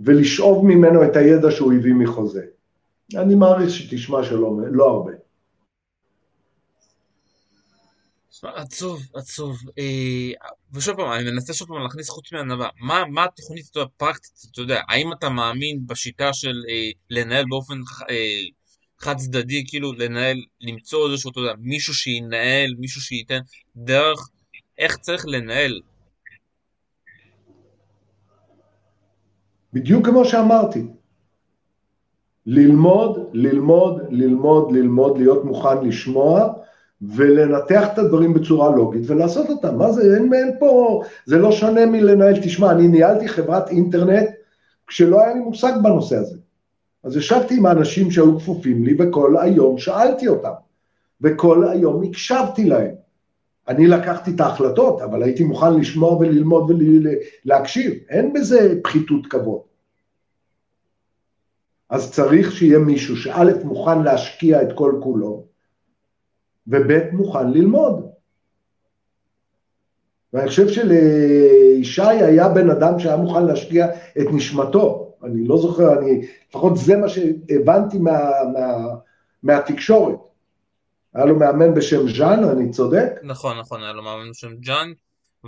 ולשאוב 0.00 0.64
ממנו 0.64 1.04
את 1.04 1.16
הידע 1.16 1.50
שהוא 1.50 1.72
הביא 1.72 1.94
מחוזה. 1.94 2.44
אני 3.14 3.34
מעריך 3.34 3.70
שתשמע 3.70 4.22
שלא 4.22 4.56
לא 4.70 4.90
הרבה. 4.90 5.12
תשמע, 8.30 8.33
עצוב, 8.54 9.02
עצוב. 9.14 9.58
אה, 9.78 10.48
ושוב 10.72 10.96
פעם, 10.96 11.12
אני 11.12 11.30
מנסה 11.30 11.54
שוב 11.54 11.68
פעם 11.68 11.82
להכניס 11.82 12.08
חוץ 12.10 12.32
מענווה. 12.32 12.68
מה, 12.80 13.04
מה 13.10 13.24
התוכנית 13.24 13.76
הפרקטית, 13.76 14.32
אתה 14.52 14.60
יודע, 14.60 14.80
האם 14.88 15.12
אתה 15.12 15.28
מאמין 15.28 15.86
בשיטה 15.86 16.32
של 16.32 16.62
אה, 16.68 16.90
לנהל 17.10 17.44
באופן 17.48 17.74
אה, 18.10 18.14
חד 18.98 19.16
צדדי, 19.16 19.64
כאילו 19.66 19.92
לנהל, 19.92 20.36
למצוא 20.60 21.10
איזשהו, 21.10 21.30
אתה 21.30 21.40
יודע, 21.40 21.52
מישהו 21.58 21.94
שינהל, 21.94 22.74
מישהו 22.78 23.00
שייתן 23.00 23.40
דרך, 23.76 24.28
איך 24.78 24.96
צריך 24.96 25.24
לנהל? 25.26 25.80
בדיוק 29.72 30.06
כמו 30.06 30.24
שאמרתי. 30.24 30.82
ללמוד, 32.46 33.18
ללמוד, 33.32 34.02
ללמוד, 34.10 34.72
ללמוד, 34.72 35.18
להיות 35.18 35.44
מוכן 35.44 35.86
לשמוע 35.86 36.52
ולנתח 37.08 37.88
את 37.92 37.98
הדברים 37.98 38.34
בצורה 38.34 38.76
לוגית 38.76 39.02
ולעשות 39.06 39.50
אותם. 39.50 39.78
מה 39.78 39.92
זה, 39.92 40.16
אין, 40.16 40.34
אין 40.34 40.50
פה, 40.58 41.02
זה 41.26 41.38
לא 41.38 41.52
שונה 41.52 41.86
מלנהל, 41.86 42.40
תשמע, 42.42 42.70
אני 42.70 42.88
ניהלתי 42.88 43.28
חברת 43.28 43.68
אינטרנט 43.68 44.28
כשלא 44.86 45.20
היה 45.20 45.34
לי 45.34 45.40
מושג 45.40 45.72
בנושא 45.82 46.16
הזה. 46.16 46.36
אז 47.04 47.16
ישבתי 47.16 47.56
עם 47.56 47.66
האנשים 47.66 48.10
שהיו 48.10 48.38
כפופים 48.38 48.84
לי 48.84 48.96
וכל 48.98 49.36
היום 49.40 49.78
שאלתי 49.78 50.28
אותם, 50.28 50.52
וכל 51.20 51.68
היום 51.68 52.02
הקשבתי 52.02 52.64
להם. 52.64 52.94
אני 53.68 53.86
לקחתי 53.86 54.30
את 54.30 54.40
ההחלטות, 54.40 55.00
אבל 55.00 55.22
הייתי 55.22 55.44
מוכן 55.44 55.74
לשמוע 55.74 56.16
וללמוד 56.16 56.70
ולהקשיב, 56.70 57.92
אין 58.08 58.32
בזה 58.32 58.74
פחיתות 58.82 59.26
כבוד. 59.26 59.60
אז 61.90 62.12
צריך 62.12 62.52
שיהיה 62.52 62.78
מישהו 62.78 63.16
שא' 63.16 63.64
מוכן 63.64 64.02
להשקיע 64.02 64.62
את 64.62 64.68
כל 64.74 64.98
כולו, 65.02 65.44
וב' 66.66 67.12
מוכן 67.12 67.50
ללמוד. 67.50 68.06
ואני 70.32 70.48
חושב 70.48 70.68
שלישי 70.68 72.02
היה 72.02 72.48
בן 72.48 72.70
אדם 72.70 72.98
שהיה 72.98 73.16
מוכן 73.16 73.46
להשקיע 73.46 73.86
את 74.20 74.26
נשמתו. 74.32 75.14
אני 75.24 75.46
לא 75.46 75.58
זוכר, 75.58 75.98
אני, 75.98 76.26
לפחות 76.48 76.76
זה 76.76 76.96
מה 76.96 77.08
שהבנתי 77.08 77.98
מה, 77.98 78.30
מה, 78.52 78.94
מהתקשורת. 79.42 80.18
היה 81.14 81.24
לו 81.24 81.38
מאמן 81.38 81.74
בשם 81.74 82.08
ז'אן, 82.08 82.44
אני 82.44 82.70
צודק? 82.70 83.20
נכון, 83.22 83.58
נכון, 83.58 83.82
היה 83.82 83.92
לו 83.92 84.02
מאמן 84.02 84.30
בשם 84.30 84.54
ז'אן, 84.64 84.92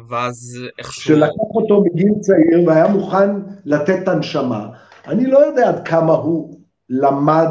ואז 0.08 0.58
איכשהו... 0.78 1.14
שלקח 1.14 1.54
אותו 1.54 1.84
מגיל 1.84 2.12
צעיר 2.20 2.68
והיה 2.68 2.88
מוכן 2.88 3.30
לתת 3.64 4.02
את 4.02 4.08
הנשמה. 4.08 4.68
אני 5.06 5.26
לא 5.26 5.38
יודע 5.38 5.68
עד 5.68 5.88
כמה 5.88 6.12
הוא 6.12 6.60
למד 6.88 7.50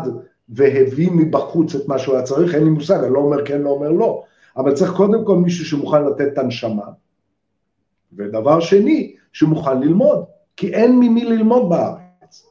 והביא 0.50 1.12
מבחוץ 1.12 1.76
את 1.76 1.88
מה 1.88 2.00
שהוא 2.00 2.16
היה 2.16 2.24
צריך, 2.24 2.56
אין 2.56 2.64
לי 2.64 2.70
מושג, 2.70 3.04
אני 3.04 3.14
לא 3.14 3.20
אומר 3.20 3.46
כן, 3.46 3.62
לא 3.62 3.70
אומר 3.70 3.92
לא, 3.92 4.24
אבל 4.58 4.74
צריך 4.74 4.92
קודם 4.92 5.26
כל 5.26 5.36
מישהו 5.36 5.66
שמוכן 5.66 6.06
לתת 6.06 6.34
את 6.34 6.38
הנשמה. 6.38 6.86
ודבר 8.14 8.60
שני, 8.60 9.16
שמוכן 9.34 9.80
ללמוד, 9.82 10.26
כי 10.58 10.74
אין 10.74 11.00
ממי 11.00 11.26
ללמוד 11.26 11.70
בארץ. 11.70 12.46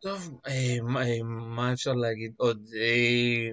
טוב, 0.00 0.38
אה, 0.46 0.76
אה, 0.96 1.22
מה 1.24 1.72
אפשר 1.72 1.92
להגיד 1.92 2.32
עוד? 2.36 2.68
אה, 2.74 3.50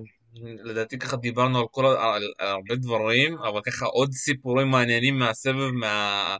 לדעתי 0.63 0.99
ככה 0.99 1.17
דיברנו 1.17 1.59
על, 1.59 1.65
כל, 1.71 1.85
על, 1.85 2.23
על 2.39 2.47
הרבה 2.47 2.75
דברים, 2.75 3.37
אבל 3.37 3.61
ככה 3.65 3.85
עוד 3.85 4.11
סיפורים 4.11 4.67
מעניינים 4.67 5.19
מהסבב, 5.19 5.71
מה... 5.71 6.37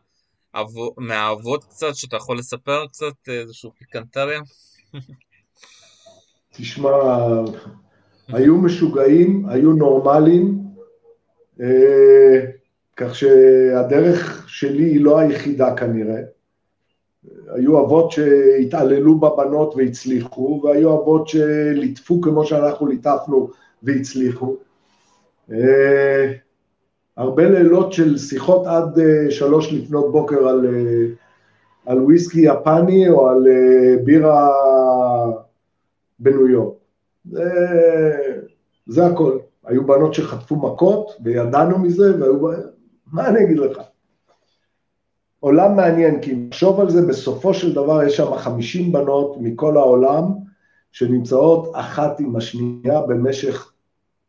מהאבות 0.96 1.64
קצת, 1.64 1.94
שאתה 1.94 2.16
יכול 2.16 2.38
לספר 2.38 2.86
קצת 2.86 3.28
איזשהו 3.28 3.70
פיקנטריה? 3.78 4.40
תשמע, 6.52 6.90
היו 8.28 8.56
משוגעים, 8.56 9.48
היו 9.48 9.72
נורמלים, 9.72 10.58
אה, 11.60 12.44
כך 12.96 13.14
שהדרך 13.14 14.44
שלי 14.48 14.84
היא 14.84 15.00
לא 15.00 15.18
היחידה 15.18 15.76
כנראה. 15.76 16.20
היו 17.54 17.80
אבות 17.80 18.10
שהתעללו 18.10 19.18
בבנות 19.18 19.74
והצליחו, 19.76 20.62
והיו 20.64 20.94
אבות 20.94 21.28
שליטפו 21.28 22.20
כמו 22.20 22.46
שאנחנו 22.46 22.86
ליטפנו 22.86 23.50
והצליחו. 23.82 24.56
אה, 25.52 26.32
הרבה 27.16 27.48
לילות 27.48 27.92
של 27.92 28.18
שיחות 28.18 28.66
עד 28.66 28.98
uh, 28.98 29.30
שלוש 29.30 29.72
לפנות 29.72 30.12
בוקר 30.12 30.48
על, 30.48 30.66
uh, 30.66 31.90
על 31.90 32.02
וויסקי 32.02 32.40
יפני 32.40 33.08
או 33.08 33.28
על 33.28 33.46
uh, 33.46 34.02
בירה 34.04 34.50
בניו 36.18 36.48
יורק. 36.48 36.74
זה, 37.30 37.44
זה 38.86 39.06
הכל. 39.06 39.38
היו 39.64 39.86
בנות 39.86 40.14
שחטפו 40.14 40.56
מכות 40.56 41.10
וידענו 41.24 41.78
מזה, 41.78 42.20
והיו... 42.20 42.48
מה 43.12 43.28
אני 43.28 43.44
אגיד 43.44 43.58
לך? 43.58 43.80
עולם 45.40 45.76
מעניין, 45.76 46.20
כי 46.20 46.32
אם 46.32 46.46
נחשוב 46.48 46.80
על 46.80 46.90
זה, 46.90 47.06
בסופו 47.06 47.54
של 47.54 47.74
דבר 47.74 48.02
יש 48.02 48.16
שם 48.16 48.36
50 48.36 48.92
בנות 48.92 49.36
מכל 49.40 49.76
העולם 49.76 50.24
שנמצאות 50.92 51.72
אחת 51.74 52.20
עם 52.20 52.36
השנייה 52.36 53.00
במשך 53.00 53.72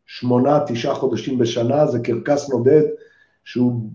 שמונה, 0.08 0.60
תשעה 0.68 0.96
חודשים 0.96 1.38
בשנה, 1.38 1.86
זה 1.86 2.00
קרקס 2.00 2.50
נודד, 2.50 2.84
שהוא 3.44 3.90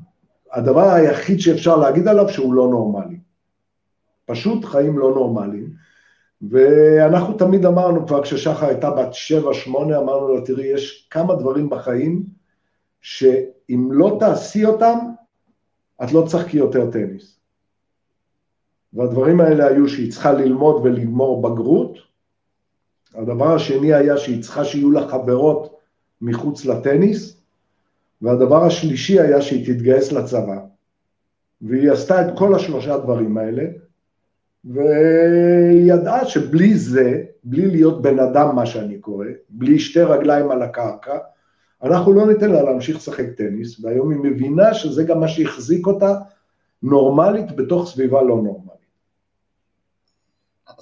הדבר 0.53 0.91
היחיד 0.91 1.41
שאפשר 1.41 1.77
להגיד 1.77 2.09
עליו 2.09 2.29
שהוא 2.29 2.55
לא 2.55 2.69
נורמלי. 2.69 3.17
פשוט 4.27 4.65
חיים 4.65 4.99
לא 4.99 5.15
נורמליים. 5.15 5.73
ואנחנו 6.51 7.35
תמיד 7.35 7.67
אמרנו, 7.67 8.07
כבר 8.07 8.23
כששחר 8.23 8.67
הייתה 8.67 8.91
בת 8.91 9.15
שבע, 9.15 9.55
שמונה, 9.55 9.99
אמרנו 9.99 10.35
לה, 10.35 10.41
תראי, 10.41 10.65
יש 10.65 11.09
כמה 11.11 11.35
דברים 11.35 11.71
בחיים 11.71 12.23
שאם 13.01 13.89
לא 13.93 14.17
תעשי 14.21 14.65
אותם, 14.65 14.99
את 16.05 16.13
לא 16.13 16.23
תשחקי 16.27 16.57
יותר 16.57 16.91
טניס. 16.91 17.39
והדברים 18.93 19.41
האלה 19.41 19.67
היו 19.67 19.89
שהיא 19.89 20.13
צריכה 20.13 20.33
ללמוד 20.33 20.77
ולגמור 20.85 21.43
בגרות. 21.43 21.99
הדבר 23.15 23.55
השני 23.55 23.95
היה 23.95 24.19
שהיא 24.19 24.43
צריכה 24.43 24.65
שיהיו 24.65 24.91
לה 24.91 25.09
חברות 25.09 25.82
מחוץ 26.23 26.64
לטניס, 26.64 27.37
והדבר 28.23 28.64
השלישי 28.64 29.20
היה 29.20 29.43
שהיא 29.43 29.66
תתגייס 29.66 30.12
לצבא. 30.12 30.59
והיא 31.62 31.91
עשתה 31.91 32.29
את 32.29 32.39
כל 32.39 32.55
השלושה 32.55 32.99
דברים 32.99 33.39
האלה, 33.39 33.62
והיא 34.64 35.93
ידעה 35.93 36.25
שבלי 36.25 36.75
זה, 36.79 37.23
בלי 37.45 37.66
להיות 37.66 38.03
בן 38.03 38.18
אדם, 38.18 38.57
מה 38.57 38.66
שאני 38.66 38.99
קורא, 38.99 39.27
בלי 39.49 39.79
שתי 39.79 40.03
רגליים 40.03 40.51
על 40.51 40.62
הקרקע, 40.62 41.18
אנחנו 41.83 42.12
לא 42.12 42.27
ניתן 42.27 42.51
לה 42.51 42.62
להמשיך 42.62 42.97
לשחק 42.97 43.27
טניס, 43.37 43.85
והיום 43.85 44.11
היא 44.11 44.18
מבינה 44.33 44.75
שזה 44.75 45.05
גם 45.05 45.20
מה 45.20 45.29
שהחזיק 45.29 45.87
אותה 45.87 46.14
נורמלית 46.83 47.57
בתוך 47.57 47.91
סביבה 47.91 48.23
לא 48.23 48.37
נורמלית. 48.37 48.82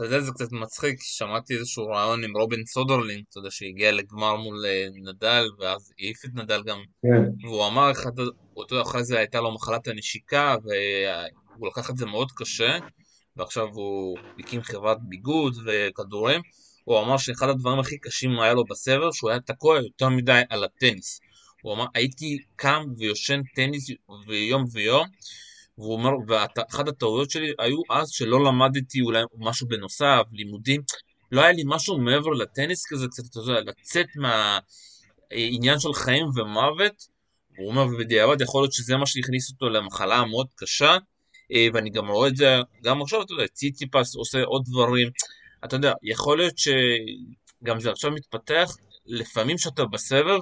אתה 0.01 0.09
יודע, 0.09 0.21
זה 0.21 0.33
קצת 0.33 0.53
מצחיק, 0.53 0.99
שמעתי 1.03 1.55
איזשהו 1.55 1.87
ריאיון 1.87 2.25
עם 2.25 2.37
רובין 2.37 2.65
סודרלינג, 2.67 3.25
אתה 3.31 3.39
יודע, 3.39 3.51
שהגיע 3.51 3.93
לגמר 3.93 4.37
מול 4.37 4.67
אה, 4.67 4.87
נדל, 4.95 5.45
ואז 5.59 5.93
העיף 5.99 6.25
את 6.25 6.31
נדל 6.35 6.63
גם, 6.63 6.83
כן. 7.03 7.47
והוא 7.47 7.67
אמר, 7.67 7.91
אחד, 7.91 8.11
אותו 8.57 8.83
אחרי 8.83 9.05
זה 9.05 9.19
הייתה 9.19 9.41
לו 9.41 9.55
מחלת 9.55 9.89
הנשיקה, 9.89 10.57
והוא 10.65 11.69
לקח 11.69 11.91
את 11.91 11.97
זה 11.97 12.07
מאוד 12.07 12.33
קשה, 12.37 12.79
ועכשיו 13.37 13.67
הוא 13.73 14.19
הקים 14.39 14.63
חברת 14.63 14.99
ביגוד 15.03 15.55
וכדורים, 15.67 16.41
הוא 16.85 17.01
אמר 17.01 17.17
שאחד 17.17 17.49
הדברים 17.49 17.79
הכי 17.79 17.99
קשים 17.99 18.41
היה 18.41 18.55
לו 18.55 18.65
בסבר, 18.65 19.13
שהוא 19.13 19.31
היה 19.31 19.41
תקוע 19.41 19.79
יותר 19.79 20.09
מדי 20.09 20.41
על 20.51 20.65
הטניס. 20.65 21.21
הוא 21.63 21.75
אמר, 21.75 21.87
הייתי 21.95 22.39
קם 22.57 22.85
ויושן 22.99 23.41
טניס 23.55 23.91
ויום 24.29 24.65
ויום, 24.73 25.07
והוא 25.81 25.93
אומר, 25.93 26.11
ואחת 26.29 26.89
הטעויות 26.89 27.31
שלי 27.31 27.53
היו 27.59 27.81
אז 27.91 28.09
שלא 28.11 28.45
למדתי 28.45 29.01
אולי 29.01 29.23
משהו 29.39 29.69
בנוסף, 29.69 30.23
לימודים, 30.33 30.81
לא 31.33 31.41
היה 31.41 31.53
לי 31.53 31.63
משהו 31.67 31.99
מעבר 31.99 32.31
לטניס 32.31 32.87
כזה, 32.89 33.07
קצת, 33.11 33.23
אתה 33.31 33.39
יודע, 33.39 33.61
לצאת 33.61 34.07
מהעניין 34.17 35.79
של 35.79 35.93
חיים 35.95 36.27
ומוות, 36.37 37.21
הוא 37.57 37.69
אומר, 37.69 37.87
ובדיעבד 37.87 38.41
יכול 38.41 38.63
להיות 38.63 38.73
שזה 38.73 38.97
מה 38.97 39.07
שהכניס 39.07 39.51
אותו 39.51 39.69
למחלה 39.69 40.17
המאוד 40.17 40.47
קשה, 40.55 40.97
אה, 41.53 41.67
ואני 41.75 41.91
גם 41.91 42.09
רואה 42.09 42.29
את 42.29 42.37
זה, 42.37 42.57
גם 42.85 43.03
עכשיו, 43.03 43.23
אתה 43.23 43.33
יודע, 43.33 43.47
ציציפס 43.47 44.15
עושה 44.15 44.43
עוד 44.43 44.63
דברים, 44.67 45.09
אתה 45.65 45.77
יודע, 45.77 45.93
יכול 46.03 46.39
להיות 46.39 46.59
שגם 46.59 47.81
זה 47.81 47.91
עכשיו 47.91 48.11
מתפתח, 48.11 48.77
לפעמים 49.07 49.57
כשאתה 49.57 49.85
בסבב, 49.85 50.41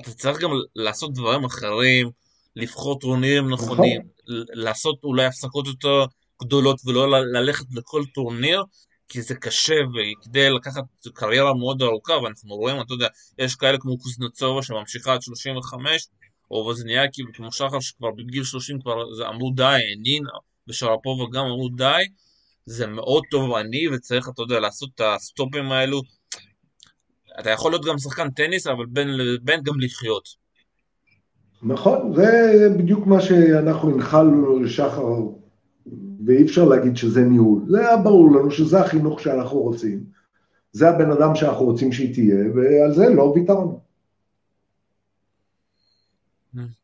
אתה 0.00 0.10
צריך 0.10 0.38
גם 0.38 0.50
לעשות 0.76 1.14
דברים 1.14 1.44
אחרים, 1.44 2.10
לבחור 2.56 2.98
טורנירים 2.98 3.50
נכונים. 3.50 4.00
לעשות 4.54 5.04
אולי 5.04 5.24
הפסקות 5.24 5.66
יותר 5.66 6.04
גדולות 6.42 6.80
ולא 6.86 7.10
ללכת 7.10 7.66
לכל 7.74 8.02
טורניר, 8.14 8.64
כי 9.08 9.22
זה 9.22 9.34
קשה, 9.34 9.74
וכדי 9.74 10.50
לקחת 10.50 10.84
קריירה 11.14 11.54
מאוד 11.54 11.82
ארוכה, 11.82 12.12
ואנחנו 12.12 12.54
רואים, 12.54 12.80
אתה 12.80 12.94
יודע, 12.94 13.08
יש 13.38 13.54
כאלה 13.54 13.78
כמו 13.78 13.98
קוזנצובה 13.98 14.62
שממשיכה 14.62 15.12
עד 15.12 15.22
35, 15.22 16.06
או 16.50 16.56
ווזניאקי 16.56 17.22
כמו 17.32 17.52
שחר 17.52 17.80
שכבר 17.80 18.10
בגיל 18.10 18.44
30 18.44 18.80
כבר 18.80 19.14
זה 19.14 19.28
אמרו 19.28 19.52
די, 19.54 19.78
נינה 20.02 20.30
ושרפובה 20.68 21.24
גם 21.32 21.44
אמרו 21.44 21.68
די, 21.68 22.04
זה 22.66 22.86
מאוד 22.86 23.22
תובעני 23.30 23.88
וצריך, 23.88 24.28
אתה 24.28 24.42
יודע, 24.42 24.60
לעשות 24.60 24.90
את 24.94 25.00
הסטופים 25.00 25.72
האלו. 25.72 26.02
אתה 27.40 27.50
יכול 27.50 27.72
להיות 27.72 27.84
גם 27.84 27.98
שחקן 27.98 28.30
טניס, 28.30 28.66
אבל 28.66 28.86
בין 28.86 29.08
לבין 29.08 29.62
גם 29.62 29.80
לחיות. 29.80 30.41
נכון, 31.62 32.14
זה 32.14 32.68
בדיוק 32.78 33.06
מה 33.06 33.20
שאנחנו 33.20 33.94
הנחלנו 33.94 34.58
לשחר, 34.58 35.14
ואי 36.26 36.42
אפשר 36.42 36.64
להגיד 36.64 36.96
שזה 36.96 37.24
ניהול. 37.24 37.60
זה 37.68 37.80
היה 37.80 37.96
ברור 37.96 38.36
לנו 38.36 38.50
שזה 38.50 38.80
החינוך 38.80 39.20
שאנחנו 39.20 39.58
רוצים, 39.58 40.04
זה 40.72 40.88
הבן 40.88 41.10
אדם 41.10 41.34
שאנחנו 41.34 41.64
רוצים 41.64 41.92
שהיא 41.92 42.14
תהיה, 42.14 42.44
ועל 42.54 42.94
זה 42.94 43.08
לא 43.08 43.22
ויתרנו. 43.22 43.80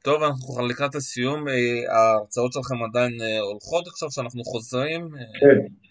טוב, 0.02 0.22
אנחנו 0.22 0.66
לקראת 0.68 0.94
הסיום, 0.94 1.48
אה, 1.48 1.54
ההרצאות 1.94 2.52
שלכם 2.52 2.82
עדיין 2.82 3.12
אה, 3.22 3.40
הולכות 3.40 3.86
עכשיו 3.86 4.10
שאנחנו 4.10 4.44
חוזרים, 4.44 5.02
אה, 5.14 5.40
כן. 5.40 5.87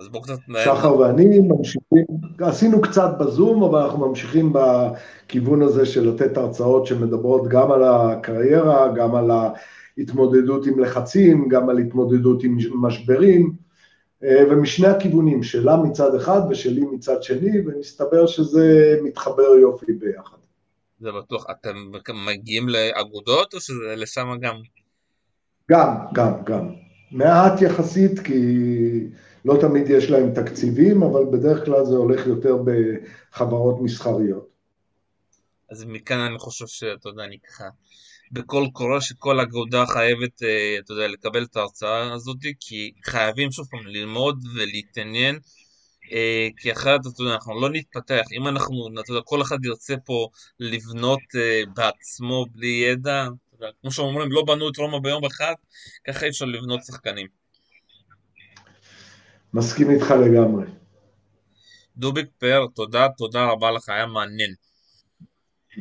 אז 0.00 0.08
בואו 0.08 0.22
קצת. 0.22 0.38
שחר 0.64 0.96
ואני 0.96 1.38
ממשיכים, 1.38 2.04
עשינו 2.38 2.82
קצת 2.82 3.10
בזום, 3.20 3.62
אבל 3.62 3.78
אנחנו 3.78 4.08
ממשיכים 4.08 4.52
בכיוון 4.52 5.62
הזה 5.62 5.86
של 5.86 6.08
לתת 6.08 6.36
הרצאות 6.36 6.86
שמדברות 6.86 7.48
גם 7.48 7.72
על 7.72 7.82
הקריירה, 7.82 8.92
גם 8.94 9.14
על 9.14 9.30
ההתמודדות 9.30 10.66
עם 10.66 10.78
לחצים, 10.78 11.48
גם 11.48 11.68
על 11.68 11.78
התמודדות 11.78 12.42
עם 12.42 12.58
משברים, 12.74 13.52
ומשני 14.22 14.86
הכיוונים, 14.86 15.42
שלה 15.42 15.76
מצד 15.76 16.14
אחד 16.14 16.40
ושלי 16.50 16.80
מצד 16.80 17.22
שני, 17.22 17.60
ומסתבר 17.66 18.26
שזה 18.26 18.98
מתחבר 19.04 19.54
יופי 19.60 19.92
ביחד. 19.92 20.36
זה 21.00 21.12
בטוח. 21.12 21.46
אתם 21.50 21.76
מגיעים 22.26 22.68
לאגודות 22.68 23.54
או 23.54 23.60
שזה 23.60 23.94
לשם 23.96 24.28
גם? 24.40 24.54
גם, 25.70 25.96
גם, 26.12 26.32
גם. 26.44 26.68
מעט 27.12 27.62
יחסית, 27.62 28.18
כי 28.18 28.34
לא 29.48 29.58
תמיד 29.60 29.90
יש 29.90 30.10
להם 30.10 30.34
תקציבים, 30.34 31.02
אבל 31.02 31.24
בדרך 31.32 31.64
כלל 31.64 31.84
זה 31.84 31.96
הולך 31.96 32.26
יותר 32.26 32.56
בחברות 32.64 33.80
מסחריות. 33.80 34.48
אז 35.70 35.84
מכאן 35.84 36.18
אני 36.18 36.38
חושב 36.38 36.66
שאתה 36.66 37.08
יודע, 37.08 37.24
אני 37.24 37.38
ככה, 37.38 37.64
בקול 38.32 38.68
קורא 38.72 39.00
שכל 39.00 39.40
אגודה 39.40 39.86
חייבת, 39.86 40.42
אה, 40.42 40.76
אתה 40.78 40.92
יודע, 40.92 41.08
לקבל 41.08 41.42
את 41.44 41.56
ההרצאה 41.56 42.12
הזאת, 42.12 42.36
כי 42.60 42.92
חייבים 43.04 43.52
שוב 43.52 43.66
פעם 43.70 43.86
ללמוד 43.86 44.44
ולהתעניין 44.56 45.38
אה, 46.12 46.48
כי 46.56 46.72
אחרת, 46.72 47.00
אתה 47.00 47.22
יודע, 47.22 47.34
אנחנו 47.34 47.60
לא 47.60 47.70
נתפתח. 47.70 48.22
אם 48.32 48.48
אנחנו, 48.48 48.88
אתה 49.00 49.12
יודע, 49.12 49.22
כל 49.24 49.42
אחד 49.42 49.64
ירצה 49.64 49.94
פה 49.96 50.28
לבנות 50.60 51.20
אה, 51.36 51.62
בעצמו 51.74 52.46
בלי 52.52 52.84
ידע, 52.92 53.28
כמו 53.80 53.92
שאומרים, 53.92 54.32
לא 54.32 54.42
בנו 54.46 54.68
את 54.68 54.76
רומא 54.76 54.98
ביום 54.98 55.24
אחד, 55.24 55.54
ככה 56.06 56.24
אי 56.24 56.30
אפשר 56.30 56.44
לבנות 56.44 56.84
שחקנים. 56.84 57.37
מסכים 59.54 59.90
איתך 59.90 60.10
לגמרי. 60.10 60.64
דוביק 61.96 62.26
פאר, 62.38 62.66
תודה, 62.74 63.06
תודה 63.16 63.44
רבה 63.44 63.70
לך, 63.70 63.88
היה 63.88 64.06
מעניין. 64.06 64.54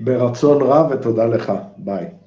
ברצון 0.04 0.62
רב 0.62 0.92
ותודה 0.92 1.26
לך, 1.26 1.52
ביי. 1.78 2.27